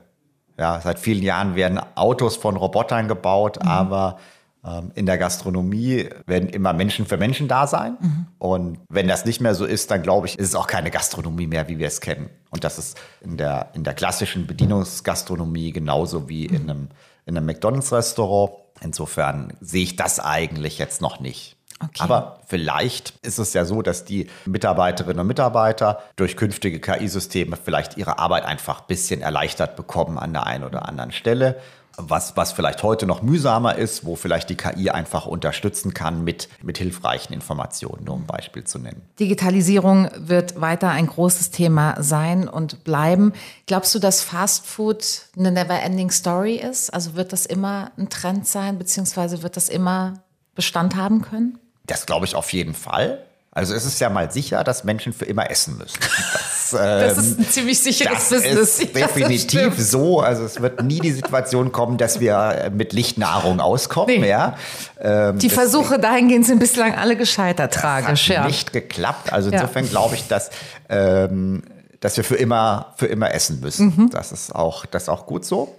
ja, 0.59 0.81
seit 0.81 0.99
vielen 0.99 1.23
Jahren 1.23 1.55
werden 1.55 1.81
Autos 1.94 2.37
von 2.37 2.57
Robotern 2.57 3.09
gebaut, 3.09 3.59
mhm. 3.62 3.68
aber 3.68 4.18
ähm, 4.64 4.90
in 4.94 5.07
der 5.07 5.18
Gastronomie 5.18 6.09
werden 6.27 6.49
immer 6.49 6.73
Menschen 6.73 7.07
für 7.07 7.16
Menschen 7.16 7.47
da 7.47 7.66
sein. 7.66 7.97
Mhm. 8.01 8.27
Und 8.38 8.79
wenn 8.88 9.07
das 9.07 9.25
nicht 9.25 9.40
mehr 9.40 9.55
so 9.55 9.64
ist, 9.64 9.90
dann 9.90 10.03
glaube 10.03 10.27
ich, 10.27 10.38
ist 10.38 10.49
es 10.49 10.55
auch 10.55 10.66
keine 10.66 10.90
Gastronomie 10.90 11.47
mehr, 11.47 11.68
wie 11.68 11.79
wir 11.79 11.87
es 11.87 12.01
kennen. 12.01 12.29
Und 12.51 12.64
das 12.64 12.79
ist 12.79 12.99
in 13.21 13.37
der, 13.37 13.71
in 13.75 13.85
der 13.85 13.94
klassischen 13.94 14.47
Bedienungsgastronomie 14.47 15.73
genauso 15.73 16.29
wie 16.29 16.49
mhm. 16.49 16.55
in 16.55 16.62
einem, 16.62 16.88
in 17.27 17.37
einem 17.37 17.47
McDonalds-Restaurant. 17.47 18.53
Insofern 18.81 19.53
sehe 19.61 19.85
ich 19.85 19.97
das 19.97 20.18
eigentlich 20.18 20.79
jetzt 20.79 21.01
noch 21.01 21.21
nicht. 21.21 21.58
Okay. 21.81 22.03
Aber 22.03 22.41
vielleicht 22.47 23.14
ist 23.25 23.38
es 23.38 23.53
ja 23.53 23.64
so, 23.64 23.83
dass 23.83 24.05
die 24.05 24.29
Mitarbeiterinnen 24.47 25.21
und 25.21 25.27
Mitarbeiter 25.27 26.03
durch 26.17 26.37
künftige 26.37 26.81
KI-Systeme 26.81 27.57
vielleicht 27.57 27.97
ihre 27.97 28.19
Arbeit 28.19 28.45
einfach 28.45 28.81
ein 28.81 28.87
bisschen 28.88 29.21
erleichtert 29.21 29.77
bekommen 29.77 30.19
an 30.19 30.33
der 30.33 30.47
einen 30.47 30.64
oder 30.64 30.88
anderen 30.88 31.12
Stelle. 31.12 31.61
Was, 32.01 32.37
was 32.37 32.53
vielleicht 32.53 32.85
heute 32.85 33.07
noch 33.07 33.23
mühsamer 33.23 33.75
ist, 33.75 34.05
wo 34.05 34.14
vielleicht 34.14 34.51
die 34.51 34.55
KI 34.55 34.91
einfach 34.91 35.27
unterstützen 35.27 35.95
kann 35.95 36.23
mit, 36.23 36.49
mit 36.62 36.79
hilfreichen 36.79 37.33
Informationen, 37.33 38.05
nur 38.05 38.14
um 38.14 38.23
ein 38.23 38.27
Beispiel 38.27 38.62
zu 38.62 38.79
nennen. 38.79 39.03
Digitalisierung 39.19 40.09
wird 40.17 40.61
weiter 40.61 40.91
ein 40.91 41.09
großes 41.09 41.51
Thema 41.51 42.01
sein 42.01 42.47
und 42.49 42.85
bleiben. 42.85 43.33
Glaubst 43.67 43.97
du, 43.97 43.99
dass 43.99 44.23
Fast 44.23 44.64
Food 44.64 45.23
eine 45.37 45.51
never-ending 45.51 46.12
Story 46.12 46.55
ist? 46.55 46.95
Also 46.95 47.17
wird 47.17 47.33
das 47.33 47.47
immer 47.47 47.91
ein 47.99 48.09
Trend 48.09 48.47
sein, 48.47 48.79
beziehungsweise 48.79 49.43
wird 49.43 49.57
das 49.57 49.69
immer 49.69 50.23
Bestand 50.55 50.95
haben 50.95 51.23
können? 51.23 51.59
Das 51.88 52.07
glaube 52.07 52.27
ich 52.27 52.37
auf 52.37 52.53
jeden 52.53 52.74
Fall. 52.74 53.24
Also 53.51 53.74
es 53.74 53.85
ist 53.85 53.98
ja 53.98 54.09
mal 54.09 54.31
sicher, 54.31 54.62
dass 54.62 54.85
Menschen 54.85 55.12
für 55.12 55.24
immer 55.24 55.51
essen 55.51 55.79
müssen. 55.79 55.98
Das, 56.33 56.72
ähm, 56.74 56.79
das 56.81 57.18
ist 57.18 57.38
ein 57.40 57.48
ziemlich 57.48 57.81
sicheres 57.81 58.29
das 58.29 58.42
Business. 58.42 58.79
Ist 58.79 58.94
definitiv 58.94 59.74
so. 59.79 60.20
Also 60.20 60.44
es 60.44 60.62
wird 60.62 60.81
nie 60.85 61.01
die 61.01 61.11
Situation 61.11 61.72
kommen, 61.72 61.96
dass 61.98 62.20
wir 62.20 62.70
mit 62.72 62.92
Lichtnahrung 62.92 63.59
auskommen. 63.59 64.20
Nee. 64.20 64.29
Ja. 64.29 64.57
Ähm, 65.01 65.40
die 65.40 65.51
Versuche 65.51 65.98
dahingehend 65.98 66.46
sind 66.46 66.61
bislang 66.61 66.94
alle 66.94 67.16
gescheitert, 67.16 67.74
tragisch. 67.74 68.29
Hat 68.29 68.37
ja. 68.37 68.46
nicht 68.46 68.72
geklappt. 68.72 69.33
Also 69.33 69.51
insofern 69.51 69.85
ja. 69.87 69.90
glaube 69.90 70.14
ich, 70.14 70.29
dass, 70.29 70.51
ähm, 70.88 71.64
dass 71.98 72.16
wir 72.16 72.22
für 72.22 72.37
immer, 72.37 72.94
für 72.96 73.07
immer 73.07 73.35
essen 73.35 73.59
müssen. 73.59 73.94
Mhm. 73.96 74.11
Das, 74.11 74.31
ist 74.31 74.55
auch, 74.55 74.87
das 74.87 75.05
ist 75.05 75.09
auch 75.09 75.27
gut 75.27 75.44
so. 75.44 75.74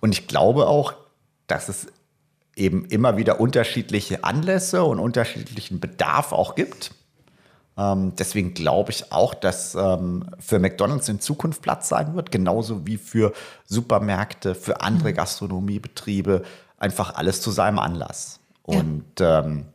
Und 0.00 0.12
ich 0.12 0.26
glaube 0.26 0.66
auch, 0.66 0.94
dass 1.46 1.68
es 1.68 1.86
eben 2.56 2.84
immer 2.86 3.16
wieder 3.16 3.40
unterschiedliche 3.40 4.24
Anlässe 4.24 4.84
und 4.84 4.98
unterschiedlichen 4.98 5.80
Bedarf 5.80 6.32
auch 6.32 6.54
gibt. 6.54 6.92
Ähm, 7.76 8.12
deswegen 8.16 8.54
glaube 8.54 8.92
ich 8.92 9.12
auch, 9.12 9.34
dass 9.34 9.74
ähm, 9.74 10.30
für 10.38 10.58
McDonald's 10.58 11.08
in 11.08 11.20
Zukunft 11.20 11.62
Platz 11.62 11.88
sein 11.88 12.14
wird, 12.14 12.30
genauso 12.30 12.86
wie 12.86 12.96
für 12.96 13.32
Supermärkte, 13.66 14.54
für 14.54 14.80
andere 14.80 15.10
mhm. 15.10 15.14
Gastronomiebetriebe, 15.14 16.44
einfach 16.78 17.14
alles 17.16 17.40
zu 17.40 17.50
seinem 17.50 17.78
Anlass. 17.78 18.38
Ja. 18.66 18.78
Und 18.78 19.04
ähm, 19.20 19.66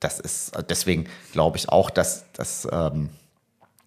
das 0.00 0.18
ist 0.18 0.52
deswegen 0.68 1.06
glaube 1.32 1.56
ich 1.56 1.68
auch, 1.68 1.90
dass, 1.90 2.24
dass 2.32 2.66
ähm, 2.70 3.10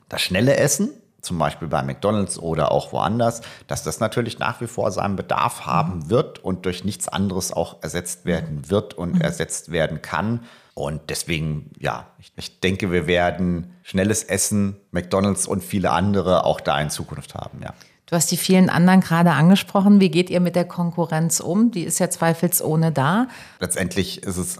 das 0.08 0.22
schnelle 0.22 0.56
Essen 0.56 0.89
zum 1.27 1.37
Beispiel 1.37 1.67
bei 1.67 1.83
McDonald's 1.83 2.39
oder 2.39 2.71
auch 2.71 2.91
woanders, 2.93 3.41
dass 3.67 3.83
das 3.83 3.99
natürlich 3.99 4.39
nach 4.39 4.61
wie 4.61 4.67
vor 4.67 4.91
seinen 4.91 5.15
Bedarf 5.15 5.65
haben 5.65 5.99
mhm. 5.99 6.09
wird 6.09 6.43
und 6.43 6.65
durch 6.65 6.83
nichts 6.83 7.07
anderes 7.07 7.51
auch 7.51 7.83
ersetzt 7.83 8.25
werden 8.25 8.69
wird 8.69 8.93
und 8.95 9.15
mhm. 9.15 9.21
ersetzt 9.21 9.71
werden 9.71 10.01
kann. 10.01 10.41
Und 10.73 11.01
deswegen, 11.09 11.71
ja, 11.79 12.07
ich, 12.19 12.31
ich, 12.35 12.59
denke, 12.59 12.91
wir 12.91 13.07
werden 13.07 13.73
schnelles 13.83 14.23
Essen, 14.23 14.77
McDonald's 14.91 15.47
und 15.47 15.63
viele 15.63 15.91
andere 15.91 16.45
auch 16.45 16.61
da 16.61 16.79
in 16.79 16.89
Zukunft 16.89 17.35
haben, 17.35 17.61
ja. 17.61 17.73
Du 18.09 18.15
hast 18.15 18.31
die 18.31 18.37
vielen 18.37 18.69
anderen 18.69 19.01
gerade 19.01 19.31
angesprochen. 19.31 19.99
Wie 19.99 20.09
geht 20.09 20.29
ihr 20.29 20.39
mit 20.39 20.55
der 20.55 20.63
Konkurrenz 20.63 21.41
um? 21.41 21.71
Die 21.71 21.83
ist 21.83 21.99
ja 21.99 22.09
zweifelsohne 22.09 22.93
da. 22.93 23.27
Letztendlich 23.59 24.23
ist 24.23 24.37
es 24.37 24.59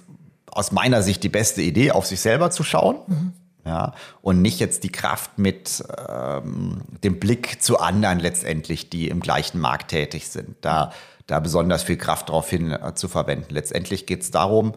aus 0.52 0.74
meiner 0.74 1.02
Sicht 1.02 1.24
die 1.24 1.30
beste 1.30 1.62
Idee, 1.62 1.92
auf 1.92 2.06
sich 2.06 2.20
selber 2.20 2.52
zu 2.52 2.64
schauen. 2.64 2.98
Mhm. 3.08 3.34
Ja, 3.68 3.94
und 4.22 4.42
nicht 4.42 4.62
jetzt 4.62 4.86
die 4.86 4.92
Kraft 4.92 5.38
mit 5.38 5.84
ähm, 6.08 6.84
dem 7.04 7.20
Blick 7.20 7.62
zu 7.62 7.80
anderen 7.80 8.20
letztendlich, 8.20 8.90
die 8.90 9.10
im 9.10 9.20
gleichen 9.20 9.60
Markt 9.60 9.90
tätig 9.90 10.30
sind, 10.30 10.56
da, 10.62 10.94
da 11.26 11.42
besonders 11.42 11.84
viel 11.84 11.98
Kraft 11.98 12.30
darauf 12.30 12.50
hin 12.50 12.72
äh, 12.72 12.96
zu 12.96 13.10
verwenden. 13.10 13.54
Letztendlich 13.54 14.06
geht 14.06 14.22
es 14.22 14.32
darum, 14.32 14.74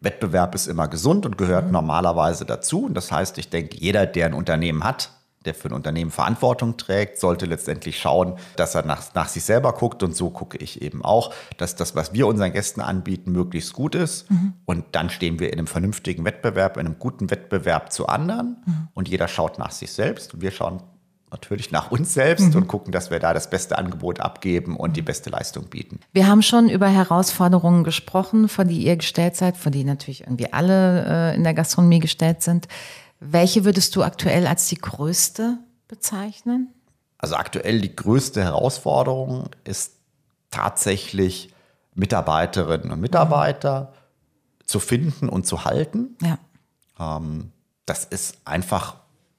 Wettbewerb 0.00 0.54
ist 0.54 0.68
immer 0.68 0.86
gesund 0.86 1.26
und 1.26 1.38
gehört 1.38 1.66
mhm. 1.66 1.72
normalerweise 1.72 2.44
dazu. 2.44 2.84
Und 2.84 2.94
das 2.94 3.10
heißt, 3.10 3.36
ich 3.38 3.50
denke, 3.50 3.76
jeder, 3.76 4.06
der 4.06 4.26
ein 4.26 4.34
Unternehmen 4.34 4.84
hat, 4.84 5.10
der 5.46 5.54
für 5.54 5.68
ein 5.68 5.74
Unternehmen 5.74 6.10
Verantwortung 6.10 6.76
trägt, 6.76 7.18
sollte 7.18 7.46
letztendlich 7.46 7.98
schauen, 7.98 8.36
dass 8.56 8.74
er 8.74 8.84
nach, 8.84 9.14
nach 9.14 9.28
sich 9.28 9.42
selber 9.42 9.72
guckt. 9.72 10.02
Und 10.02 10.14
so 10.14 10.28
gucke 10.28 10.58
ich 10.58 10.82
eben 10.82 11.02
auch, 11.02 11.32
dass 11.56 11.76
das, 11.76 11.96
was 11.96 12.12
wir 12.12 12.26
unseren 12.26 12.52
Gästen 12.52 12.82
anbieten, 12.82 13.32
möglichst 13.32 13.72
gut 13.72 13.94
ist. 13.94 14.30
Mhm. 14.30 14.52
Und 14.66 14.84
dann 14.92 15.08
stehen 15.08 15.40
wir 15.40 15.50
in 15.50 15.58
einem 15.58 15.66
vernünftigen 15.66 16.26
Wettbewerb, 16.26 16.76
in 16.76 16.86
einem 16.86 16.98
guten 16.98 17.30
Wettbewerb 17.30 17.90
zu 17.90 18.06
anderen. 18.06 18.62
Mhm. 18.66 18.88
Und 18.92 19.08
jeder 19.08 19.28
schaut 19.28 19.58
nach 19.58 19.70
sich 19.70 19.92
selbst. 19.92 20.34
Und 20.34 20.42
wir 20.42 20.50
schauen 20.50 20.82
natürlich 21.30 21.70
nach 21.70 21.90
uns 21.90 22.12
selbst 22.12 22.50
mhm. 22.50 22.62
und 22.62 22.68
gucken, 22.68 22.92
dass 22.92 23.10
wir 23.10 23.18
da 23.18 23.32
das 23.32 23.48
beste 23.48 23.78
Angebot 23.78 24.20
abgeben 24.20 24.76
und 24.76 24.96
die 24.96 25.02
beste 25.02 25.30
Leistung 25.30 25.68
bieten. 25.68 26.00
Wir 26.12 26.26
haben 26.26 26.42
schon 26.42 26.68
über 26.68 26.88
Herausforderungen 26.88 27.84
gesprochen, 27.84 28.48
vor 28.48 28.66
die 28.66 28.82
ihr 28.82 28.96
gestellt 28.96 29.36
seid, 29.36 29.56
vor 29.56 29.72
die 29.72 29.84
natürlich 29.84 30.22
irgendwie 30.22 30.52
alle 30.52 31.32
äh, 31.32 31.36
in 31.36 31.44
der 31.44 31.54
Gastronomie 31.54 32.00
gestellt 32.00 32.42
sind. 32.42 32.68
Welche 33.20 33.66
würdest 33.66 33.94
du 33.94 34.02
aktuell 34.02 34.46
als 34.46 34.66
die 34.68 34.78
größte 34.78 35.58
bezeichnen? 35.88 36.72
Also 37.18 37.36
aktuell 37.36 37.82
die 37.82 37.94
größte 37.94 38.42
Herausforderung 38.42 39.50
ist 39.64 39.92
tatsächlich 40.50 41.52
Mitarbeiterinnen 41.94 42.90
und 42.90 43.00
Mitarbeiter 43.00 43.92
zu 44.64 44.80
finden 44.80 45.28
und 45.28 45.46
zu 45.46 45.64
halten. 45.64 46.16
Ja. 46.22 46.38
Ähm, 46.98 47.52
das 47.84 48.06
ist 48.06 48.38
einfach 48.46 48.96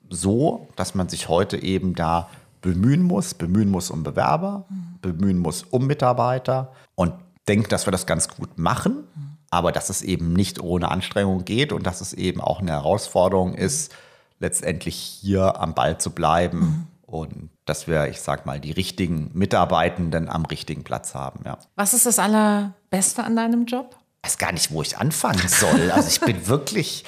so, 0.09 0.67
dass 0.75 0.93
man 0.93 1.09
sich 1.09 1.27
heute 1.27 1.57
eben 1.57 1.95
da 1.95 2.29
bemühen 2.61 3.01
muss, 3.01 3.33
bemühen 3.33 3.69
muss 3.69 3.89
um 3.89 4.03
Bewerber, 4.03 4.65
mhm. 4.69 4.99
bemühen 5.01 5.39
muss 5.39 5.63
um 5.63 5.87
Mitarbeiter 5.87 6.71
und 6.93 7.13
denkt, 7.47 7.71
dass 7.71 7.87
wir 7.87 7.91
das 7.91 8.05
ganz 8.05 8.27
gut 8.27 8.59
machen. 8.59 9.07
Mhm 9.15 9.30
aber 9.51 9.71
dass 9.71 9.89
es 9.89 10.01
eben 10.01 10.33
nicht 10.33 10.59
ohne 10.59 10.89
Anstrengung 10.89 11.45
geht 11.45 11.73
und 11.73 11.85
dass 11.85 12.01
es 12.01 12.13
eben 12.13 12.41
auch 12.41 12.61
eine 12.61 12.71
Herausforderung 12.71 13.53
ist, 13.53 13.93
letztendlich 14.39 14.95
hier 14.95 15.59
am 15.59 15.75
Ball 15.75 15.99
zu 15.99 16.09
bleiben 16.11 16.59
mhm. 16.59 16.87
und 17.05 17.49
dass 17.65 17.85
wir, 17.85 18.07
ich 18.07 18.21
sag 18.21 18.45
mal, 18.45 18.59
die 18.59 18.71
richtigen 18.71 19.29
Mitarbeitenden 19.33 20.29
am 20.29 20.45
richtigen 20.45 20.83
Platz 20.83 21.13
haben. 21.13 21.41
Ja. 21.45 21.57
Was 21.75 21.93
ist 21.93 22.05
das 22.05 22.17
Allerbeste 22.17 23.23
an 23.23 23.35
deinem 23.35 23.65
Job? 23.65 23.95
Ich 24.23 24.29
weiß 24.29 24.37
gar 24.37 24.51
nicht, 24.51 24.71
wo 24.71 24.81
ich 24.81 24.97
anfangen 24.97 25.47
soll. 25.47 25.91
Also 25.91 26.07
ich 26.07 26.21
bin 26.21 26.47
wirklich. 26.47 27.03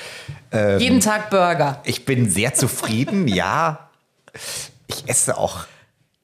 Ähm, 0.52 0.80
Jeden 0.80 1.00
Tag 1.00 1.30
Burger. 1.30 1.82
Ich 1.86 2.06
bin 2.06 2.30
sehr 2.30 2.54
zufrieden, 2.54 3.28
ja. 3.28 3.90
Ich 4.88 5.08
esse 5.08 5.38
auch 5.38 5.66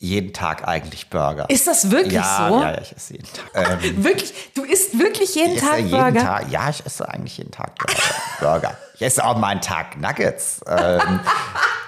jeden 0.02 0.32
Tag 0.32 0.66
eigentlich 0.66 1.10
Burger. 1.10 1.46
Ist 1.50 1.68
das 1.68 1.92
wirklich 1.92 2.14
ja, 2.14 2.48
so? 2.50 2.62
Ja, 2.62 2.72
ja, 2.72 2.82
ich 2.82 2.96
esse 2.96 3.14
jeden 3.14 3.28
Tag. 3.32 3.46
Ähm, 3.84 4.04
wirklich? 4.04 4.34
Du 4.56 4.64
isst 4.64 4.98
wirklich 4.98 5.36
jeden 5.36 5.56
ich 5.56 5.60
Tag 5.60 5.80
jeden 5.80 5.92
Burger? 5.92 6.22
Tag, 6.22 6.50
ja, 6.50 6.70
ich 6.70 6.86
esse 6.86 7.08
eigentlich 7.08 7.38
jeden 7.38 7.52
Tag 7.52 7.72
Burger. 8.40 8.78
Ich 8.96 9.02
esse 9.02 9.26
auch 9.26 9.38
mal 9.38 9.50
einen 9.50 9.62
Tag 9.62 9.98
Nuggets. 9.98 10.62
Ähm, 10.68 11.20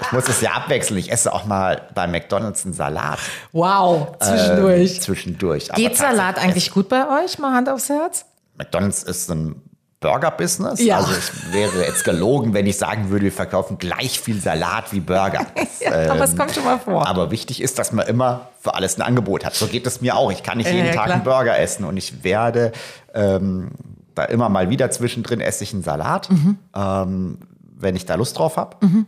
ich 0.01 0.11
muss 0.11 0.27
es 0.27 0.41
ja 0.41 0.51
abwechseln. 0.51 0.99
Ich 0.99 1.11
esse 1.11 1.31
auch 1.31 1.45
mal 1.45 1.87
bei 1.95 2.05
McDonalds 2.07 2.65
einen 2.65 2.73
Salat. 2.73 3.19
Wow, 3.53 4.17
zwischendurch. 4.19 4.95
Ähm, 4.95 5.01
zwischendurch. 5.01 5.69
Geht 5.69 5.95
Salat 5.97 6.37
eigentlich 6.37 6.71
gut 6.71 6.89
bei 6.89 7.23
euch? 7.23 7.39
Mal 7.39 7.53
Hand 7.53 7.69
aufs 7.69 7.87
Herz. 7.89 8.25
McDonalds 8.57 9.03
ist 9.03 9.31
ein 9.31 9.61
Burger-Business. 10.01 10.81
Ja. 10.81 10.97
Also 10.97 11.13
es 11.13 11.53
wäre 11.53 11.85
jetzt 11.85 12.03
gelogen, 12.03 12.53
wenn 12.53 12.65
ich 12.65 12.77
sagen 12.77 13.09
würde, 13.11 13.25
wir 13.25 13.31
verkaufen 13.31 13.77
gleich 13.77 14.19
viel 14.19 14.41
Salat 14.41 14.91
wie 14.91 14.99
Burger. 14.99 15.45
Das, 15.55 15.79
ja, 15.79 15.93
ähm, 15.93 16.11
aber 16.11 16.23
es 16.23 16.35
kommt 16.35 16.51
schon 16.53 16.65
mal 16.65 16.79
vor. 16.79 17.07
Aber 17.07 17.31
wichtig 17.31 17.61
ist, 17.61 17.77
dass 17.77 17.91
man 17.91 18.07
immer 18.07 18.49
für 18.59 18.73
alles 18.73 18.97
ein 18.97 19.03
Angebot 19.03 19.45
hat. 19.45 19.53
So 19.55 19.67
geht 19.67 19.85
es 19.85 20.01
mir 20.01 20.17
auch. 20.17 20.31
Ich 20.31 20.41
kann 20.41 20.57
nicht 20.57 20.71
jeden 20.71 20.87
ja, 20.87 20.93
Tag 20.93 21.05
klar. 21.05 21.15
einen 21.15 21.23
Burger 21.23 21.57
essen 21.57 21.85
und 21.85 21.95
ich 21.97 22.23
werde 22.23 22.71
ähm, 23.13 23.71
da 24.15 24.25
immer 24.25 24.49
mal 24.49 24.69
wieder 24.71 24.89
zwischendrin 24.89 25.39
esse 25.39 25.63
ich 25.63 25.71
einen 25.71 25.83
Salat, 25.83 26.31
mhm. 26.31 26.57
ähm, 26.75 27.37
wenn 27.77 27.95
ich 27.95 28.05
da 28.05 28.15
Lust 28.15 28.37
drauf 28.37 28.57
habe. 28.57 28.83
Mhm. 28.85 29.05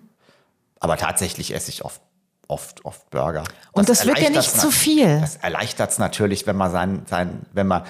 Aber 0.80 0.98
tatsächlich 0.98 1.56
esse 1.56 1.70
ich 1.70 1.84
oft 1.84 2.02
oft, 2.48 2.86
oft 2.86 3.10
Burger. 3.10 3.44
Das 3.44 3.54
und 3.74 3.90
das 3.90 4.06
wird 4.06 4.20
ja 4.20 4.30
nicht 4.30 4.60
zu 4.60 4.70
viel. 4.70 5.22
Das 5.22 5.38
erleichtert 5.38 5.90
es 5.90 5.98
natürlich, 5.98 6.46
wenn 6.46 6.58
man 6.58 6.72
sein, 6.72 7.02
sein, 7.10 7.42
wenn 7.52 7.66
man 7.66 7.84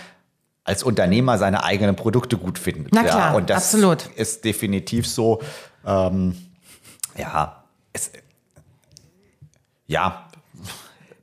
als 0.64 0.84
Unternehmer 0.84 1.38
seine 1.38 1.64
eigenen 1.64 1.96
Produkte 1.96 2.38
gut 2.38 2.58
findet. 2.58 2.94
Na 2.94 3.04
klar, 3.04 3.32
ja, 3.32 3.34
und 3.34 3.50
das 3.50 3.74
absolut. 3.74 4.08
ist 4.16 4.46
definitiv 4.46 5.08
so. 5.08 5.42
Ähm, 5.86 6.38
ja, 7.18 7.64
es, 7.92 8.12
ja, 9.88 10.28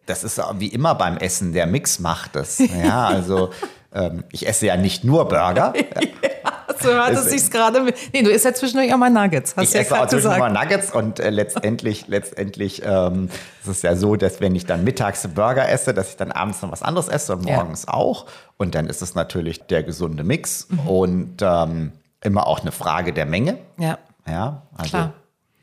das 0.06 0.24
ist 0.24 0.40
wie 0.58 0.68
immer 0.68 0.94
beim 0.94 1.16
Essen, 1.16 1.52
der 1.52 1.66
Mix 1.66 1.98
macht 1.98 2.36
das. 2.36 2.58
Ja, 2.58 3.06
also 3.06 3.50
ähm, 3.92 4.24
ich 4.30 4.46
esse 4.46 4.66
ja 4.66 4.76
nicht 4.76 5.04
nur 5.04 5.26
Burger. 5.28 5.72
so 6.82 6.88
hört 6.88 7.10
es 7.10 7.24
sich 7.26 7.50
gerade. 7.50 7.92
Nee, 8.12 8.22
du 8.22 8.30
isst 8.30 8.44
ja 8.44 8.54
zwischendurch 8.54 8.92
auch 8.92 8.98
mal 8.98 9.10
Nuggets. 9.10 9.54
Hast 9.56 9.68
ich 9.68 9.74
ja 9.74 9.80
esse 9.80 10.00
auch 10.00 10.06
zwischendurch 10.06 10.38
mal 10.38 10.52
Nuggets 10.52 10.92
und 10.92 11.20
äh, 11.20 11.30
letztendlich, 11.30 12.08
letztendlich 12.08 12.82
ähm, 12.84 13.28
ist 13.62 13.68
es 13.68 13.82
ja 13.82 13.96
so, 13.96 14.16
dass 14.16 14.40
wenn 14.40 14.54
ich 14.54 14.66
dann 14.66 14.84
mittags 14.84 15.26
Burger 15.28 15.68
esse, 15.68 15.94
dass 15.94 16.10
ich 16.10 16.16
dann 16.16 16.32
abends 16.32 16.62
noch 16.62 16.72
was 16.72 16.82
anderes 16.82 17.08
esse 17.08 17.34
und 17.34 17.44
morgens 17.44 17.86
ja. 17.86 17.94
auch. 17.94 18.26
Und 18.56 18.74
dann 18.74 18.86
ist 18.86 19.02
es 19.02 19.14
natürlich 19.14 19.62
der 19.62 19.82
gesunde 19.82 20.24
Mix 20.24 20.68
mhm. 20.68 20.88
und 20.88 21.36
ähm, 21.40 21.92
immer 22.22 22.46
auch 22.46 22.60
eine 22.60 22.72
Frage 22.72 23.12
der 23.12 23.26
Menge. 23.26 23.58
Ja. 23.78 23.98
Ja, 24.26 24.62
also 24.76 24.90
Klar. 24.90 25.12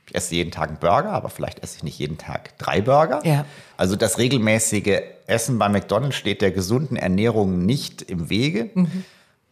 ich 0.08 0.16
esse 0.16 0.36
jeden 0.36 0.52
Tag 0.52 0.70
einen 0.70 0.80
Burger, 0.80 1.12
aber 1.12 1.30
vielleicht 1.30 1.60
esse 1.64 1.78
ich 1.78 1.84
nicht 1.84 2.00
jeden 2.00 2.18
Tag 2.18 2.58
drei 2.58 2.82
Burger. 2.82 3.22
Ja. 3.24 3.46
Also 3.78 3.96
das 3.96 4.18
regelmäßige 4.18 5.02
Essen 5.28 5.60
bei 5.60 5.70
McDonald's 5.70 6.16
steht 6.16 6.42
der 6.42 6.52
gesunden 6.52 6.98
Ernährung 6.98 7.66
nicht 7.66 8.02
im 8.02 8.30
Wege. 8.30 8.72
Mhm. 8.74 9.06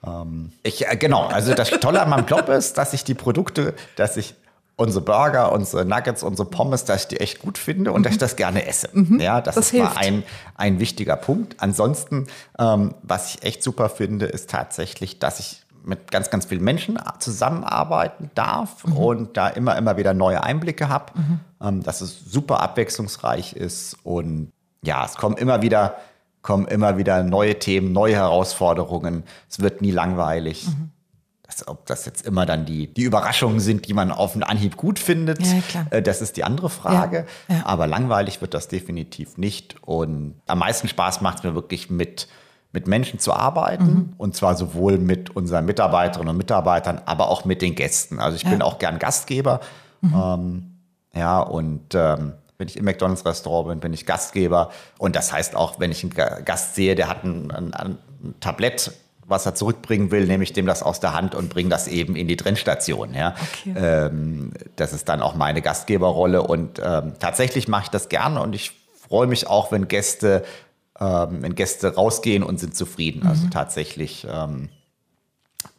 Ähm, 0.07 0.51
ich, 0.63 0.87
äh, 0.87 0.95
genau, 0.97 1.27
also 1.27 1.53
das 1.53 1.69
Tolle 1.69 2.01
an 2.01 2.09
meinem 2.09 2.25
Job 2.25 2.49
ist, 2.49 2.77
dass 2.77 2.93
ich 2.93 3.03
die 3.03 3.13
Produkte, 3.13 3.73
dass 3.95 4.17
ich 4.17 4.35
unsere 4.77 5.03
Burger, 5.03 5.51
unsere 5.51 5.85
Nuggets, 5.85 6.23
unsere 6.23 6.49
Pommes, 6.49 6.85
dass 6.85 7.03
ich 7.03 7.07
die 7.07 7.19
echt 7.19 7.39
gut 7.39 7.57
finde 7.57 7.91
und 7.91 8.01
mhm. 8.01 8.03
dass 8.03 8.13
ich 8.13 8.19
das 8.19 8.35
gerne 8.35 8.67
esse. 8.67 8.89
Mhm. 8.91 9.19
Ja, 9.19 9.41
das, 9.41 9.55
das 9.55 9.65
ist 9.65 9.71
hilft. 9.71 9.95
mal 9.95 10.01
ein, 10.01 10.23
ein 10.55 10.79
wichtiger 10.79 11.15
Punkt. 11.15 11.55
Ansonsten, 11.59 12.27
ähm, 12.59 12.93
was 13.01 13.35
ich 13.35 13.43
echt 13.43 13.63
super 13.63 13.89
finde, 13.89 14.25
ist 14.25 14.49
tatsächlich, 14.49 15.19
dass 15.19 15.39
ich 15.39 15.61
mit 15.85 16.11
ganz, 16.11 16.29
ganz 16.29 16.45
vielen 16.45 16.63
Menschen 16.63 16.99
zusammenarbeiten 17.19 18.31
darf 18.33 18.85
mhm. 18.85 18.97
und 18.97 19.37
da 19.37 19.47
immer, 19.47 19.77
immer 19.77 19.97
wieder 19.97 20.13
neue 20.13 20.43
Einblicke 20.43 20.89
habe, 20.89 21.13
mhm. 21.15 21.39
ähm, 21.61 21.83
dass 21.83 22.01
es 22.01 22.25
super 22.25 22.61
abwechslungsreich 22.61 23.53
ist 23.53 23.95
und 24.03 24.51
ja, 24.83 25.05
es 25.05 25.15
kommen 25.15 25.37
immer 25.37 25.61
wieder 25.61 25.95
kommen 26.45 26.67
immer 26.67 26.99
wieder 26.99 27.23
neue 27.23 27.57
Themen, 27.57 27.91
neue 27.91 28.13
Herausforderungen. 28.13 29.23
Es 29.49 29.59
wird 29.61 29.81
nie 29.81 29.89
langweilig. 29.89 30.67
Mhm. 30.67 30.91
Das, 31.41 31.67
ob 31.67 31.87
das 31.87 32.05
jetzt 32.05 32.25
immer 32.25 32.45
dann 32.45 32.65
die, 32.65 32.93
die 32.93 33.01
Überraschungen 33.01 33.59
sind, 33.59 33.87
die 33.87 33.93
man 33.95 34.11
auf 34.11 34.33
den 34.33 34.43
Anhieb 34.43 34.77
gut 34.77 34.99
findet, 34.99 35.39
ja, 35.41 35.87
äh, 35.89 36.03
das 36.03 36.21
ist 36.21 36.37
die 36.37 36.43
andere 36.43 36.69
Frage. 36.69 37.25
Ja, 37.47 37.55
ja. 37.55 37.65
Aber 37.65 37.87
langweilig 37.87 38.41
wird 38.41 38.53
das 38.53 38.67
definitiv 38.67 39.39
nicht. 39.39 39.75
Und 39.81 40.35
am 40.45 40.59
meisten 40.59 40.87
Spaß 40.87 41.21
macht 41.21 41.39
es 41.39 41.43
mir 41.43 41.55
wirklich 41.55 41.89
mit, 41.89 42.27
mit 42.71 42.87
Menschen 42.87 43.17
zu 43.17 43.33
arbeiten. 43.33 43.85
Mhm. 43.85 44.13
Und 44.17 44.35
zwar 44.35 44.55
sowohl 44.55 44.99
mit 44.99 45.35
unseren 45.35 45.65
Mitarbeiterinnen 45.65 46.29
und 46.29 46.37
Mitarbeitern, 46.37 47.01
aber 47.05 47.29
auch 47.29 47.45
mit 47.45 47.63
den 47.63 47.73
Gästen. 47.73 48.19
Also 48.19 48.37
ich 48.37 48.45
bin 48.45 48.61
auch 48.61 48.77
gern 48.77 48.99
Gastgeber. 48.99 49.61
Mhm. 50.01 50.13
Ähm, 50.15 50.71
ja, 51.15 51.39
und 51.39 51.95
ähm, 51.95 52.33
wenn 52.57 52.67
ich 52.67 52.77
im 52.77 52.85
McDonalds-Restaurant 52.85 53.67
bin, 53.69 53.79
bin 53.79 53.93
ich 53.93 54.05
Gastgeber. 54.05 54.71
Und 54.97 55.15
das 55.15 55.33
heißt 55.33 55.55
auch, 55.55 55.79
wenn 55.79 55.91
ich 55.91 56.03
einen 56.03 56.45
Gast 56.45 56.75
sehe, 56.75 56.95
der 56.95 57.09
hat 57.09 57.23
ein, 57.23 57.51
ein, 57.51 57.73
ein 57.73 57.97
Tablett, 58.39 58.91
was 59.27 59.45
er 59.45 59.55
zurückbringen 59.55 60.11
will, 60.11 60.27
nehme 60.27 60.43
ich 60.43 60.53
dem 60.53 60.65
das 60.65 60.83
aus 60.83 60.99
der 60.99 61.13
Hand 61.13 61.35
und 61.35 61.49
bringe 61.49 61.69
das 61.69 61.87
eben 61.87 62.15
in 62.15 62.27
die 62.27 62.37
Trennstation. 62.37 63.13
Ja? 63.13 63.35
Okay. 63.61 63.73
Ähm, 63.75 64.53
das 64.75 64.93
ist 64.93 65.09
dann 65.09 65.21
auch 65.21 65.35
meine 65.35 65.61
Gastgeberrolle. 65.61 66.43
Und 66.43 66.79
ähm, 66.83 67.13
tatsächlich 67.19 67.67
mache 67.67 67.83
ich 67.85 67.89
das 67.89 68.09
gerne 68.09 68.41
und 68.41 68.53
ich 68.53 68.71
freue 69.07 69.27
mich 69.27 69.47
auch, 69.47 69.71
wenn 69.71 69.87
Gäste, 69.87 70.45
ähm, 70.99 71.41
wenn 71.41 71.55
Gäste 71.55 71.95
rausgehen 71.95 72.43
und 72.43 72.59
sind 72.59 72.75
zufrieden. 72.75 73.23
Also 73.23 73.41
mhm. 73.41 73.45
Also 73.45 73.49
tatsächlich 73.49 74.27
ähm, 74.29 74.69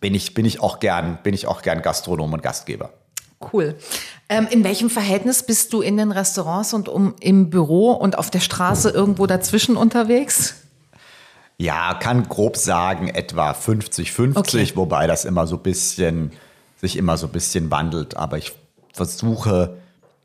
bin, 0.01 0.15
ich, 0.15 0.35
bin, 0.35 0.45
ich 0.45 0.61
auch 0.61 0.81
gern, 0.81 1.19
bin 1.23 1.35
ich 1.35 1.47
auch 1.47 1.63
gern 1.63 1.83
Gastronom 1.83 2.33
und 2.33 2.43
Gastgeber. 2.43 2.91
Cool. 3.53 3.77
Ähm, 4.29 4.49
in 4.51 4.65
welchem 4.65 4.91
Verhältnis 4.91 5.45
bist 5.45 5.73
du 5.73 5.81
in 5.81 5.97
den 5.97 6.11
Restaurants 6.11 6.75
und 6.75 6.89
um, 6.89 7.15
im 7.21 7.51
Büro 7.51 7.93
und 7.93 8.19
auf 8.19 8.31
der 8.31 8.41
Straße 8.41 8.91
irgendwo 8.91 9.27
dazwischen 9.27 9.77
unterwegs? 9.77 10.55
Ja, 11.59 11.95
kann 11.95 12.29
grob 12.29 12.57
sagen 12.57 13.09
etwa 13.09 13.53
50-50, 13.53 14.37
okay. 14.37 14.73
wobei 14.75 15.07
das 15.07 15.25
immer 15.25 15.47
so 15.47 15.57
ein 15.57 15.63
bisschen, 15.63 16.33
sich 16.77 16.97
immer 16.97 17.17
so 17.17 17.27
ein 17.27 17.33
bisschen 17.33 17.71
wandelt. 17.71 18.17
Aber 18.17 18.37
ich 18.37 18.53
versuche, 18.93 19.77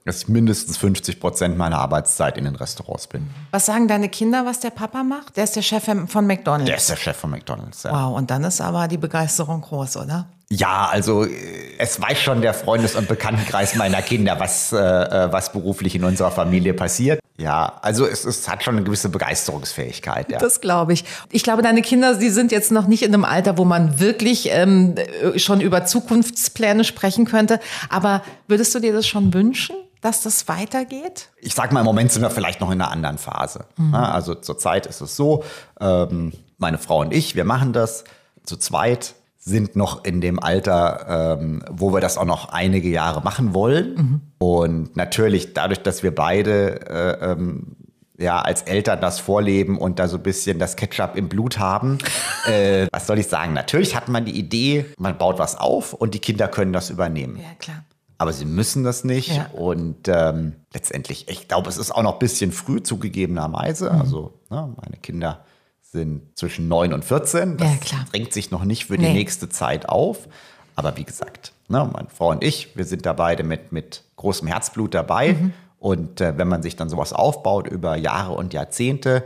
dass 0.04 0.24
ich 0.24 0.28
mindestens 0.28 0.78
50 0.78 1.20
Prozent 1.20 1.58
meiner 1.58 1.78
Arbeitszeit 1.78 2.38
in 2.38 2.46
den 2.46 2.56
Restaurants 2.56 3.08
bin. 3.08 3.30
Was 3.52 3.68
sagen 3.68 3.88
deine 3.88 4.10
Kinder, 4.10 4.46
was 4.46 4.60
der 4.60 4.72
Papa 4.72 5.04
macht? 5.04 5.38
Der 5.38 5.44
ist 5.44 5.56
der 5.56 5.62
Chef 5.62 5.86
von 6.08 6.26
McDonald's. 6.26 6.66
Der 6.66 6.78
ist 6.78 6.90
der 6.90 6.96
Chef 6.96 7.18
von 7.18 7.30
McDonald's, 7.30 7.84
ja. 7.84 7.92
Wow, 7.92 8.18
und 8.18 8.32
dann 8.32 8.44
ist 8.44 8.60
aber 8.60 8.88
die 8.88 8.98
Begeisterung 8.98 9.62
groß, 9.62 9.98
oder? 9.98 10.28
Ja, 10.52 10.90
also 10.92 11.24
äh, 11.24 11.30
es 11.78 12.00
weiß 12.00 12.20
schon 12.20 12.42
der 12.42 12.54
Freundes- 12.54 12.96
und 12.96 13.08
Bekanntenkreis 13.08 13.76
meiner 13.76 14.02
Kinder, 14.02 14.38
was, 14.38 14.74
äh, 14.74 14.78
äh, 14.78 15.32
was 15.32 15.54
beruflich 15.54 15.96
in 15.96 16.04
unserer 16.04 16.30
Familie 16.30 16.74
passiert. 16.74 17.22
Ja, 17.38 17.80
also 17.82 18.06
es, 18.06 18.26
es 18.26 18.50
hat 18.50 18.62
schon 18.62 18.76
eine 18.76 18.84
gewisse 18.84 19.08
Begeisterungsfähigkeit. 19.08 20.30
Ja. 20.30 20.40
Das 20.40 20.60
glaube 20.60 20.92
ich. 20.92 21.06
Ich 21.32 21.44
glaube, 21.44 21.62
deine 21.62 21.82
Kinder, 21.82 22.16
die 22.16 22.30
sind 22.30 22.52
jetzt 22.52 22.72
noch 22.72 22.86
nicht 22.86 23.02
in 23.02 23.14
einem 23.14 23.24
Alter, 23.24 23.58
wo 23.58 23.64
man 23.64 24.00
wirklich 24.00 24.50
ähm, 24.52 24.96
schon 25.38 25.62
über 25.62 25.86
Zukunftspläne 25.86 26.84
sprechen 26.84 27.26
könnte. 27.26 27.62
Aber 27.90 28.22
würdest 28.48 28.76
du 28.76 28.80
dir 28.80 28.94
das 28.94 29.08
schon 29.08 29.34
wünschen? 29.34 29.76
dass 30.02 30.24
das 30.24 30.48
weitergeht? 30.48 31.30
Ich 31.38 31.54
sag 31.54 31.72
mal, 31.72 31.82
im 31.82 31.86
Moment 31.86 32.12
sind 32.12 32.24
wir 32.24 32.32
vielleicht 32.32 32.60
noch 32.60 32.72
in 32.72 32.82
einer 32.82 32.90
anderen 32.90 33.20
Phase. 33.20 33.66
Mhm. 33.78 33.94
Also 33.94 34.34
zurzeit 34.34 34.88
ist 34.88 35.00
es 35.00 35.16
so, 35.16 35.44
ähm, 35.80 36.34
meine 36.58 36.80
Frau 36.80 37.02
und 37.02 37.14
ich, 37.14 37.36
wir 37.36 37.46
machen 37.46 37.72
das 37.72 38.04
zu 38.44 38.58
zweit 38.58 39.14
sind 39.44 39.76
noch 39.76 40.06
in 40.06 40.22
dem 40.22 40.40
Alter, 40.40 41.40
ähm, 41.40 41.64
wo 41.70 41.92
wir 41.92 42.00
das 42.00 42.20
auch 42.20 42.26
noch 42.26 42.50
einige 42.50 42.90
Jahre 42.90 43.22
machen 43.22 43.56
wollen. 43.56 43.96
Mhm. 43.96 44.22
Und 44.38 44.96
natürlich 44.96 45.54
dadurch, 45.54 45.82
dass 45.82 46.04
wir 46.04 46.14
beide 46.14 46.88
äh, 46.88 47.32
ähm, 47.32 47.76
ja 48.20 48.40
als 48.40 48.62
Eltern 48.62 49.02
das 49.02 49.20
vorleben 49.20 49.80
und 49.80 49.98
da 49.98 50.08
so 50.08 50.18
ein 50.18 50.24
bisschen 50.24 50.60
das 50.60 50.76
Ketchup 50.76 51.16
im 51.16 51.28
Blut 51.28 51.58
haben, 51.58 51.98
äh, 52.46 52.86
was 52.92 53.08
soll 53.08 53.18
ich 53.18 53.28
sagen? 53.28 53.54
Natürlich 53.54 53.96
hat 53.96 54.10
man 54.10 54.26
die 54.26 54.38
Idee, 54.38 54.86
man 55.00 55.18
baut 55.18 55.40
was 55.40 55.58
auf 55.58 55.94
und 55.94 56.14
die 56.14 56.20
Kinder 56.20 56.48
können 56.48 56.72
das 56.72 56.92
übernehmen. 56.92 57.38
Ja, 57.38 57.56
klar. 57.58 57.84
Aber 58.20 58.34
sie 58.34 58.46
müssen 58.46 58.84
das 58.84 59.04
nicht. 59.04 59.36
Ja. 59.36 59.48
Und 59.54 60.08
ähm, 60.08 60.54
letztendlich, 60.72 61.28
ich 61.30 61.48
glaube, 61.48 61.68
es 61.68 61.78
ist 61.78 61.90
auch 61.90 62.04
noch 62.04 62.14
ein 62.14 62.20
bisschen 62.20 62.52
früh 62.52 62.84
zugegebenerweise. 62.84 63.92
Mhm. 63.92 64.02
Also 64.02 64.34
ne, 64.52 64.72
meine 64.80 64.98
Kinder 64.98 65.44
sind 65.92 66.38
zwischen 66.38 66.68
9 66.68 66.94
und 66.94 67.04
14. 67.04 67.58
Das 67.58 67.68
ja, 67.92 67.98
drängt 68.12 68.32
sich 68.32 68.50
noch 68.52 68.64
nicht 68.64 68.86
für 68.86 68.98
die 68.98 69.06
nee. 69.06 69.14
nächste 69.14 69.50
Zeit 69.50 69.90
auf. 69.90 70.28
Aber 70.76 70.96
wie 70.96 71.04
gesagt, 71.04 71.52
ne, 71.68 71.90
meine 71.92 72.08
Frau 72.10 72.30
und 72.30 72.44
ich, 72.44 72.76
wir 72.78 72.86
sind 72.86 73.06
da 73.06 73.14
beide 73.14 73.44
mit, 73.44 73.72
mit 73.72 74.04
großem 74.16 74.48
Herzblut 74.48 74.94
dabei. 74.94 75.34
Mhm. 75.34 75.54
Und 75.80 76.22
äh, 76.22 76.38
wenn 76.38 76.48
man 76.48 76.64
sich 76.64 76.76
dann 76.76 76.90
sowas 76.90 77.12
aufbaut 77.12 77.68
über 77.68 77.96
Jahre 77.98 78.34
und 78.34 78.54
Jahrzehnte, 78.54 79.24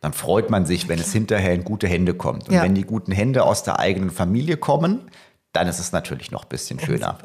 dann 0.00 0.12
freut 0.12 0.50
man 0.50 0.66
sich, 0.66 0.88
wenn 0.88 1.00
es 1.00 1.12
hinterher 1.12 1.54
in 1.54 1.64
gute 1.64 1.88
Hände 1.88 2.14
kommt. 2.14 2.48
Und 2.48 2.54
ja. 2.54 2.62
wenn 2.62 2.74
die 2.74 2.84
guten 2.84 3.12
Hände 3.12 3.44
aus 3.44 3.64
der 3.64 3.80
eigenen 3.80 4.10
Familie 4.10 4.56
kommen, 4.56 5.10
dann 5.52 5.66
ist 5.66 5.78
es 5.78 5.90
natürlich 5.90 6.30
noch 6.30 6.42
ein 6.42 6.48
bisschen 6.50 6.78
schöner. 6.78 7.18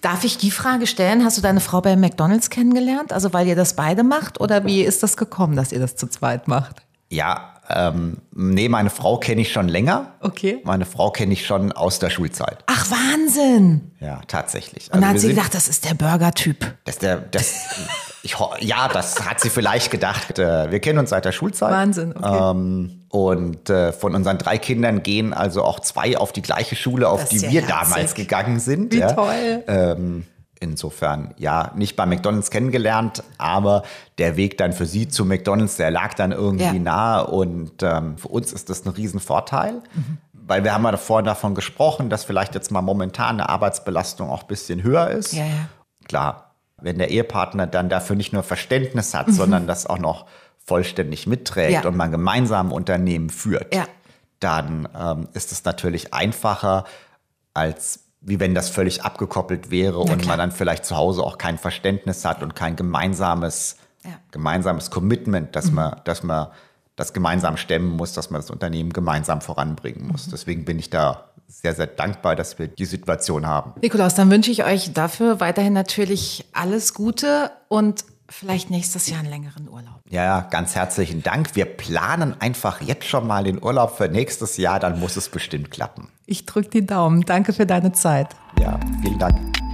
Darf 0.00 0.24
ich 0.24 0.38
die 0.38 0.50
Frage 0.50 0.86
stellen? 0.86 1.22
Hast 1.22 1.36
du 1.36 1.42
deine 1.42 1.60
Frau 1.60 1.82
bei 1.82 1.94
McDonalds 1.96 2.48
kennengelernt? 2.50 3.12
Also 3.12 3.32
weil 3.34 3.46
ihr 3.46 3.56
das 3.56 3.76
beide 3.76 4.02
macht? 4.02 4.40
Oder 4.40 4.64
wie 4.64 4.80
ist 4.82 5.02
das 5.02 5.18
gekommen, 5.18 5.54
dass 5.54 5.70
ihr 5.70 5.78
das 5.78 5.94
zu 5.94 6.06
zweit 6.06 6.48
macht? 6.48 6.82
Ja, 7.10 7.60
ähm, 7.68 8.18
nee, 8.32 8.68
meine 8.68 8.90
Frau 8.90 9.18
kenne 9.18 9.40
ich 9.42 9.52
schon 9.52 9.68
länger. 9.68 10.14
Okay. 10.20 10.60
Meine 10.64 10.84
Frau 10.84 11.10
kenne 11.10 11.32
ich 11.32 11.46
schon 11.46 11.72
aus 11.72 11.98
der 11.98 12.10
Schulzeit. 12.10 12.58
Ach, 12.66 12.90
Wahnsinn. 12.90 13.92
Ja, 14.00 14.20
tatsächlich. 14.26 14.88
Und 14.88 14.94
also 14.94 15.00
dann 15.00 15.10
hat 15.10 15.20
sie 15.20 15.28
gedacht, 15.28 15.54
das 15.54 15.68
ist 15.68 15.84
der 15.84 15.94
Burger-Typ. 15.94 16.74
Das 16.84 16.98
der, 16.98 17.18
das, 17.18 17.54
ich, 18.22 18.36
ja, 18.60 18.88
das 18.88 19.24
hat 19.28 19.40
sie 19.40 19.48
vielleicht 19.48 19.90
gedacht. 19.90 20.38
Äh, 20.38 20.70
wir 20.70 20.80
kennen 20.80 20.98
uns 20.98 21.10
seit 21.10 21.24
der 21.24 21.32
Schulzeit. 21.32 21.70
Wahnsinn, 21.70 22.14
okay. 22.16 22.50
Ähm, 22.50 23.02
und 23.08 23.70
äh, 23.70 23.92
von 23.92 24.14
unseren 24.14 24.38
drei 24.38 24.58
Kindern 24.58 25.02
gehen 25.02 25.32
also 25.32 25.62
auch 25.62 25.80
zwei 25.80 26.16
auf 26.16 26.32
die 26.32 26.42
gleiche 26.42 26.74
Schule, 26.74 27.08
auf 27.08 27.28
die 27.28 27.36
ja 27.36 27.50
wir 27.50 27.60
herzig. 27.62 27.90
damals 27.90 28.14
gegangen 28.14 28.58
sind. 28.58 28.92
Wie 28.92 28.98
ja. 28.98 29.12
toll. 29.12 29.64
Ähm, 29.66 30.24
Insofern, 30.62 31.34
ja, 31.38 31.72
nicht 31.74 31.96
bei 31.96 32.06
McDonalds 32.06 32.52
kennengelernt, 32.52 33.24
aber 33.36 33.82
der 34.18 34.36
Weg 34.36 34.58
dann 34.58 34.72
für 34.72 34.86
sie 34.86 35.08
zu 35.08 35.24
McDonalds, 35.24 35.76
der 35.76 35.90
lag 35.90 36.14
dann 36.14 36.30
irgendwie 36.30 36.64
ja. 36.64 36.72
nahe 36.74 37.26
und 37.26 37.82
ähm, 37.82 38.16
für 38.16 38.28
uns 38.28 38.52
ist 38.52 38.70
das 38.70 38.86
ein 38.86 38.90
Riesenvorteil, 38.90 39.82
mhm. 39.92 40.18
weil 40.32 40.62
wir 40.62 40.72
haben 40.72 40.84
ja 40.84 40.96
vorhin 40.96 41.24
davon 41.24 41.56
gesprochen, 41.56 42.10
dass 42.10 42.22
vielleicht 42.22 42.54
jetzt 42.54 42.70
mal 42.70 42.80
momentan 42.80 43.40
eine 43.40 43.48
Arbeitsbelastung 43.48 44.30
auch 44.30 44.42
ein 44.42 44.46
bisschen 44.46 44.84
höher 44.84 45.10
ist. 45.10 45.32
Ja, 45.32 45.44
ja. 45.44 45.68
Klar, 46.06 46.54
wenn 46.80 46.98
der 46.98 47.10
Ehepartner 47.10 47.66
dann 47.66 47.88
dafür 47.88 48.14
nicht 48.14 48.32
nur 48.32 48.44
Verständnis 48.44 49.14
hat, 49.14 49.26
mhm. 49.26 49.32
sondern 49.32 49.66
das 49.66 49.86
auch 49.86 49.98
noch 49.98 50.26
vollständig 50.64 51.26
mitträgt 51.26 51.82
ja. 51.82 51.88
und 51.88 51.96
man 51.96 52.12
gemeinsam 52.12 52.68
ein 52.68 52.72
Unternehmen 52.72 53.30
führt, 53.30 53.76
dann 54.38 54.88
ähm, 54.96 55.26
ist 55.32 55.50
es 55.50 55.64
natürlich 55.64 56.14
einfacher, 56.14 56.84
als 57.52 58.11
wie 58.22 58.38
wenn 58.40 58.54
das 58.54 58.70
völlig 58.70 59.04
abgekoppelt 59.04 59.70
wäre 59.70 59.98
und 59.98 60.26
man 60.26 60.38
dann 60.38 60.52
vielleicht 60.52 60.84
zu 60.84 60.96
Hause 60.96 61.22
auch 61.22 61.38
kein 61.38 61.58
Verständnis 61.58 62.24
hat 62.24 62.42
und 62.42 62.54
kein 62.54 62.76
gemeinsames, 62.76 63.76
ja. 64.04 64.12
gemeinsames 64.30 64.90
Commitment, 64.90 65.56
dass 65.56 65.66
mhm. 65.66 65.74
man, 65.74 66.00
dass 66.04 66.22
man 66.22 66.48
das 66.94 67.12
gemeinsam 67.12 67.56
stemmen 67.56 67.90
muss, 67.90 68.12
dass 68.12 68.30
man 68.30 68.40
das 68.40 68.50
Unternehmen 68.50 68.92
gemeinsam 68.92 69.40
voranbringen 69.40 70.06
muss. 70.06 70.28
Mhm. 70.28 70.30
Deswegen 70.30 70.64
bin 70.64 70.78
ich 70.78 70.90
da 70.90 71.30
sehr, 71.48 71.74
sehr 71.74 71.86
dankbar, 71.86 72.36
dass 72.36 72.58
wir 72.58 72.68
die 72.68 72.84
Situation 72.84 73.46
haben. 73.46 73.72
Nikolaus, 73.82 74.14
dann 74.14 74.30
wünsche 74.30 74.50
ich 74.50 74.64
euch 74.64 74.92
dafür 74.92 75.40
weiterhin 75.40 75.72
natürlich 75.72 76.46
alles 76.52 76.94
Gute 76.94 77.50
und 77.68 78.04
vielleicht 78.32 78.70
nächstes 78.70 79.08
Jahr 79.08 79.20
einen 79.20 79.30
längeren 79.30 79.68
Urlaub. 79.68 80.00
Ja, 80.08 80.40
ganz 80.40 80.74
herzlichen 80.74 81.22
Dank. 81.22 81.54
Wir 81.54 81.64
planen 81.64 82.34
einfach 82.40 82.80
jetzt 82.80 83.06
schon 83.06 83.26
mal 83.26 83.44
den 83.44 83.62
Urlaub 83.62 83.96
für 83.96 84.08
nächstes 84.08 84.56
Jahr, 84.56 84.80
dann 84.80 84.98
muss 84.98 85.16
es 85.16 85.28
bestimmt 85.28 85.70
klappen. 85.70 86.08
Ich 86.26 86.46
drücke 86.46 86.70
die 86.70 86.86
Daumen. 86.86 87.22
Danke 87.22 87.52
für 87.52 87.66
deine 87.66 87.92
Zeit. 87.92 88.28
Ja, 88.60 88.78
vielen 89.02 89.18
Dank. 89.18 89.71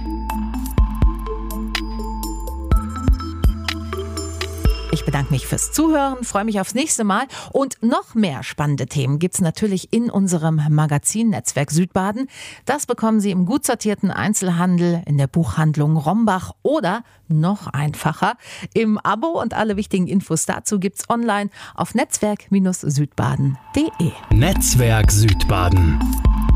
Ich 4.99 5.05
bedanke 5.05 5.31
mich 5.31 5.47
fürs 5.47 5.71
Zuhören, 5.71 6.25
freue 6.25 6.43
mich 6.43 6.59
aufs 6.59 6.75
nächste 6.75 7.05
Mal 7.05 7.23
und 7.53 7.81
noch 7.81 8.15
mehr 8.15 8.43
spannende 8.43 8.85
Themen 8.85 9.17
gibt 9.17 9.35
es 9.35 9.41
natürlich 9.41 9.93
in 9.93 10.09
unserem 10.09 10.61
Magazin 10.69 11.29
Netzwerk 11.29 11.71
Südbaden. 11.71 12.27
Das 12.65 12.85
bekommen 12.85 13.21
Sie 13.21 13.31
im 13.31 13.45
gut 13.45 13.65
sortierten 13.65 14.11
Einzelhandel, 14.11 15.01
in 15.05 15.17
der 15.17 15.27
Buchhandlung 15.27 15.95
Rombach 15.95 16.51
oder 16.63 17.03
noch 17.29 17.67
einfacher 17.67 18.33
im 18.73 18.97
Abo 18.97 19.41
und 19.41 19.53
alle 19.53 19.77
wichtigen 19.77 20.07
Infos 20.07 20.45
dazu 20.45 20.81
gibt 20.81 20.99
es 20.99 21.09
online 21.09 21.49
auf 21.75 21.95
netzwerk-südbaden.de. 21.95 24.11
Netzwerk 24.31 25.13
Südbaden. 25.13 25.97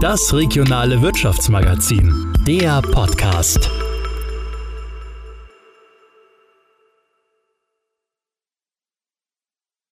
Das 0.01 0.33
regionale 0.33 1.01
Wirtschaftsmagazin. 1.01 2.33
Der 2.45 2.81
Podcast. 2.81 3.71